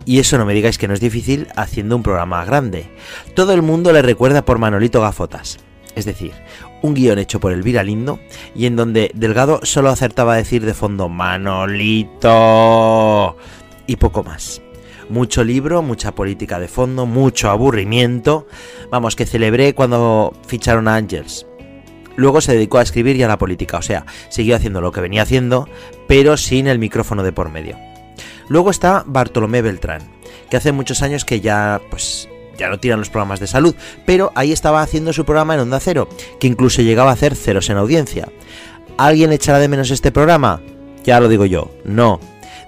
Y 0.06 0.18
eso 0.18 0.36
no 0.38 0.44
me 0.44 0.54
digáis 0.54 0.78
que 0.78 0.88
no 0.88 0.94
es 0.94 1.00
difícil 1.00 1.48
haciendo 1.56 1.96
un 1.96 2.02
programa 2.02 2.44
grande. 2.44 2.86
Todo 3.34 3.52
el 3.52 3.62
mundo 3.62 3.92
le 3.92 4.02
recuerda 4.02 4.44
por 4.44 4.58
Manolito 4.58 5.00
Gafotas. 5.00 5.58
Es 5.96 6.04
decir, 6.04 6.32
un 6.82 6.94
guion 6.94 7.18
hecho 7.18 7.40
por 7.40 7.52
Elvira 7.52 7.82
Lindo 7.82 8.18
y 8.54 8.66
en 8.66 8.76
donde 8.76 9.10
Delgado 9.14 9.60
solo 9.62 9.88
acertaba 9.90 10.34
a 10.34 10.36
decir 10.36 10.64
de 10.64 10.74
fondo 10.74 11.08
Manolito 11.08 12.18
y 13.86 13.96
poco 13.96 14.22
más. 14.22 14.60
Mucho 15.08 15.44
libro, 15.44 15.82
mucha 15.82 16.14
política 16.14 16.58
de 16.58 16.68
fondo, 16.68 17.06
mucho 17.06 17.50
aburrimiento. 17.50 18.46
Vamos, 18.90 19.16
que 19.16 19.26
celebré 19.26 19.74
cuando 19.74 20.34
ficharon 20.46 20.88
a 20.88 20.96
Ángels. 20.96 21.46
Luego 22.16 22.40
se 22.40 22.54
dedicó 22.54 22.78
a 22.78 22.82
escribir 22.82 23.16
y 23.16 23.22
a 23.22 23.28
la 23.28 23.38
política, 23.38 23.78
o 23.78 23.82
sea, 23.82 24.06
siguió 24.28 24.56
haciendo 24.56 24.80
lo 24.80 24.92
que 24.92 25.00
venía 25.00 25.22
haciendo, 25.22 25.68
pero 26.06 26.36
sin 26.36 26.68
el 26.68 26.78
micrófono 26.78 27.22
de 27.22 27.32
por 27.32 27.50
medio. 27.50 27.76
Luego 28.48 28.70
está 28.70 29.04
Bartolomé 29.06 29.62
Beltrán, 29.62 30.02
que 30.50 30.56
hace 30.56 30.72
muchos 30.72 31.02
años 31.02 31.24
que 31.24 31.40
ya, 31.40 31.80
pues, 31.90 32.28
ya 32.58 32.68
no 32.68 32.78
tiran 32.78 32.98
los 32.98 33.10
programas 33.10 33.40
de 33.40 33.46
salud, 33.46 33.74
pero 34.06 34.32
ahí 34.34 34.52
estaba 34.52 34.82
haciendo 34.82 35.12
su 35.12 35.24
programa 35.24 35.54
en 35.54 35.60
Onda 35.60 35.80
Cero, 35.80 36.08
que 36.40 36.46
incluso 36.46 36.82
llegaba 36.82 37.10
a 37.10 37.14
hacer 37.14 37.34
ceros 37.34 37.70
en 37.70 37.78
audiencia. 37.78 38.28
¿Alguien 38.96 39.32
echará 39.32 39.58
de 39.58 39.68
menos 39.68 39.90
este 39.90 40.12
programa? 40.12 40.60
Ya 41.04 41.20
lo 41.20 41.28
digo 41.28 41.46
yo, 41.46 41.70
no. 41.84 42.20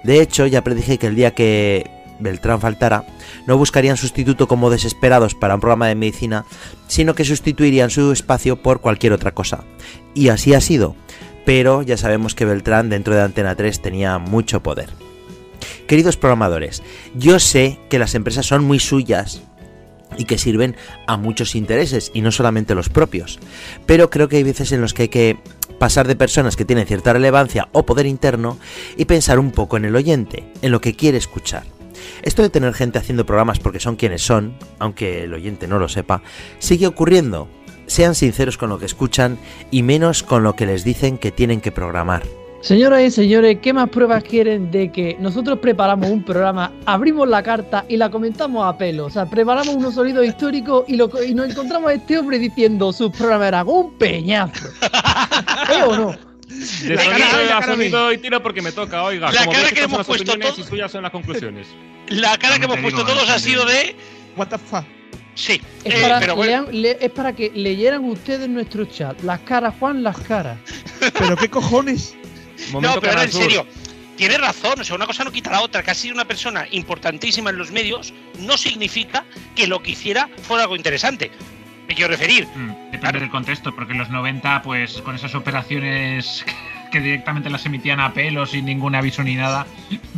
De 0.03 0.21
hecho, 0.21 0.45
ya 0.45 0.63
predije 0.63 0.97
que 0.97 1.07
el 1.07 1.15
día 1.15 1.33
que 1.33 1.89
Beltrán 2.19 2.61
faltara, 2.61 3.05
no 3.45 3.57
buscarían 3.57 3.97
sustituto 3.97 4.47
como 4.47 4.69
desesperados 4.69 5.35
para 5.35 5.55
un 5.55 5.61
programa 5.61 5.87
de 5.87 5.95
medicina, 5.95 6.45
sino 6.87 7.15
que 7.15 7.25
sustituirían 7.25 7.89
su 7.89 8.11
espacio 8.11 8.61
por 8.61 8.81
cualquier 8.81 9.13
otra 9.13 9.33
cosa. 9.33 9.63
Y 10.13 10.29
así 10.29 10.53
ha 10.53 10.61
sido. 10.61 10.95
Pero 11.45 11.81
ya 11.81 11.95
sabemos 11.97 12.35
que 12.35 12.45
Beltrán 12.45 12.89
dentro 12.89 13.15
de 13.15 13.21
Antena 13.21 13.55
3 13.55 13.81
tenía 13.81 14.17
mucho 14.17 14.61
poder. 14.61 14.89
Queridos 15.87 16.17
programadores, 16.17 16.83
yo 17.15 17.39
sé 17.39 17.79
que 17.89 17.97
las 17.97 18.13
empresas 18.13 18.45
son 18.45 18.65
muy 18.65 18.77
suyas 18.77 19.41
y 20.17 20.25
que 20.25 20.37
sirven 20.37 20.75
a 21.07 21.15
muchos 21.15 21.55
intereses 21.55 22.11
y 22.13 22.19
no 22.19 22.33
solamente 22.33 22.75
los 22.75 22.89
propios, 22.89 23.39
pero 23.85 24.09
creo 24.09 24.27
que 24.27 24.35
hay 24.35 24.43
veces 24.43 24.73
en 24.73 24.81
los 24.81 24.93
que 24.93 25.03
hay 25.03 25.07
que 25.07 25.37
pasar 25.79 26.05
de 26.05 26.17
personas 26.17 26.57
que 26.57 26.65
tienen 26.65 26.87
cierta 26.87 27.13
relevancia 27.13 27.69
o 27.71 27.85
poder 27.85 28.05
interno 28.05 28.57
y 28.97 29.05
pensar 29.05 29.39
un 29.39 29.51
poco 29.51 29.77
en 29.77 29.85
el 29.85 29.95
oyente, 29.95 30.51
en 30.61 30.71
lo 30.71 30.81
que 30.81 30.93
quiere 30.93 31.17
escuchar. 31.17 31.63
Esto 32.21 32.41
de 32.41 32.49
tener 32.49 32.73
gente 32.73 32.99
haciendo 32.99 33.25
programas 33.25 33.59
porque 33.59 33.79
son 33.79 33.95
quienes 33.95 34.21
son, 34.21 34.57
aunque 34.79 35.23
el 35.23 35.33
oyente 35.33 35.69
no 35.69 35.79
lo 35.79 35.87
sepa, 35.87 36.21
sigue 36.59 36.87
ocurriendo. 36.87 37.47
Sean 37.85 38.15
sinceros 38.15 38.57
con 38.57 38.67
lo 38.67 38.79
que 38.79 38.85
escuchan 38.85 39.39
y 39.71 39.83
menos 39.83 40.21
con 40.21 40.43
lo 40.43 40.57
que 40.57 40.65
les 40.65 40.83
dicen 40.83 41.17
que 41.17 41.31
tienen 41.31 41.61
que 41.61 41.71
programar. 41.71 42.23
Señoras 42.61 43.01
y 43.03 43.11
señores, 43.11 43.59
¿qué 43.61 43.71
más 43.71 43.87
pruebas 43.89 44.23
quieren 44.23 44.71
de 44.71 44.91
que 44.91 45.15
nosotros 45.19 45.59
preparamos 45.59 46.09
un 46.09 46.23
programa, 46.23 46.71
abrimos 46.85 47.27
la 47.27 47.41
carta 47.43 47.85
y 47.87 47.97
la 47.97 48.09
comentamos 48.09 48.65
a 48.67 48.77
pelo? 48.77 49.05
O 49.05 49.09
sea, 49.09 49.25
preparamos 49.25 49.75
unos 49.75 49.93
sonidos 49.93 50.25
históricos 50.25 50.83
y, 50.87 50.95
lo, 50.97 51.09
y 51.23 51.33
nos 51.33 51.49
encontramos 51.51 51.89
a 51.91 51.93
este 51.93 52.17
hombre 52.17 52.39
diciendo 52.39 52.91
sus 52.91 53.11
programas 53.11 53.49
eran 53.49 53.67
un 53.67 53.93
peñazo. 53.93 54.67
¿Eh 55.71 55.83
o 55.85 55.95
no? 55.95 56.07
De 56.11 56.95
La 56.95 57.03
sonido 57.03 57.19
cara- 57.27 57.37
a 57.37 57.43
la 57.43 57.59
cara 57.59 57.73
sonido 57.75 58.11
y 58.11 58.17
tiro 58.17 58.41
porque 58.41 58.61
me 58.61 58.71
toca, 58.71 59.03
oiga. 59.03 59.31
La 59.31 59.45
como 59.45 59.51
cara 59.53 59.69
que 59.71 59.81
hemos 59.83 60.05
puesto 60.07 60.31
opiniones 60.31 60.57
y 60.59 60.63
suyas 60.63 60.91
son 60.91 61.03
las 61.03 61.11
conclusiones. 61.11 61.67
La 62.09 62.37
cara 62.37 62.57
que 62.57 62.65
hemos 62.65 62.77
puesto 62.79 63.03
todos 63.05 63.29
ha 63.29 63.37
sido 63.37 63.65
de. 63.65 63.93
What 64.37 64.47
the 64.47 64.57
fuck? 64.57 64.85
Sí, 65.35 65.61
Es, 65.83 65.93
eh, 65.93 66.01
para 66.01 66.19
pero 66.19 66.33
que 66.33 66.37
bueno. 66.37 66.51
lean- 66.71 66.81
le- 66.81 66.97
es 67.01 67.11
para 67.11 67.33
que 67.33 67.51
leyeran 67.53 68.03
ustedes 68.05 68.47
nuestro 68.49 68.85
chat. 68.85 69.21
Las 69.23 69.41
caras, 69.41 69.75
Juan, 69.79 70.01
las 70.03 70.17
caras. 70.19 70.57
¿Pero 71.19 71.35
qué 71.35 71.49
cojones? 71.49 72.15
No, 72.73 72.99
pero 72.99 73.11
ahora 73.11 73.23
en 73.23 73.31
serio. 73.31 73.67
Tiene 74.15 74.37
razón, 74.39 74.81
o 74.81 74.83
sea, 74.83 74.95
una 74.95 75.05
cosa 75.05 75.23
no 75.23 75.31
quita 75.31 75.51
la 75.51 75.61
otra. 75.61 75.83
Que 75.83 75.91
ha 75.91 75.95
sido 75.95 76.15
una 76.15 76.25
persona 76.25 76.67
importantísima 76.71 77.51
en 77.51 77.57
los 77.57 77.71
medios 77.71 78.13
no 78.39 78.57
significa 78.57 79.25
que 79.55 79.67
lo 79.67 79.83
que 79.83 79.91
hiciera 79.91 80.27
fuera 80.41 80.63
algo 80.63 80.75
interesante. 80.75 81.29
Me 81.87 81.93
quiero 81.93 82.09
referir. 82.09 82.47
Mm, 82.47 82.91
Depende 82.91 83.19
del 83.19 83.29
contexto, 83.29 83.73
porque 83.75 83.93
en 83.93 83.99
los 83.99 84.09
90, 84.09 84.61
pues 84.63 85.01
con 85.03 85.15
esas 85.15 85.35
operaciones 85.35 86.43
que 86.97 87.03
directamente 87.03 87.49
las 87.49 87.65
emitían 87.65 87.99
a 87.99 88.13
pelo 88.13 88.45
sin 88.45 88.65
ningún 88.65 88.95
aviso 88.95 89.23
ni 89.23 89.35
nada, 89.35 89.65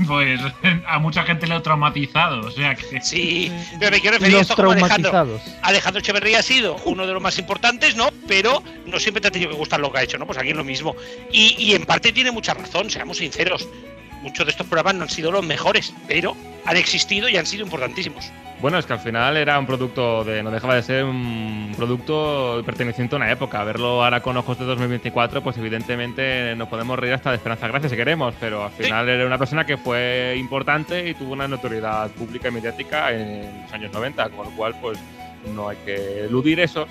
pues 0.08 0.40
a 0.88 1.00
mucha 1.00 1.24
gente 1.24 1.48
le 1.48 1.56
ha 1.56 1.62
traumatizado. 1.62 2.48
O 2.48 2.52
sea 2.52 2.76
que. 2.76 3.02
Sí, 3.02 3.52
pero 3.80 3.92
me 3.92 4.02
quiero 4.02 4.18
referir 4.18 4.38
a 4.38 4.42
esto 4.42 4.56
como 4.56 4.72
Alejandro. 4.72 5.40
Alejandro 5.62 6.00
Echeverría 6.00 6.40
ha 6.40 6.44
sido 6.44 6.76
uno 6.86 7.06
de 7.06 7.14
los 7.14 7.22
más 7.22 7.38
importantes, 7.38 7.96
¿no? 7.96 8.10
Pero 8.28 8.64
no 8.86 9.00
siempre 9.00 9.22
te 9.22 9.28
ha 9.28 9.32
tenido 9.32 9.52
que 9.52 9.58
gustar 9.58 9.80
lo 9.80 9.92
que 9.92 10.00
ha 10.00 10.04
hecho, 10.04 10.18
¿no? 10.18 10.26
Pues 10.26 10.38
aquí 10.38 10.50
es 10.50 10.56
lo 10.56 10.64
mismo. 10.64 10.96
Y, 11.32 11.56
y 11.58 11.74
en 11.74 11.86
parte 11.86 12.12
tiene 12.12 12.32
mucha 12.32 12.54
razón, 12.54 12.90
seamos 12.90 13.18
sinceros. 13.18 13.68
Muchos 14.22 14.46
de 14.46 14.52
estos 14.52 14.68
programas 14.68 14.96
no 14.96 15.04
han 15.04 15.10
sido 15.10 15.32
los 15.32 15.46
mejores, 15.46 15.94
pero 16.08 16.36
han 16.66 16.78
existido 16.78 17.30
y 17.30 17.38
han 17.38 17.46
sido 17.46 17.64
importantísimos. 17.64 18.32
Bueno, 18.62 18.78
es 18.78 18.86
que 18.86 18.92
al 18.92 19.00
final 19.00 19.38
era 19.38 19.58
un 19.58 19.66
producto 19.66 20.26
de. 20.26 20.44
No 20.44 20.52
dejaba 20.52 20.76
de 20.76 20.84
ser 20.84 21.06
un 21.06 21.72
producto 21.78 22.62
perteneciente 22.66 23.16
a 23.16 23.18
una 23.18 23.32
época. 23.32 23.64
Verlo 23.64 24.04
ahora 24.04 24.22
con 24.22 24.36
ojos 24.36 24.60
de 24.60 24.66
2024, 24.66 25.42
pues 25.42 25.58
evidentemente 25.58 26.54
nos 26.58 26.68
podemos 26.68 27.00
reír 27.00 27.14
hasta 27.14 27.30
de 27.30 27.38
Esperanza 27.38 27.70
Gracia 27.70 27.90
si 27.90 27.96
queremos, 27.96 28.36
pero 28.38 28.66
al 28.66 28.72
final 28.72 29.08
era 29.08 29.26
una 29.26 29.38
persona 29.38 29.66
que 29.66 29.78
fue 29.78 30.36
importante 30.38 31.08
y 31.08 31.14
tuvo 31.14 31.32
una 31.32 31.48
notoriedad 31.48 32.12
pública 32.12 32.50
y 32.50 32.52
mediática 32.52 33.14
en 33.14 33.62
los 33.62 33.72
años 33.72 33.94
90, 33.94 34.30
con 34.32 34.48
lo 34.48 34.52
cual, 34.52 34.76
pues 34.82 35.00
no 35.56 35.70
hay 35.70 35.78
que 35.86 36.26
eludir 36.26 36.60
eso. 36.60 36.86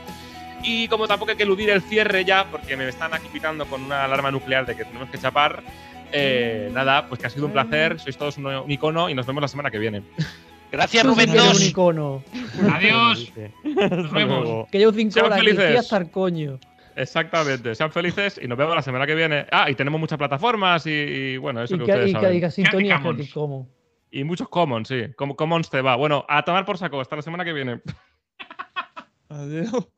Y 0.63 0.89
como 0.89 1.07
tampoco 1.07 1.33
hay 1.33 1.37
que 1.37 1.43
eludir 1.43 1.69
el 1.69 1.83
cierre 1.83 2.25
ya, 2.25 2.47
porque 2.51 2.79
me 2.79 2.89
están 2.89 3.13
aquí 3.13 3.29
pitando 3.31 3.67
con 3.67 3.85
una 3.85 4.05
alarma 4.05 4.31
nuclear 4.31 4.65
de 4.65 4.75
que 4.75 4.87
tenemos 4.87 5.11
que 5.11 5.19
chapar. 5.19 5.63
Eh, 6.13 6.71
nada, 6.73 7.09
pues 7.09 7.21
que 7.21 7.27
ha 7.27 7.31
sido 7.31 7.47
un 7.47 7.53
placer, 7.53 7.99
sois 8.01 8.17
todos 8.17 8.37
un, 8.39 8.47
un 8.47 8.71
icono 8.71 9.09
y 9.09 9.15
nos 9.15 9.27
vemos 9.27 9.41
la 9.43 9.49
semana 9.49 9.71
que 9.71 9.79
viene. 9.79 10.03
Gracias, 10.71 11.05
Rubén 11.07 11.31
que 11.31 11.33
eres 11.39 11.47
dos. 11.47 11.61
un 11.61 11.67
icono. 11.67 12.23
Adiós. 12.73 13.33
Nos 13.65 14.11
vemos. 14.13 14.67
Que 14.71 14.79
llevo 14.79 14.93
cinco 14.93 15.13
Sean 15.13 15.27
horas 15.27 15.79
hasta 15.79 15.97
el 15.97 16.11
coño. 16.11 16.59
Exactamente, 16.95 17.75
sean 17.77 17.93
felices 17.93 18.41
y 18.43 18.49
nos 18.49 18.59
vemos 18.59 18.75
la 18.75 18.83
semana 18.83 19.07
que 19.07 19.15
viene. 19.15 19.47
Ah, 19.53 19.71
y 19.71 19.77
tenemos 19.77 20.01
muchas 20.01 20.19
plataformas 20.19 20.85
y, 20.85 20.91
y, 20.91 21.37
bueno, 21.37 21.63
eso 21.63 21.77
Y 21.77 21.79
que 21.79 21.85
que, 21.85 21.93
ustedes 21.93 22.09
y 22.09 22.13
saben. 22.13 22.51
sintonía 22.51 23.01
Commons. 23.01 23.69
Y 24.11 24.25
muchos 24.25 24.49
commons, 24.49 24.89
sí. 24.89 25.05
Como 25.17 25.37
commons 25.37 25.71
te 25.71 25.81
va. 25.81 25.95
Bueno, 25.95 26.27
a 26.29 26.43
tomar 26.45 26.65
por 26.65 26.77
saco. 26.77 27.01
Hasta 27.01 27.15
la 27.17 27.23
semana 27.23 27.45
que 27.45 27.53
viene. 27.53 27.81
Adiós. 29.29 29.87